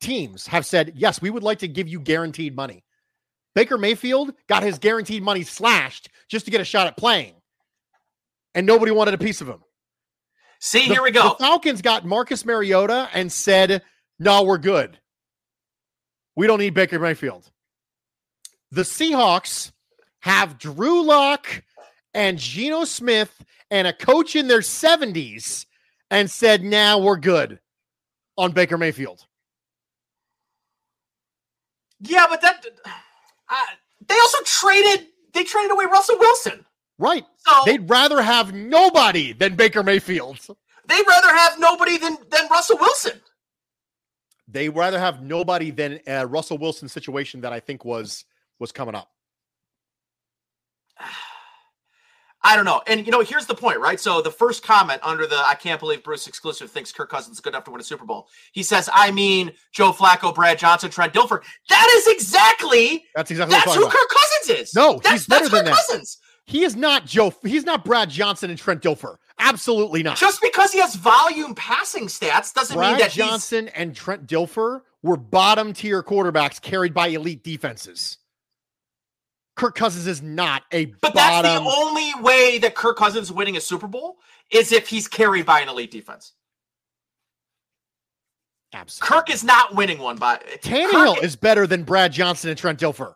teams 0.00 0.46
have 0.46 0.64
said, 0.64 0.92
yes, 0.94 1.20
we 1.20 1.30
would 1.30 1.42
like 1.42 1.58
to 1.58 1.68
give 1.68 1.88
you 1.88 1.98
guaranteed 1.98 2.54
money. 2.54 2.84
Baker 3.58 3.76
Mayfield 3.76 4.34
got 4.46 4.62
his 4.62 4.78
guaranteed 4.78 5.20
money 5.20 5.42
slashed 5.42 6.10
just 6.28 6.44
to 6.44 6.52
get 6.52 6.60
a 6.60 6.64
shot 6.64 6.86
at 6.86 6.96
playing, 6.96 7.34
and 8.54 8.64
nobody 8.64 8.92
wanted 8.92 9.14
a 9.14 9.18
piece 9.18 9.40
of 9.40 9.48
him. 9.48 9.64
See, 10.60 10.86
The- 10.86 10.94
here 10.94 11.02
we 11.02 11.10
go. 11.10 11.30
The 11.30 11.44
Falcons 11.44 11.82
got 11.82 12.04
Marcus 12.04 12.44
Mariota 12.44 13.10
and 13.12 13.32
said, 13.32 13.82
no, 14.20 14.44
we're 14.44 14.58
good. 14.58 15.00
We 16.36 16.46
don't 16.46 16.60
need 16.60 16.72
Baker 16.74 17.00
Mayfield. 17.00 17.50
The 18.70 18.82
Seahawks 18.82 19.72
have 20.20 20.56
Drew 20.58 21.02
Lock 21.02 21.64
and 22.14 22.38
Geno 22.38 22.84
Smith 22.84 23.44
and 23.72 23.88
a 23.88 23.92
coach 23.92 24.36
in 24.36 24.46
their 24.46 24.60
70s 24.60 25.66
and 26.12 26.30
said, 26.30 26.62
now 26.62 27.00
we're 27.00 27.16
good 27.16 27.58
on 28.36 28.52
Baker 28.52 28.78
Mayfield. 28.78 29.26
Yeah, 32.00 32.26
but 32.30 32.40
that 32.42 32.64
uh, 33.48 33.56
they 34.06 34.14
also 34.14 34.38
traded. 34.44 35.06
They 35.32 35.44
traded 35.44 35.70
away 35.72 35.84
Russell 35.86 36.18
Wilson. 36.18 36.64
Right. 36.98 37.24
So 37.38 37.52
They'd 37.64 37.88
rather 37.88 38.20
have 38.20 38.52
nobody 38.54 39.32
than 39.32 39.54
Baker 39.54 39.82
Mayfield. 39.82 40.38
they'd 40.86 41.06
rather 41.06 41.28
have 41.28 41.58
nobody 41.58 41.96
than 41.98 42.16
than 42.30 42.48
Russell 42.50 42.78
Wilson. 42.78 43.20
They'd 44.48 44.70
rather 44.70 44.98
have 44.98 45.22
nobody 45.22 45.70
than 45.70 46.00
a 46.06 46.26
Russell 46.26 46.58
Wilson 46.58 46.88
situation 46.88 47.42
that 47.42 47.52
I 47.52 47.60
think 47.60 47.84
was 47.84 48.24
was 48.58 48.72
coming 48.72 48.94
up. 48.94 49.10
I 52.48 52.56
don't 52.56 52.64
know. 52.64 52.80
And 52.86 53.04
you 53.04 53.12
know, 53.12 53.20
here's 53.20 53.44
the 53.44 53.54
point, 53.54 53.78
right? 53.78 54.00
So 54.00 54.22
the 54.22 54.30
first 54.30 54.62
comment 54.62 55.02
under 55.04 55.26
the 55.26 55.36
I 55.36 55.54
can't 55.54 55.78
believe 55.78 56.02
Bruce 56.02 56.26
exclusive 56.26 56.70
thinks 56.70 56.90
Kirk 56.90 57.10
Cousins 57.10 57.36
is 57.36 57.40
good 57.40 57.50
enough 57.50 57.64
to 57.64 57.70
win 57.70 57.78
a 57.78 57.84
Super 57.84 58.06
Bowl. 58.06 58.26
He 58.52 58.62
says, 58.62 58.88
I 58.92 59.10
mean 59.10 59.52
Joe 59.72 59.92
Flacco, 59.92 60.34
Brad 60.34 60.58
Johnson, 60.58 60.90
Trent 60.90 61.12
Dilfer. 61.12 61.42
That 61.68 61.92
is 61.96 62.08
exactly 62.08 63.04
That's 63.14 63.30
exactly 63.30 63.54
that's 63.54 63.74
who 63.74 63.82
about. 63.82 63.92
Kirk 63.92 64.08
Cousins 64.08 64.60
is. 64.60 64.74
No, 64.74 64.94
that's, 64.94 65.10
he's 65.10 65.26
better 65.26 65.48
that's 65.48 65.52
than 65.52 65.64
Kirk 65.66 65.74
that. 65.74 65.86
Cousins. 65.88 66.18
He 66.46 66.64
is 66.64 66.74
not 66.74 67.04
Joe. 67.04 67.34
He's 67.42 67.64
not 67.64 67.84
Brad 67.84 68.08
Johnson 68.08 68.48
and 68.48 68.58
Trent 68.58 68.80
Dilfer. 68.80 69.16
Absolutely 69.38 70.02
not. 70.02 70.16
Just 70.16 70.40
because 70.40 70.72
he 70.72 70.80
has 70.80 70.94
volume 70.94 71.54
passing 71.54 72.06
stats 72.06 72.54
doesn't 72.54 72.74
Brad 72.74 72.92
mean 72.92 72.98
that 73.00 73.12
he's 73.12 73.22
Johnson 73.22 73.68
and 73.68 73.94
Trent 73.94 74.26
Dilfer 74.26 74.80
were 75.02 75.18
bottom 75.18 75.74
tier 75.74 76.02
quarterbacks 76.02 76.62
carried 76.62 76.94
by 76.94 77.08
elite 77.08 77.44
defenses. 77.44 78.16
Kirk 79.58 79.74
Cousins 79.74 80.06
is 80.06 80.22
not 80.22 80.62
a 80.72 80.86
But 80.86 81.14
that's 81.14 81.46
the 81.46 81.58
only 81.58 82.12
way 82.22 82.58
that 82.58 82.74
Kirk 82.74 82.96
Cousins 82.96 83.26
is 83.26 83.32
winning 83.32 83.56
a 83.56 83.60
Super 83.60 83.88
Bowl 83.88 84.18
is 84.50 84.72
if 84.72 84.88
he's 84.88 85.08
carried 85.08 85.44
by 85.44 85.60
an 85.60 85.68
elite 85.68 85.90
defense. 85.90 86.32
Absolutely. 88.72 89.16
Kirk 89.16 89.30
is 89.30 89.42
not 89.42 89.74
winning 89.74 89.98
one 89.98 90.16
by 90.16 90.36
Tannehill 90.62 91.16
Kirk- 91.16 91.24
is 91.24 91.34
better 91.34 91.66
than 91.66 91.82
Brad 91.82 92.12
Johnson 92.12 92.50
and 92.50 92.58
Trent 92.58 92.78
Dilfer. 92.78 93.14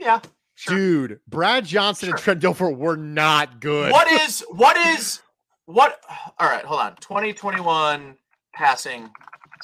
Yeah. 0.00 0.20
Sure. 0.56 0.76
Dude, 0.76 1.20
Brad 1.28 1.64
Johnson 1.64 2.10
and 2.10 2.18
Trent 2.18 2.42
Dilfer 2.42 2.76
were 2.76 2.96
not 2.96 3.60
good. 3.60 3.92
What 3.92 4.10
is 4.10 4.44
what 4.50 4.76
is 4.76 5.20
what 5.66 6.00
all 6.40 6.48
right, 6.48 6.64
hold 6.64 6.80
on. 6.80 6.96
2021 6.96 8.16
passing 8.52 9.10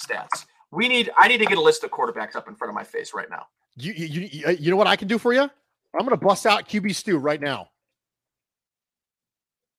stats. 0.00 0.46
We 0.70 0.86
need 0.86 1.10
I 1.18 1.26
need 1.26 1.38
to 1.38 1.46
get 1.46 1.58
a 1.58 1.62
list 1.62 1.82
of 1.82 1.90
quarterbacks 1.90 2.36
up 2.36 2.46
in 2.46 2.54
front 2.54 2.68
of 2.68 2.74
my 2.76 2.84
face 2.84 3.12
right 3.12 3.28
now. 3.28 3.46
You, 3.76 3.92
you, 3.92 4.28
you, 4.30 4.56
you 4.60 4.70
know 4.70 4.76
what 4.76 4.86
I 4.86 4.96
can 4.96 5.08
do 5.08 5.18
for 5.18 5.32
you? 5.32 5.42
I'm 5.42 6.00
going 6.00 6.10
to 6.10 6.16
bust 6.16 6.46
out 6.46 6.68
QB 6.68 6.94
Stew 6.94 7.18
right 7.18 7.40
now. 7.40 7.68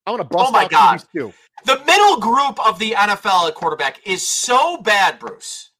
I'm 0.07 0.15
going 0.17 0.27
to 0.27 0.33
bust 0.35 0.49
Oh 0.49 0.51
my 0.51 0.63
out 0.65 0.71
God. 0.71 0.97
QB 0.99 1.01
Stew. 1.09 1.33
The 1.65 1.81
middle 1.85 2.19
group 2.19 2.65
of 2.65 2.77
the 2.79 2.91
NFL 2.91 3.47
at 3.47 3.55
quarterback 3.55 3.99
is 4.05 4.25
so 4.25 4.77
bad, 4.77 5.19
Bruce. 5.19 5.71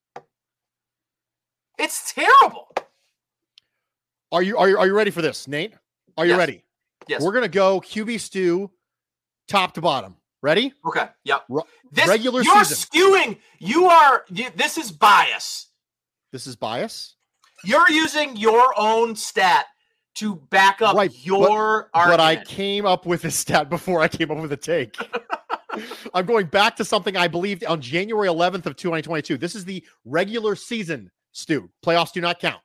It's 1.77 2.13
terrible. 2.13 2.69
Are 4.31 4.41
you, 4.41 4.57
are 4.57 4.67
you 4.69 4.77
are 4.77 4.87
you 4.87 4.95
ready 4.95 5.11
for 5.11 5.21
this, 5.21 5.47
Nate? 5.47 5.73
Are 6.17 6.25
you 6.25 6.31
Yes. 6.31 6.39
ready? 6.39 6.63
Yes. 7.07 7.21
We're 7.21 7.31
going 7.31 7.43
to 7.43 7.49
go 7.49 7.79
QB 7.81 8.19
Stew 8.19 8.71
top 9.47 9.73
to 9.75 9.81
bottom. 9.81 10.15
Ready? 10.41 10.73
Okay. 10.85 11.07
Yep. 11.23 11.43
This, 11.91 12.07
regular 12.07 12.41
you're 12.43 12.63
season. 12.63 12.87
skewing. 13.01 13.37
You 13.59 13.85
are. 13.87 14.25
You, 14.29 14.47
this 14.55 14.77
is 14.77 14.91
bias. 14.91 15.67
This 16.31 16.47
is 16.47 16.55
bias. 16.55 17.14
You're 17.63 17.89
using 17.89 18.35
your 18.35 18.73
own 18.77 19.15
stat 19.15 19.65
to 20.15 20.35
back 20.35 20.81
up 20.81 20.95
Right, 20.95 21.09
but- 21.09 21.25
your 21.25 21.89
But 21.93 22.19
I 22.19 22.37
came 22.43 22.85
up 22.85 23.05
with 23.05 23.25
a 23.25 23.31
stat 23.31 23.69
before 23.69 24.01
I 24.01 24.07
came 24.07 24.31
up 24.31 24.37
with 24.37 24.51
a 24.51 24.57
take. 24.57 24.97
I'm 26.13 26.25
going 26.25 26.47
back 26.47 26.77
to 26.77 26.85
something 26.85 27.17
I 27.17 27.27
believed 27.27 27.65
on 27.65 27.81
January 27.81 28.29
11th 28.29 28.65
of 28.65 28.77
2022. 28.77 29.37
This 29.37 29.55
is 29.55 29.65
the 29.65 29.85
regular 30.05 30.55
season, 30.55 31.11
Stu. 31.33 31.69
Playoffs 31.85 32.13
do 32.13 32.21
not 32.21 32.39
count. 32.39 32.61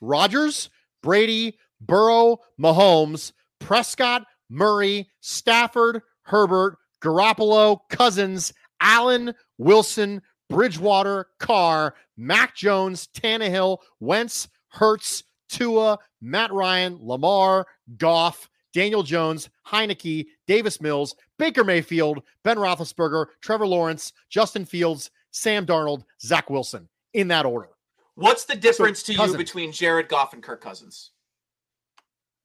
Rodgers, 0.00 0.70
Brady, 1.02 1.58
Burrow, 1.80 2.38
Mahomes, 2.60 3.32
Prescott, 3.58 4.24
Murray, 4.48 5.08
Stafford, 5.20 6.02
Herbert, 6.22 6.76
Garoppolo, 7.02 7.80
Cousins, 7.90 8.52
Allen, 8.80 9.34
Wilson, 9.58 10.22
Bridgewater, 10.48 11.26
Carr, 11.40 11.94
Mac 12.16 12.54
Jones, 12.54 13.08
Tannehill, 13.14 13.78
Wentz, 14.00 14.48
Hurts, 14.68 15.24
Tua, 15.48 15.98
Matt 16.20 16.52
Ryan, 16.52 16.98
Lamar, 17.00 17.66
Goff, 17.96 18.48
Daniel 18.72 19.02
Jones, 19.02 19.48
Heinicke, 19.66 20.26
Davis 20.46 20.80
Mills, 20.80 21.14
Baker 21.38 21.64
Mayfield, 21.64 22.22
Ben 22.42 22.58
Roethlisberger, 22.58 23.26
Trevor 23.40 23.66
Lawrence, 23.66 24.12
Justin 24.28 24.64
Fields, 24.64 25.10
Sam 25.30 25.64
Darnold, 25.64 26.04
Zach 26.20 26.50
Wilson, 26.50 26.88
in 27.14 27.28
that 27.28 27.46
order. 27.46 27.70
What's 28.16 28.44
the 28.44 28.56
difference 28.56 29.02
to 29.04 29.14
Cousins. 29.14 29.32
you 29.32 29.38
between 29.38 29.72
Jared 29.72 30.08
Goff 30.08 30.32
and 30.32 30.42
Kirk 30.42 30.62
Cousins? 30.62 31.10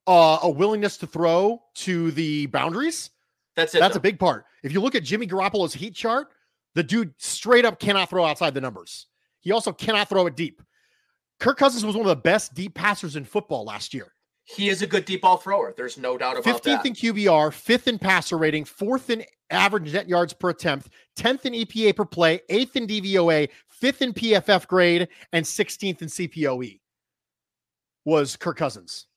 Uh, 0.08 0.40
a 0.44 0.50
willingness 0.50 0.98
to 0.98 1.08
throw 1.08 1.62
to 1.76 2.12
the 2.12 2.46
boundaries. 2.48 3.12
That's 3.56 3.76
it. 3.76 3.80
That's 3.80 3.96
though. 3.96 4.00
a 4.00 4.02
big 4.02 4.20
part. 4.20 4.46
If 4.64 4.74
you 4.74 4.82
look 4.82 4.96
at 4.96 5.04
Jimmy 5.04 5.28
Garoppolo's 5.28 5.74
heat 5.74 5.96
chart, 5.96 6.30
the 6.76 6.84
dude 6.84 7.14
straight 7.18 7.66
up 7.66 7.80
cannot 7.80 8.10
throw 8.10 8.26
outside 8.26 8.54
the 8.54 8.62
numbers. 8.62 9.08
He 9.42 9.52
also 9.52 9.74
cannot 9.74 10.10
throw 10.10 10.28
it 10.28 10.36
deep. 10.36 10.62
Kirk 11.39 11.58
Cousins 11.58 11.84
was 11.84 11.96
one 11.96 12.06
of 12.06 12.10
the 12.10 12.22
best 12.22 12.54
deep 12.54 12.76
passers 12.76 13.16
in 13.16 13.26
football 13.26 13.66
last 13.66 13.94
year. 13.94 14.14
He 14.44 14.70
is 14.70 14.82
a 14.82 14.88
good 14.88 15.06
deep 15.06 15.22
ball 15.22 15.38
thrower. 15.38 15.74
There's 15.76 15.98
no 15.98 16.18
doubt 16.18 16.38
about 16.38 16.62
15th 16.62 16.84
that. 16.84 16.86
in 16.86 16.94
QBR, 16.94 17.54
fifth 17.54 17.88
in 17.88 17.98
passer 17.98 18.38
rating, 18.38 18.66
fourth 18.66 19.10
in 19.10 19.24
average 19.50 19.94
net 19.94 20.08
yards 20.08 20.34
per 20.34 20.50
attempt, 20.50 20.89
10th 21.18 21.46
in 21.46 21.54
EPA 21.54 21.96
per 21.96 22.06
play, 22.06 22.42
eighth 22.50 22.76
in 22.76 22.88
DVOA, 22.88 23.50
fifth 23.68 24.02
in 24.02 24.14
PFF 24.14 24.68
grade, 24.68 25.08
and 25.34 25.46
16th 25.46 26.02
in 26.02 26.08
CPOE 26.08 26.80
was 28.06 28.36
Kirk 28.36 28.58
Cousins. 28.58 29.08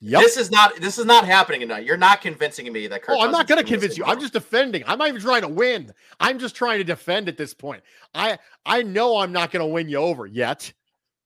Yep. 0.00 0.20
This 0.22 0.36
is 0.36 0.50
not. 0.50 0.76
This 0.80 0.98
is 0.98 1.06
not 1.06 1.24
happening 1.24 1.60
tonight. 1.60 1.86
You're 1.86 1.96
not 1.96 2.20
convincing 2.20 2.70
me 2.72 2.86
that. 2.88 3.02
Kirk 3.02 3.16
oh, 3.16 3.24
I'm 3.24 3.30
not 3.30 3.46
going 3.46 3.62
to 3.62 3.68
convince 3.68 3.96
you. 3.96 4.04
I'm 4.04 4.20
just 4.20 4.32
defending. 4.34 4.82
I'm 4.86 4.98
not 4.98 5.08
even 5.08 5.20
trying 5.20 5.42
to 5.42 5.48
win. 5.48 5.92
I'm 6.20 6.38
just 6.38 6.54
trying 6.54 6.78
to 6.78 6.84
defend 6.84 7.28
at 7.28 7.38
this 7.38 7.54
point. 7.54 7.82
I 8.14 8.38
I 8.66 8.82
know 8.82 9.18
I'm 9.18 9.32
not 9.32 9.50
going 9.50 9.66
to 9.66 9.72
win 9.72 9.88
you 9.88 9.96
over 9.96 10.26
yet, 10.26 10.70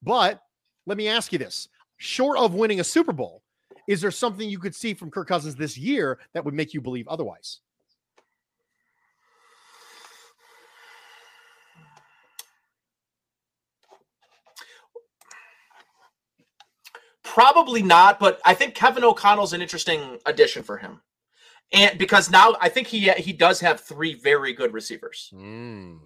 but 0.03 0.43
let 0.87 0.97
me 0.97 1.09
ask 1.09 1.33
you 1.33 1.39
this: 1.39 1.69
short 1.97 2.39
of 2.39 2.55
winning 2.55 2.79
a 2.79 2.85
Super 2.85 3.12
Bowl, 3.12 3.43
is 3.89 4.01
there 4.01 4.11
something 4.11 4.49
you 4.49 4.59
could 4.59 4.75
see 4.75 4.95
from 4.95 5.11
Kirk 5.11 5.29
Cousins 5.29 5.57
this 5.57 5.77
year 5.77 6.19
that 6.35 6.45
would 6.45 6.55
make 6.55 6.73
you 6.73 6.81
believe 6.81 7.09
otherwise? 7.09 7.61
Probably 17.39 17.82
not, 17.84 18.18
but 18.18 18.41
I 18.45 18.53
think 18.55 18.74
Kevin 18.74 19.05
O'Connell's 19.05 19.53
an 19.53 19.62
interesting 19.62 20.18
addition 20.26 20.64
for 20.64 20.76
him, 20.76 21.01
and 21.72 21.97
because 21.97 22.28
now 22.32 22.57
I 22.61 22.68
think 22.68 22.89
he 22.89 23.09
he 23.12 23.32
does 23.32 23.61
have 23.61 23.78
three 23.80 24.14
very 24.14 24.53
good 24.53 24.72
receivers. 24.72 25.28
Hmm. 25.32 25.99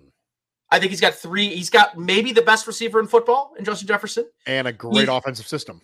I 0.71 0.79
think 0.79 0.91
he's 0.91 1.01
got 1.01 1.15
three. 1.15 1.49
He's 1.49 1.71
got 1.71 1.97
maybe 1.97 2.33
the 2.35 2.43
best 2.43 2.67
receiver 2.67 3.01
in 3.01 3.07
football 3.07 3.55
in 3.59 3.65
Justin 3.65 3.89
Jefferson. 3.89 4.27
And 4.47 4.69
a 4.69 4.75
great 4.75 5.09
He- 5.09 5.15
offensive 5.17 5.47
system. 5.49 5.81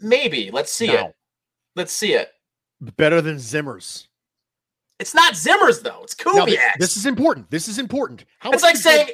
Maybe. 0.00 0.50
Let's 0.50 0.72
see 0.72 0.88
Now, 0.88 1.06
it. 1.08 1.14
Let's 1.76 1.92
see 1.92 2.14
it. 2.14 2.32
better 2.96 3.20
than 3.20 3.38
Zimmer's. 3.38 4.08
It's 4.98 5.14
not 5.14 5.36
Zimmer's 5.36 5.80
though. 5.80 6.02
It's 6.02 6.14
Kubiak. 6.16 6.46
thi- 6.48 6.58
this 6.80 6.96
is 6.96 7.06
important. 7.06 7.52
This 7.52 7.68
is 7.68 7.78
important. 7.78 8.24
How 8.40 8.50
it's 8.50 8.64
like 8.64 8.74
saying 8.76 9.10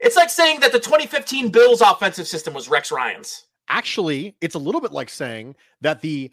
It's 0.00 0.16
like 0.16 0.28
saying 0.28 0.60
that 0.60 0.72
the 0.72 0.80
2015 0.80 1.48
Bills 1.50 1.80
offensive 1.80 2.26
system 2.28 2.52
was 2.52 2.68
Rex 2.68 2.92
Ryan's. 2.92 3.46
Actually, 3.68 4.36
it's 4.40 4.54
a 4.54 4.58
little 4.58 4.80
bit 4.80 4.92
like 4.92 5.08
saying 5.08 5.56
that 5.80 6.00
the 6.00 6.30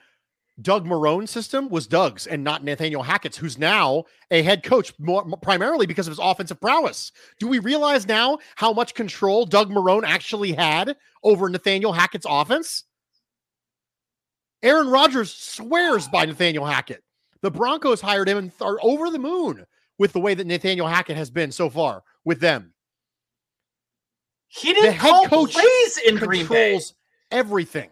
Doug 0.61 0.85
Marrone 0.85 1.27
system 1.27 1.69
was 1.69 1.87
Doug's 1.87 2.27
and 2.27 2.43
not 2.43 2.63
Nathaniel 2.63 3.03
Hackett's, 3.03 3.37
who's 3.37 3.57
now 3.57 4.03
a 4.29 4.41
head 4.41 4.63
coach 4.63 4.93
more, 4.99 5.25
primarily 5.37 5.85
because 5.85 6.07
of 6.07 6.11
his 6.11 6.19
offensive 6.19 6.59
prowess. 6.59 7.11
Do 7.39 7.47
we 7.47 7.59
realize 7.59 8.07
now 8.07 8.39
how 8.55 8.73
much 8.73 8.93
control 8.93 9.45
Doug 9.45 9.69
Marrone 9.69 10.03
actually 10.05 10.51
had 10.51 10.97
over 11.23 11.49
Nathaniel 11.49 11.93
Hackett's 11.93 12.25
offense? 12.27 12.83
Aaron 14.61 14.89
Rodgers 14.89 15.33
swears 15.33 16.07
by 16.09 16.25
Nathaniel 16.25 16.65
Hackett. 16.65 17.03
The 17.41 17.51
Broncos 17.51 18.01
hired 18.01 18.27
him 18.27 18.37
and 18.37 18.51
are 18.59 18.77
over 18.81 19.09
the 19.09 19.19
moon 19.19 19.65
with 19.97 20.11
the 20.11 20.19
way 20.19 20.33
that 20.33 20.47
Nathaniel 20.47 20.87
Hackett 20.87 21.15
has 21.15 21.29
been 21.29 21.53
so 21.53 21.69
far 21.69 22.03
with 22.25 22.41
them. 22.41 22.73
He 24.49 24.73
didn't 24.73 24.97
call 24.97 25.27
plays 25.27 25.97
in 26.05 26.17
Green 26.17 26.47
Bay. 26.47 26.79
Everything. 27.31 27.89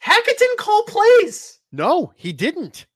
Hackett 0.00 0.38
didn't 0.38 0.58
call 0.58 0.82
plays. 0.84 1.60
No, 1.70 2.12
he 2.16 2.32
didn't. 2.32 2.86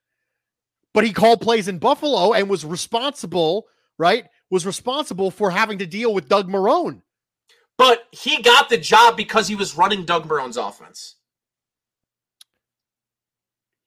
But 0.93 1.05
he 1.05 1.13
called 1.13 1.41
plays 1.41 1.69
in 1.69 1.79
Buffalo 1.79 2.33
and 2.33 2.49
was 2.49 2.65
responsible, 2.65 3.67
right? 3.99 4.25
Was 4.51 4.67
responsible 4.67 5.31
for 5.31 5.51
having 5.51 5.79
to 5.79 5.87
deal 5.87 6.13
with 6.15 6.29
Doug 6.29 6.49
Marrone. 6.49 7.03
But 7.79 8.05
he 8.11 8.43
got 8.43 8.69
the 8.69 8.79
job 8.79 9.17
because 9.17 9.47
he 9.47 9.55
was 9.55 9.77
running 9.77 10.05
Doug 10.05 10.27
Marrone's 10.27 10.57
offense. 10.57 11.17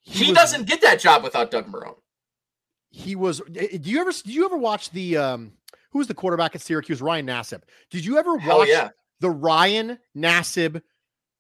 He, 0.02 0.26
he 0.26 0.32
was, 0.32 0.38
doesn't 0.38 0.68
get 0.68 0.82
that 0.82 1.00
job 1.00 1.24
without 1.24 1.52
Doug 1.52 1.68
Marrone. 1.68 1.96
He 2.92 3.16
was. 3.16 3.42
Eh, 3.56 3.68
eh, 3.72 3.78
do 3.78 3.90
you 3.90 4.00
ever? 4.00 4.12
Do 4.12 4.32
you 4.32 4.46
ever 4.46 4.58
watch 4.58 4.92
the? 4.92 5.18
um 5.18 5.54
Who 5.92 6.00
was 6.00 6.08
the 6.08 6.14
quarterback 6.14 6.56
at 6.56 6.62
Syracuse? 6.62 7.02
Ryan 7.02 7.28
Nassib. 7.28 7.62
Did 7.90 8.06
you 8.06 8.18
ever 8.18 8.36
watch 8.36 8.68
yeah. 8.70 8.90
the 9.20 9.30
Ryan 9.30 10.00
Nassib 10.16 10.82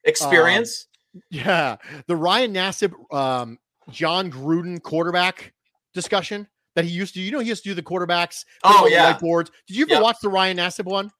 experience? 0.03 0.87
Um, 1.15 1.21
yeah, 1.31 1.75
the 2.07 2.15
Ryan 2.15 2.53
Nassib, 2.53 2.93
um, 3.13 3.57
Jon 3.89 4.31
Gruden 4.31 4.81
quarterback 4.81 5.53
discussion 5.93 6.47
that 6.75 6.85
he 6.85 6.91
used 6.91 7.13
to. 7.15 7.21
You 7.21 7.31
know, 7.31 7.39
he 7.39 7.49
used 7.49 7.63
to 7.63 7.69
do 7.69 7.75
the 7.75 7.83
quarterbacks. 7.83 8.45
Oh 8.63 8.87
yeah, 8.87 9.13
whiteboards. 9.13 9.49
Did 9.67 9.77
you 9.77 9.87
ever 9.89 10.01
watch 10.01 10.17
the 10.21 10.29
Ryan 10.29 10.57
Nassib 10.57 10.85
one? 10.85 11.11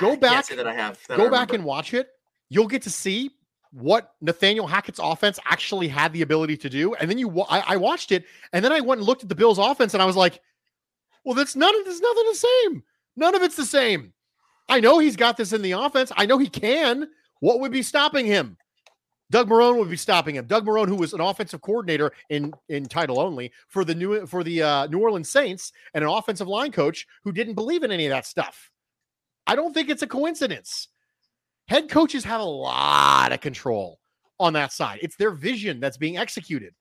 Go 0.00 0.16
back. 0.16 0.46
that 0.48 0.66
I 0.66 0.74
have. 0.74 0.98
That 1.08 1.16
go 1.16 1.26
I 1.26 1.30
back 1.30 1.52
and 1.52 1.64
watch 1.64 1.94
it. 1.94 2.08
You'll 2.48 2.66
get 2.66 2.82
to 2.82 2.90
see 2.90 3.30
what 3.70 4.14
Nathaniel 4.20 4.66
Hackett's 4.66 5.00
offense 5.02 5.38
actually 5.44 5.88
had 5.88 6.12
the 6.12 6.22
ability 6.22 6.56
to 6.58 6.70
do. 6.70 6.94
And 6.94 7.10
then 7.10 7.18
you, 7.18 7.42
I, 7.42 7.60
I, 7.60 7.76
watched 7.76 8.12
it, 8.12 8.24
and 8.52 8.64
then 8.64 8.72
I 8.72 8.80
went 8.80 9.00
and 9.00 9.06
looked 9.06 9.22
at 9.22 9.28
the 9.28 9.34
Bills' 9.34 9.58
offense, 9.58 9.94
and 9.94 10.02
I 10.02 10.06
was 10.06 10.16
like, 10.16 10.40
"Well, 11.24 11.34
that's 11.34 11.54
none 11.54 11.78
of 11.78 11.84
this. 11.84 12.00
Nothing 12.00 12.24
the 12.28 12.34
same. 12.34 12.82
None 13.16 13.34
of 13.34 13.42
it's 13.42 13.56
the 13.56 13.66
same." 13.66 14.12
I 14.68 14.80
know 14.80 14.98
he's 14.98 15.16
got 15.16 15.36
this 15.36 15.52
in 15.52 15.62
the 15.62 15.72
offense. 15.72 16.12
I 16.16 16.26
know 16.26 16.38
he 16.38 16.48
can. 16.48 17.08
What 17.40 17.60
would 17.60 17.72
be 17.72 17.82
stopping 17.82 18.26
him? 18.26 18.56
Doug 19.30 19.48
Marrone 19.48 19.78
would 19.78 19.90
be 19.90 19.96
stopping 19.96 20.36
him. 20.36 20.46
Doug 20.46 20.66
Marrone, 20.66 20.88
who 20.88 20.96
was 20.96 21.12
an 21.12 21.20
offensive 21.20 21.60
coordinator 21.60 22.12
in 22.30 22.52
in 22.68 22.86
title 22.86 23.20
only 23.20 23.52
for 23.68 23.84
the 23.84 23.94
new 23.94 24.26
for 24.26 24.42
the 24.42 24.62
uh, 24.62 24.86
New 24.86 25.00
Orleans 25.00 25.28
Saints, 25.28 25.72
and 25.92 26.02
an 26.02 26.10
offensive 26.10 26.48
line 26.48 26.72
coach 26.72 27.06
who 27.24 27.32
didn't 27.32 27.54
believe 27.54 27.82
in 27.82 27.92
any 27.92 28.06
of 28.06 28.10
that 28.10 28.26
stuff. 28.26 28.70
I 29.46 29.54
don't 29.54 29.74
think 29.74 29.90
it's 29.90 30.02
a 30.02 30.06
coincidence. 30.06 30.88
Head 31.68 31.90
coaches 31.90 32.24
have 32.24 32.40
a 32.40 32.44
lot 32.44 33.32
of 33.32 33.40
control 33.40 33.98
on 34.40 34.54
that 34.54 34.72
side. 34.72 35.00
It's 35.02 35.16
their 35.16 35.30
vision 35.30 35.80
that's 35.80 35.98
being 35.98 36.16
executed. 36.16 36.74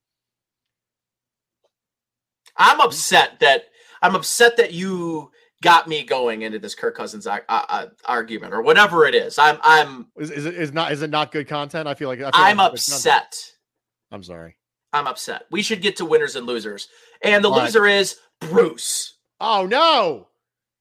I'm 2.55 2.79
upset 2.79 3.39
that 3.41 3.65
I'm 4.01 4.15
upset 4.15 4.57
that 4.57 4.73
you 4.73 5.31
got 5.61 5.87
me 5.87 6.03
going 6.03 6.43
into 6.43 6.59
this 6.59 6.75
Kirk 6.75 6.95
Cousins 6.95 7.27
uh, 7.27 7.39
uh, 7.49 7.87
argument 8.05 8.53
or 8.53 8.61
whatever 8.61 9.05
it 9.05 9.15
is. 9.15 9.37
I'm 9.39 9.57
I'm 9.61 10.07
is, 10.17 10.31
is 10.31 10.45
it 10.45 10.55
is 10.55 10.73
not 10.73 10.91
is 10.91 11.01
it 11.01 11.09
not 11.09 11.31
good 11.31 11.47
content? 11.47 11.87
I 11.87 11.93
feel 11.93 12.09
like 12.09 12.21
I 12.33 12.49
am 12.49 12.57
like 12.57 12.73
upset. 12.73 13.35
I'm 14.11 14.23
sorry. 14.23 14.55
I'm 14.93 15.07
upset. 15.07 15.43
We 15.51 15.61
should 15.61 15.81
get 15.81 15.97
to 15.97 16.05
winners 16.05 16.35
and 16.35 16.45
losers, 16.45 16.87
and 17.21 17.43
the 17.43 17.49
All 17.49 17.61
loser 17.61 17.83
right. 17.83 17.95
is 17.95 18.17
Bruce. 18.39 19.17
Oh 19.39 19.65
no! 19.65 20.27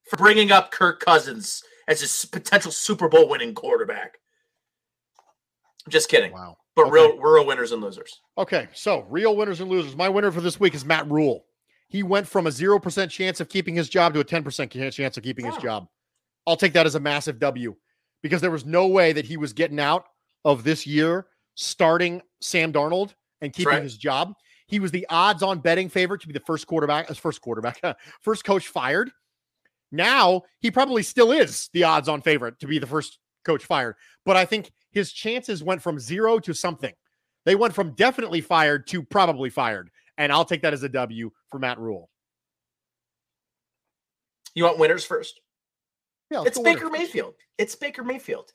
For 0.08 0.16
bringing 0.16 0.52
up 0.52 0.70
Kirk 0.70 1.00
Cousins 1.00 1.62
as 1.88 2.24
a 2.24 2.28
potential 2.28 2.70
Super 2.70 3.08
Bowl 3.08 3.28
winning 3.28 3.54
quarterback. 3.54 4.18
I'm 5.84 5.92
just 5.92 6.08
kidding. 6.08 6.32
Wow. 6.32 6.56
But 6.74 6.86
okay. 6.86 6.90
real, 6.92 7.18
we're 7.18 7.36
real 7.36 7.46
winners 7.46 7.72
and 7.72 7.80
losers. 7.80 8.20
Okay, 8.36 8.68
so 8.74 9.06
real 9.08 9.34
winners 9.34 9.60
and 9.60 9.70
losers. 9.70 9.96
My 9.96 10.08
winner 10.08 10.30
for 10.30 10.42
this 10.42 10.60
week 10.60 10.74
is 10.74 10.84
Matt 10.84 11.10
Rhule. 11.10 11.46
He 11.88 12.02
went 12.02 12.26
from 12.26 12.46
a 12.46 12.50
0% 12.50 13.10
chance 13.10 13.40
of 13.40 13.48
keeping 13.48 13.74
his 13.74 13.88
job 13.88 14.14
to 14.14 14.20
a 14.20 14.24
10% 14.24 14.92
chance 14.92 15.16
of 15.16 15.22
keeping 15.22 15.44
his 15.44 15.56
job. 15.58 15.86
I'll 16.46 16.56
take 16.56 16.72
that 16.72 16.86
as 16.86 16.94
a 16.94 17.00
massive 17.00 17.38
W 17.38 17.76
because 18.22 18.40
there 18.40 18.50
was 18.50 18.64
no 18.64 18.86
way 18.86 19.12
that 19.12 19.24
he 19.24 19.36
was 19.36 19.52
getting 19.52 19.80
out 19.80 20.06
of 20.44 20.64
this 20.64 20.86
year 20.86 21.26
starting 21.54 22.22
Sam 22.40 22.72
Darnold 22.72 23.14
and 23.40 23.52
keeping 23.52 23.74
right. 23.74 23.82
his 23.82 23.96
job. 23.96 24.34
He 24.66 24.80
was 24.80 24.90
the 24.90 25.06
odds 25.10 25.42
on 25.42 25.60
betting 25.60 25.88
favorite 25.88 26.20
to 26.22 26.26
be 26.26 26.32
the 26.32 26.40
first 26.40 26.66
quarterback, 26.66 27.10
as 27.10 27.18
first 27.18 27.40
quarterback, 27.40 27.80
first 28.22 28.44
coach 28.44 28.68
fired. 28.68 29.10
Now 29.92 30.42
he 30.60 30.70
probably 30.70 31.02
still 31.02 31.30
is 31.32 31.70
the 31.72 31.84
odds 31.84 32.08
on 32.08 32.20
favorite 32.20 32.58
to 32.60 32.66
be 32.66 32.78
the 32.78 32.86
first 32.86 33.18
coach 33.44 33.64
fired. 33.64 33.94
But 34.24 34.36
I 34.36 34.44
think 34.44 34.72
his 34.90 35.12
chances 35.12 35.62
went 35.62 35.82
from 35.82 35.98
zero 35.98 36.38
to 36.40 36.52
something. 36.52 36.92
They 37.44 37.54
went 37.54 37.74
from 37.74 37.92
definitely 37.92 38.40
fired 38.40 38.88
to 38.88 39.02
probably 39.04 39.50
fired. 39.50 39.90
And 40.18 40.32
I'll 40.32 40.44
take 40.44 40.62
that 40.62 40.72
as 40.72 40.82
a 40.82 40.88
W 40.88 41.30
for 41.50 41.58
Matt 41.58 41.78
Rhule. 41.78 42.10
You 44.54 44.64
want 44.64 44.78
winners 44.78 45.04
first? 45.04 45.40
Yeah, 46.30 46.42
it's 46.46 46.58
Baker 46.58 46.88
Mayfield. 46.88 47.34
It's 47.58 47.74
Baker 47.74 48.02
Mayfield. 48.02 48.52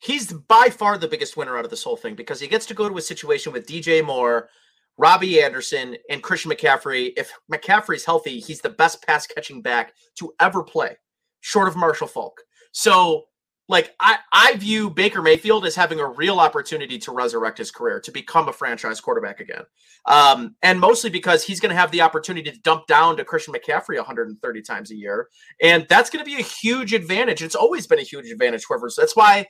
He's 0.00 0.32
by 0.32 0.68
far 0.70 0.98
the 0.98 1.08
biggest 1.08 1.36
winner 1.36 1.56
out 1.56 1.64
of 1.64 1.70
this 1.70 1.82
whole 1.82 1.96
thing 1.96 2.14
because 2.14 2.40
he 2.40 2.48
gets 2.48 2.66
to 2.66 2.74
go 2.74 2.88
to 2.88 2.98
a 2.98 3.02
situation 3.02 3.52
with 3.52 3.66
DJ 3.66 4.04
Moore, 4.04 4.50
Robbie 4.98 5.42
Anderson, 5.42 5.96
and 6.10 6.22
Christian 6.22 6.50
McCaffrey. 6.50 7.12
If 7.16 7.32
McCaffrey's 7.50 8.04
healthy, 8.04 8.40
he's 8.40 8.60
the 8.60 8.68
best 8.68 9.06
pass 9.06 9.26
catching 9.26 9.62
back 9.62 9.94
to 10.18 10.34
ever 10.40 10.62
play, 10.62 10.98
short 11.40 11.68
of 11.68 11.76
Marshall 11.76 12.08
Faulk. 12.08 12.42
So, 12.72 13.24
like, 13.68 13.94
I, 13.98 14.18
I 14.30 14.56
view 14.56 14.90
Baker 14.90 15.22
Mayfield 15.22 15.64
as 15.64 15.74
having 15.74 15.98
a 15.98 16.06
real 16.06 16.38
opportunity 16.38 16.98
to 16.98 17.12
resurrect 17.12 17.56
his 17.56 17.70
career, 17.70 17.98
to 18.00 18.12
become 18.12 18.48
a 18.48 18.52
franchise 18.52 19.00
quarterback 19.00 19.40
again. 19.40 19.62
Um, 20.06 20.56
and 20.62 20.78
mostly 20.78 21.08
because 21.08 21.44
he's 21.44 21.60
going 21.60 21.70
to 21.70 21.80
have 21.80 21.90
the 21.90 22.02
opportunity 22.02 22.50
to 22.50 22.58
dump 22.60 22.86
down 22.86 23.16
to 23.16 23.24
Christian 23.24 23.54
McCaffrey 23.54 23.96
130 23.96 24.62
times 24.62 24.90
a 24.90 24.94
year. 24.94 25.28
And 25.62 25.86
that's 25.88 26.10
going 26.10 26.22
to 26.22 26.30
be 26.30 26.38
a 26.38 26.44
huge 26.44 26.92
advantage. 26.92 27.42
It's 27.42 27.54
always 27.54 27.86
been 27.86 27.98
a 27.98 28.02
huge 28.02 28.30
advantage 28.30 28.64
for 28.64 28.78
So 28.90 29.00
that's 29.00 29.16
why 29.16 29.46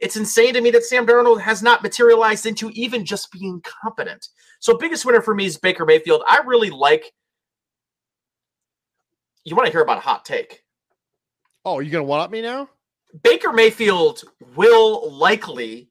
it's 0.00 0.16
insane 0.16 0.54
to 0.54 0.60
me 0.60 0.70
that 0.70 0.84
Sam 0.84 1.06
Darnold 1.06 1.40
has 1.40 1.62
not 1.62 1.82
materialized 1.82 2.46
into 2.46 2.70
even 2.72 3.04
just 3.04 3.32
being 3.32 3.60
competent. 3.82 4.28
So, 4.60 4.76
biggest 4.76 5.04
winner 5.04 5.20
for 5.20 5.34
me 5.34 5.46
is 5.46 5.56
Baker 5.58 5.84
Mayfield. 5.84 6.22
I 6.26 6.40
really 6.46 6.70
like. 6.70 7.12
You 9.44 9.56
want 9.56 9.66
to 9.66 9.72
hear 9.72 9.82
about 9.82 9.98
a 9.98 10.02
hot 10.02 10.24
take? 10.24 10.62
Oh, 11.64 11.80
you're 11.80 11.90
going 11.90 12.04
to 12.04 12.08
one 12.08 12.20
up 12.20 12.30
me 12.30 12.42
now? 12.42 12.68
Baker 13.22 13.52
Mayfield 13.52 14.22
will 14.54 15.10
likely 15.10 15.90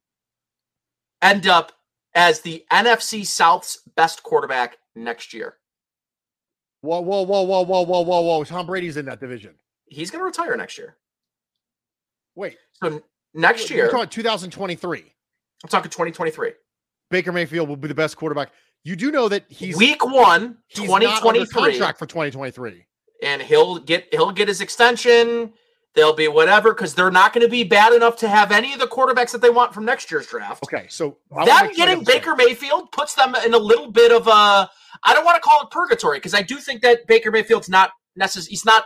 end 1.22 1.48
up 1.48 1.72
as 2.14 2.42
the 2.42 2.64
NFC 2.72 3.26
South's 3.26 3.80
best 3.96 4.24
quarterback 4.24 4.78
next 4.96 5.34
year. 5.34 5.58
Whoa, 6.82 7.02
whoa, 7.02 7.24
whoa, 7.24 7.42
whoa, 7.42 7.62
whoa, 7.62 7.82
whoa, 7.82 8.02
whoa, 8.02 8.22
whoa. 8.22 8.44
Tom 8.44 8.66
Brady's 8.66 8.98
in 8.98 9.06
that 9.06 9.20
division. 9.20 9.56
He's 9.86 10.12
going 10.12 10.22
to 10.22 10.26
retire 10.26 10.56
next 10.56 10.78
year. 10.78 10.98
Wait. 12.36 12.58
So 12.74 13.02
next 13.34 13.70
year. 13.70 13.84
You're 13.84 13.92
talking 13.92 14.10
2023. 14.10 15.00
I'm 15.64 15.70
talking 15.70 15.90
2023. 15.90 16.52
Baker 17.10 17.32
Mayfield 17.32 17.68
will 17.68 17.78
be 17.78 17.88
the 17.88 17.96
best 17.96 18.18
quarterback. 18.18 18.52
You 18.84 18.96
do 18.96 19.12
know 19.12 19.28
that 19.30 19.46
he's 19.48 19.76
week 19.76 20.06
one, 20.06 20.58
2023 20.74 21.48
contract 21.48 22.00
for 22.00 22.06
2023. 22.06 22.86
And 23.24 23.42
he'll 23.42 23.80
get 23.80 24.08
he'll 24.12 24.32
get 24.32 24.48
his 24.48 24.62
extension. 24.62 25.52
They'll 25.98 26.14
be 26.14 26.28
whatever 26.28 26.76
because 26.76 26.94
they're 26.94 27.10
not 27.10 27.34
going 27.34 27.44
to 27.44 27.50
be 27.50 27.64
bad 27.64 27.92
enough 27.92 28.18
to 28.18 28.30
have 28.30 28.52
any 28.52 28.72
of 28.72 28.78
the 28.78 28.86
quarterbacks 28.86 29.32
that 29.32 29.42
they 29.42 29.50
want 29.50 29.74
from 29.74 29.84
next 29.84 30.12
year's 30.12 30.28
draft. 30.28 30.64
Okay, 30.64 30.86
so 30.90 31.18
them 31.32 31.74
getting 31.74 32.04
Baker 32.04 32.36
Mayfield 32.36 32.92
puts 32.92 33.16
them 33.16 33.34
in 33.44 33.56
a 33.56 33.58
little 33.58 33.92
bit 33.92 34.12
of 34.12 34.28
a 34.28 34.32
I 34.32 35.14
don't 35.16 35.26
want 35.26 35.38
to 35.38 35.42
call 35.42 35.64
it 35.64 35.72
purgatory 35.72 36.18
because 36.18 36.36
I 36.36 36.44
do 36.44 36.58
think 36.58 36.84
that 36.84 37.08
Baker 37.08 37.32
Mayfield's 37.32 37.68
not 37.68 37.94
necessary. 38.16 38.52
He's 38.52 38.64
not 38.64 38.84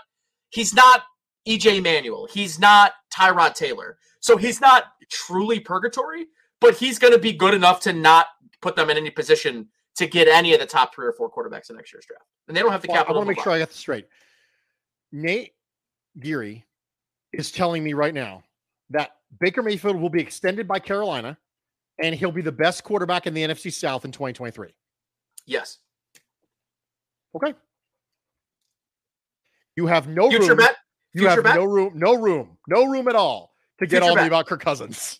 he's 0.51 0.73
not 0.73 1.03
EJ 1.45 1.83
Manuel. 1.83 2.29
He's 2.31 2.59
not 2.59 2.93
Tyrod 3.13 3.55
Taylor. 3.55 3.97
So 4.21 4.37
he's 4.37 4.61
not 4.61 4.85
truly 5.09 5.59
purgatory, 5.59 6.27
but 6.61 6.75
he's 6.75 6.97
going 6.97 7.11
to 7.11 7.19
be 7.19 7.33
good 7.33 7.53
enough 7.53 7.81
to 7.81 7.91
not 7.91 8.27
put 8.61 8.77
them 8.77 8.89
in 8.89 8.95
any 8.95 9.09
position 9.09 9.67
to 9.95 10.07
get 10.07 10.29
any 10.29 10.53
of 10.53 10.61
the 10.61 10.65
top 10.65 10.95
three 10.95 11.07
or 11.07 11.11
four 11.11 11.29
quarterbacks 11.29 11.69
in 11.69 11.75
next 11.75 11.91
year's 11.91 12.05
draft. 12.05 12.23
And 12.47 12.55
they 12.55 12.61
don't 12.61 12.71
have 12.71 12.81
the 12.81 12.87
well, 12.87 12.99
capital. 12.99 13.15
I 13.15 13.17
want 13.17 13.27
to 13.27 13.35
make 13.35 13.43
sure 13.43 13.51
I 13.51 13.59
got 13.59 13.67
this 13.67 13.77
straight. 13.77 14.07
Nate 15.11 15.51
Geary 16.17 16.63
is 17.33 17.51
telling 17.51 17.83
me 17.83 17.93
right 17.93 18.13
now 18.13 18.43
that 18.89 19.11
Baker 19.39 19.61
Mayfield 19.63 19.95
will 19.95 20.09
be 20.09 20.19
extended 20.21 20.67
by 20.67 20.79
Carolina 20.79 21.37
and 22.01 22.13
he'll 22.15 22.31
be 22.31 22.41
the 22.41 22.51
best 22.51 22.83
quarterback 22.83 23.27
in 23.27 23.33
the 23.33 23.41
NFC 23.41 23.71
South 23.71 24.05
in 24.05 24.11
2023. 24.11 24.69
Yes. 25.45 25.77
Okay. 27.35 27.53
You 29.75 29.87
have 29.87 30.07
no 30.07 30.29
future 30.29 30.49
room. 30.49 30.57
bet. 30.57 30.75
You 31.13 31.21
Future 31.21 31.35
have 31.35 31.43
bet? 31.43 31.55
no 31.55 31.63
room, 31.65 31.93
no 31.95 32.13
room, 32.15 32.57
no 32.67 32.85
room 32.85 33.07
at 33.07 33.15
all 33.15 33.53
to 33.79 33.85
get 33.85 34.01
Future 34.01 34.11
on 34.11 34.15
me 34.17 34.21
bet. 34.23 34.27
about 34.27 34.45
Kirk 34.47 34.61
Cousins. 34.61 35.19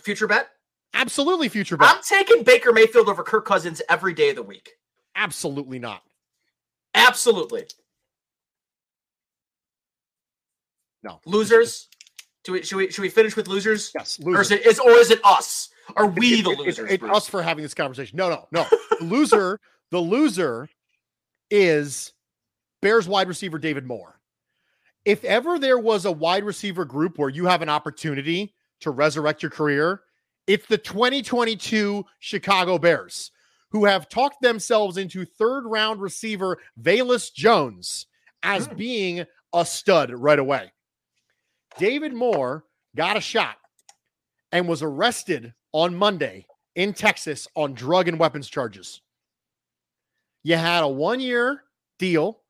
Future 0.00 0.26
bet. 0.26 0.48
Absolutely 0.94 1.48
future 1.48 1.76
bet. 1.76 1.88
I'm 1.94 2.02
taking 2.02 2.42
Baker 2.42 2.72
Mayfield 2.72 3.08
over 3.08 3.22
Kirk 3.22 3.44
Cousins 3.46 3.82
every 3.88 4.14
day 4.14 4.30
of 4.30 4.36
the 4.36 4.42
week. 4.42 4.70
Absolutely 5.14 5.78
not. 5.78 6.02
Absolutely. 6.94 7.64
No. 11.06 11.20
Losers. 11.24 11.88
Do 12.44 12.52
we 12.52 12.62
should 12.62 12.76
we 12.76 12.90
should 12.90 13.02
we 13.02 13.08
finish 13.08 13.34
with 13.36 13.48
losers? 13.48 13.90
Yes, 13.94 14.18
Or 14.24 14.40
is 14.40 14.50
loser. 14.50 14.54
it 14.62 14.66
is 14.66 14.78
or 14.80 14.90
is 14.92 15.10
it 15.10 15.20
us? 15.24 15.68
Are 15.96 16.06
we 16.06 16.40
It- 16.40 16.44
the 16.44 16.50
losers? 16.50 16.90
It's, 16.90 17.02
us 17.04 17.28
for 17.28 17.42
having 17.42 17.62
this 17.62 17.74
conversation. 17.74 18.16
No, 18.16 18.28
no, 18.28 18.46
no. 18.52 18.66
the 18.98 19.04
loser, 19.04 19.60
the 19.90 19.98
loser 19.98 20.68
is 21.50 22.12
Bears 22.82 23.08
wide 23.08 23.28
receiver 23.28 23.58
David 23.58 23.86
Moore. 23.86 24.20
If 25.04 25.22
ever 25.24 25.58
there 25.58 25.78
was 25.78 26.04
a 26.04 26.12
wide 26.12 26.44
receiver 26.44 26.84
group 26.84 27.18
where 27.18 27.28
you 27.28 27.46
have 27.46 27.62
an 27.62 27.68
opportunity 27.68 28.54
to 28.80 28.90
resurrect 28.90 29.42
your 29.42 29.50
career, 29.50 30.02
it's 30.48 30.66
the 30.66 30.78
2022 30.78 32.04
Chicago 32.18 32.78
Bears, 32.78 33.30
who 33.70 33.84
have 33.84 34.08
talked 34.08 34.40
themselves 34.42 34.96
into 34.96 35.24
third 35.24 35.64
round 35.66 36.00
receiver 36.00 36.58
Velus 36.80 37.32
Jones 37.32 38.06
as 38.42 38.66
Hmm. 38.66 38.76
being 38.76 39.24
a 39.52 39.64
stud 39.64 40.10
right 40.12 40.38
away. 40.38 40.72
David 41.78 42.12
Moore 42.12 42.64
got 42.94 43.16
a 43.16 43.20
shot 43.20 43.56
and 44.52 44.68
was 44.68 44.82
arrested 44.82 45.52
on 45.72 45.94
Monday 45.94 46.46
in 46.74 46.92
Texas 46.92 47.48
on 47.54 47.74
drug 47.74 48.08
and 48.08 48.18
weapons 48.18 48.48
charges. 48.48 49.00
You 50.42 50.56
had 50.56 50.84
a 50.84 50.88
one 50.88 51.20
year 51.20 51.62
deal 51.98 52.40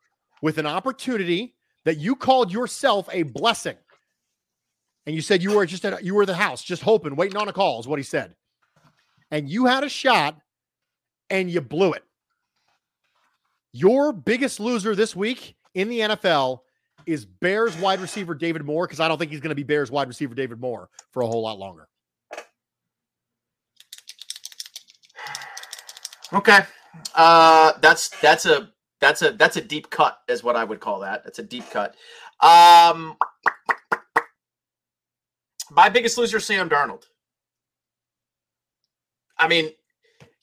with 0.42 0.58
an 0.58 0.66
opportunity 0.66 1.54
that 1.84 1.98
you 1.98 2.14
called 2.16 2.52
yourself 2.52 3.08
a 3.12 3.22
blessing. 3.22 3.76
And 5.06 5.14
you 5.14 5.22
said 5.22 5.42
you 5.42 5.54
were 5.54 5.66
just 5.66 5.84
at, 5.84 6.04
you 6.04 6.14
were 6.14 6.26
the 6.26 6.34
house, 6.34 6.62
just 6.62 6.82
hoping, 6.82 7.16
waiting 7.16 7.36
on 7.36 7.48
a 7.48 7.52
call, 7.52 7.80
is 7.80 7.86
what 7.86 7.98
he 7.98 8.02
said. 8.02 8.34
And 9.30 9.48
you 9.48 9.66
had 9.66 9.84
a 9.84 9.88
shot 9.88 10.36
and 11.30 11.50
you 11.50 11.60
blew 11.60 11.92
it. 11.92 12.04
Your 13.72 14.12
biggest 14.12 14.58
loser 14.58 14.94
this 14.94 15.14
week 15.14 15.56
in 15.74 15.88
the 15.88 16.00
NFL 16.00 16.60
is 17.06 17.24
Bears 17.24 17.76
wide 17.78 18.00
receiver 18.00 18.34
David 18.34 18.64
Moore, 18.64 18.86
because 18.86 19.00
I 19.00 19.08
don't 19.08 19.16
think 19.18 19.30
he's 19.30 19.40
going 19.40 19.50
to 19.50 19.54
be 19.54 19.62
Bears 19.62 19.90
wide 19.90 20.08
receiver 20.08 20.34
David 20.34 20.60
Moore 20.60 20.90
for 21.12 21.22
a 21.22 21.26
whole 21.26 21.42
lot 21.42 21.58
longer. 21.58 21.88
Okay. 26.32 26.60
Uh 27.14 27.72
that's 27.80 28.08
that's 28.20 28.46
a 28.46 28.70
that's 29.00 29.22
a 29.22 29.32
that's 29.32 29.56
a 29.56 29.60
deep 29.60 29.90
cut 29.90 30.18
is 30.28 30.42
what 30.42 30.56
I 30.56 30.64
would 30.64 30.80
call 30.80 31.00
that. 31.00 31.22
That's 31.24 31.38
a 31.38 31.42
deep 31.42 31.70
cut. 31.70 31.94
Um 32.42 33.16
my 35.70 35.88
biggest 35.88 36.18
loser 36.18 36.40
Sam 36.40 36.68
Darnold. 36.68 37.04
I 39.38 39.46
mean, 39.46 39.70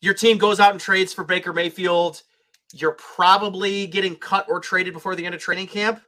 your 0.02 0.14
team 0.14 0.38
goes 0.38 0.60
out 0.60 0.72
and 0.72 0.80
trades 0.80 1.14
for 1.14 1.24
Baker 1.24 1.52
Mayfield. 1.52 2.22
You're 2.74 2.94
probably 2.94 3.88
getting 3.88 4.16
cut 4.16 4.46
or 4.50 4.60
traded 4.60 4.94
before 4.94 5.16
the 5.16 5.26
end 5.26 5.36
of 5.36 5.42
training 5.42 5.68
camp 5.68 6.02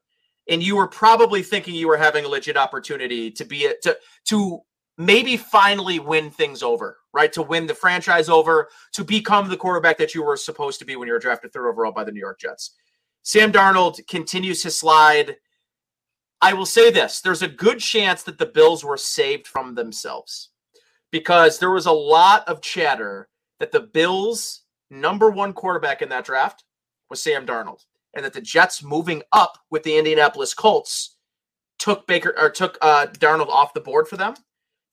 and 0.50 0.62
you 0.62 0.76
were 0.76 0.88
probably 0.88 1.42
thinking 1.42 1.76
you 1.76 1.88
were 1.88 1.98
having 1.98 2.26
a 2.26 2.30
legit 2.30 2.58
opportunity 2.58 3.32
to 3.32 3.46
be 3.46 3.66
a, 3.66 3.74
to 3.84 3.98
to 4.26 4.62
maybe 4.98 5.36
finally 5.36 6.00
win 6.00 6.30
things 6.30 6.64
over, 6.64 6.98
right? 7.14 7.34
To 7.34 7.42
win 7.42 7.68
the 7.68 7.74
franchise 7.74 8.30
over, 8.30 8.70
to 8.94 9.04
become 9.04 9.50
the 9.50 9.58
quarterback 9.58 9.98
that 9.98 10.16
you 10.16 10.24
were 10.24 10.38
supposed 10.38 10.80
to 10.80 10.86
be 10.86 10.96
when 10.96 11.08
you 11.08 11.14
were 11.14 11.20
drafted 11.20 11.52
third 11.52 11.68
overall 11.68 11.92
by 11.92 12.04
the 12.04 12.12
New 12.12 12.20
York 12.20 12.40
Jets. 12.40 12.72
Sam 13.24 13.52
Darnold 13.52 14.06
continues 14.08 14.62
to 14.62 14.72
slide. 14.72 15.38
I 16.42 16.54
will 16.54 16.66
say 16.66 16.92
this 16.92 17.22
there's 17.22 17.42
a 17.42 17.48
good 17.48 17.80
chance 17.80 18.24
that 18.24 18.38
the 18.38 18.46
Bills 18.46 18.84
were 18.84 18.98
saved 18.98 19.48
from 19.48 19.76
themselves 19.76 20.50
because 21.12 21.60
there 21.60 21.72
was 21.72 21.86
a 21.86 21.92
lot 21.92 22.48
of 22.48 22.62
chatter 22.62 23.30
that 23.60 23.72
the 23.72 23.80
Bills' 23.80 24.64
number 24.90 25.30
one 25.30 25.54
quarterback 25.54 26.02
in 26.02 26.10
that 26.10 26.26
draft 26.26 26.64
was 27.10 27.22
Sam 27.22 27.46
Darnold, 27.46 27.86
and 28.16 28.26
that 28.26 28.34
the 28.34 28.42
Jets 28.42 28.82
moving 28.82 29.22
up 29.32 29.58
with 29.70 29.84
the 29.84 29.98
Indianapolis 29.98 30.54
Colts 30.54 31.18
took 31.78 32.08
Baker 32.08 32.34
or 32.38 32.50
took 32.50 32.78
uh, 32.82 33.08
Darnold 33.08 33.50
off 33.50 33.74
the 33.74 33.82
board 33.82 34.08
for 34.08 34.18
them 34.18 34.36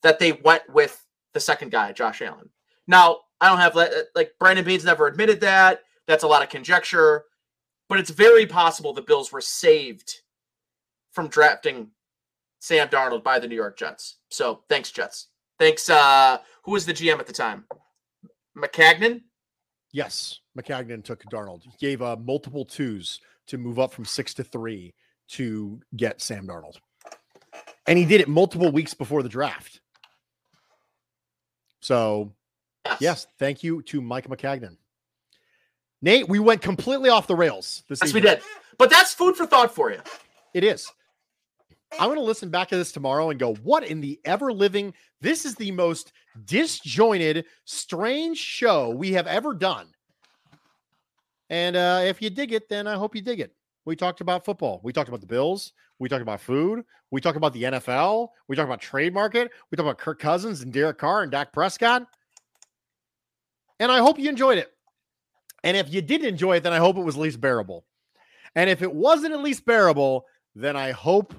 that 0.02 0.18
they 0.18 0.32
went 0.32 0.62
with 0.68 1.04
the 1.32 1.40
second 1.40 1.70
guy, 1.70 1.92
Josh 1.92 2.20
Allen. 2.20 2.50
Now, 2.86 3.20
I 3.40 3.48
don't 3.48 3.58
have 3.58 3.76
like 4.14 4.32
Brandon 4.38 4.64
Beane's 4.64 4.84
never 4.84 5.06
admitted 5.06 5.40
that. 5.40 5.80
That's 6.06 6.24
a 6.24 6.28
lot 6.28 6.42
of 6.42 6.48
conjecture, 6.48 7.24
but 7.88 7.98
it's 7.98 8.10
very 8.10 8.46
possible 8.46 8.92
the 8.92 9.02
Bills 9.02 9.32
were 9.32 9.40
saved 9.40 10.20
from 11.12 11.28
drafting 11.28 11.88
Sam 12.58 12.88
Darnold 12.88 13.22
by 13.22 13.38
the 13.38 13.46
New 13.46 13.54
York 13.54 13.78
Jets. 13.78 14.16
So 14.30 14.62
thanks, 14.68 14.90
Jets. 14.90 15.28
Thanks. 15.58 15.88
Uh, 15.88 16.38
who 16.64 16.72
was 16.72 16.86
the 16.86 16.92
GM 16.92 17.18
at 17.18 17.26
the 17.26 17.32
time? 17.32 17.64
Maccagnan. 18.56 19.22
Yes, 19.92 20.40
Maccagnan 20.58 21.04
took 21.04 21.22
Darnold. 21.24 21.62
He 21.62 21.72
gave 21.78 22.00
uh, 22.00 22.16
multiple 22.16 22.64
twos 22.64 23.20
to 23.48 23.58
move 23.58 23.78
up 23.78 23.92
from 23.92 24.04
six 24.04 24.32
to 24.34 24.44
three 24.44 24.94
to 25.28 25.80
get 25.96 26.20
Sam 26.20 26.46
Darnold. 26.46 26.76
And 27.86 27.98
he 27.98 28.04
did 28.04 28.20
it 28.20 28.28
multiple 28.28 28.70
weeks 28.72 28.94
before 28.94 29.22
the 29.22 29.28
draft. 29.28 29.80
So, 31.80 32.32
yes, 33.00 33.26
thank 33.38 33.62
you 33.62 33.82
to 33.82 34.00
Mike 34.00 34.28
Maccagnan. 34.28 34.76
Nate, 36.00 36.28
we 36.28 36.38
went 36.38 36.62
completely 36.62 37.10
off 37.10 37.26
the 37.26 37.36
rails 37.36 37.82
this 37.88 38.00
Yes, 38.02 38.14
we 38.14 38.20
did. 38.20 38.40
But 38.78 38.90
that's 38.90 39.14
food 39.14 39.36
for 39.36 39.46
thought 39.46 39.74
for 39.74 39.90
you. 39.90 40.00
It 40.54 40.64
is. 40.64 40.90
I'm 41.98 42.08
going 42.08 42.16
to 42.16 42.24
listen 42.24 42.48
back 42.48 42.68
to 42.68 42.76
this 42.76 42.92
tomorrow 42.92 43.30
and 43.30 43.38
go, 43.38 43.54
what 43.56 43.86
in 43.86 44.00
the 44.00 44.20
ever 44.24 44.52
living? 44.52 44.94
This 45.20 45.44
is 45.44 45.54
the 45.54 45.70
most 45.70 46.12
disjointed, 46.44 47.44
strange 47.64 48.38
show 48.38 48.90
we 48.90 49.12
have 49.12 49.26
ever 49.26 49.54
done. 49.54 49.88
And 51.50 51.76
uh, 51.76 52.00
if 52.04 52.22
you 52.22 52.30
dig 52.30 52.52
it, 52.52 52.68
then 52.68 52.86
I 52.86 52.94
hope 52.94 53.14
you 53.14 53.22
dig 53.22 53.40
it. 53.40 53.54
We 53.84 53.94
talked 53.94 54.20
about 54.20 54.44
football. 54.44 54.80
We 54.82 54.92
talked 54.92 55.08
about 55.08 55.20
the 55.20 55.26
Bills. 55.26 55.72
We 55.98 56.08
talked 56.08 56.22
about 56.22 56.40
food. 56.40 56.84
We 57.10 57.20
talked 57.20 57.36
about 57.36 57.52
the 57.52 57.64
NFL. 57.64 58.28
We 58.48 58.56
talked 58.56 58.68
about 58.68 58.80
trade 58.80 59.12
market. 59.12 59.50
We 59.70 59.76
talked 59.76 59.86
about 59.86 59.98
Kirk 59.98 60.18
Cousins 60.18 60.62
and 60.62 60.72
Derek 60.72 60.98
Carr 60.98 61.22
and 61.22 61.30
Dak 61.30 61.52
Prescott. 61.52 62.06
And 63.78 63.92
I 63.92 63.98
hope 63.98 64.18
you 64.18 64.28
enjoyed 64.28 64.58
it. 64.58 64.72
And 65.62 65.76
if 65.76 65.92
you 65.92 66.00
didn't 66.00 66.28
enjoy 66.28 66.56
it, 66.56 66.62
then 66.62 66.72
I 66.72 66.78
hope 66.78 66.96
it 66.96 67.02
was 67.02 67.16
at 67.16 67.20
least 67.20 67.40
bearable. 67.40 67.84
And 68.54 68.68
if 68.68 68.82
it 68.82 68.92
wasn't 68.92 69.34
at 69.34 69.42
least 69.42 69.64
bearable, 69.64 70.26
then 70.54 70.76
I 70.76 70.90
hope 70.90 71.34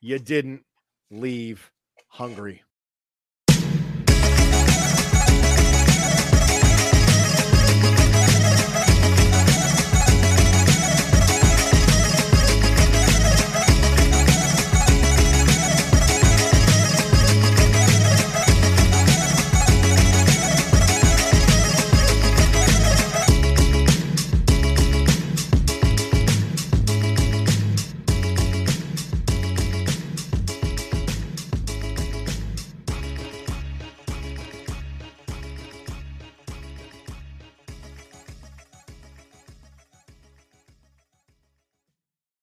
you 0.00 0.18
didn't 0.18 0.64
leave 1.10 1.70
hungry. 2.08 2.62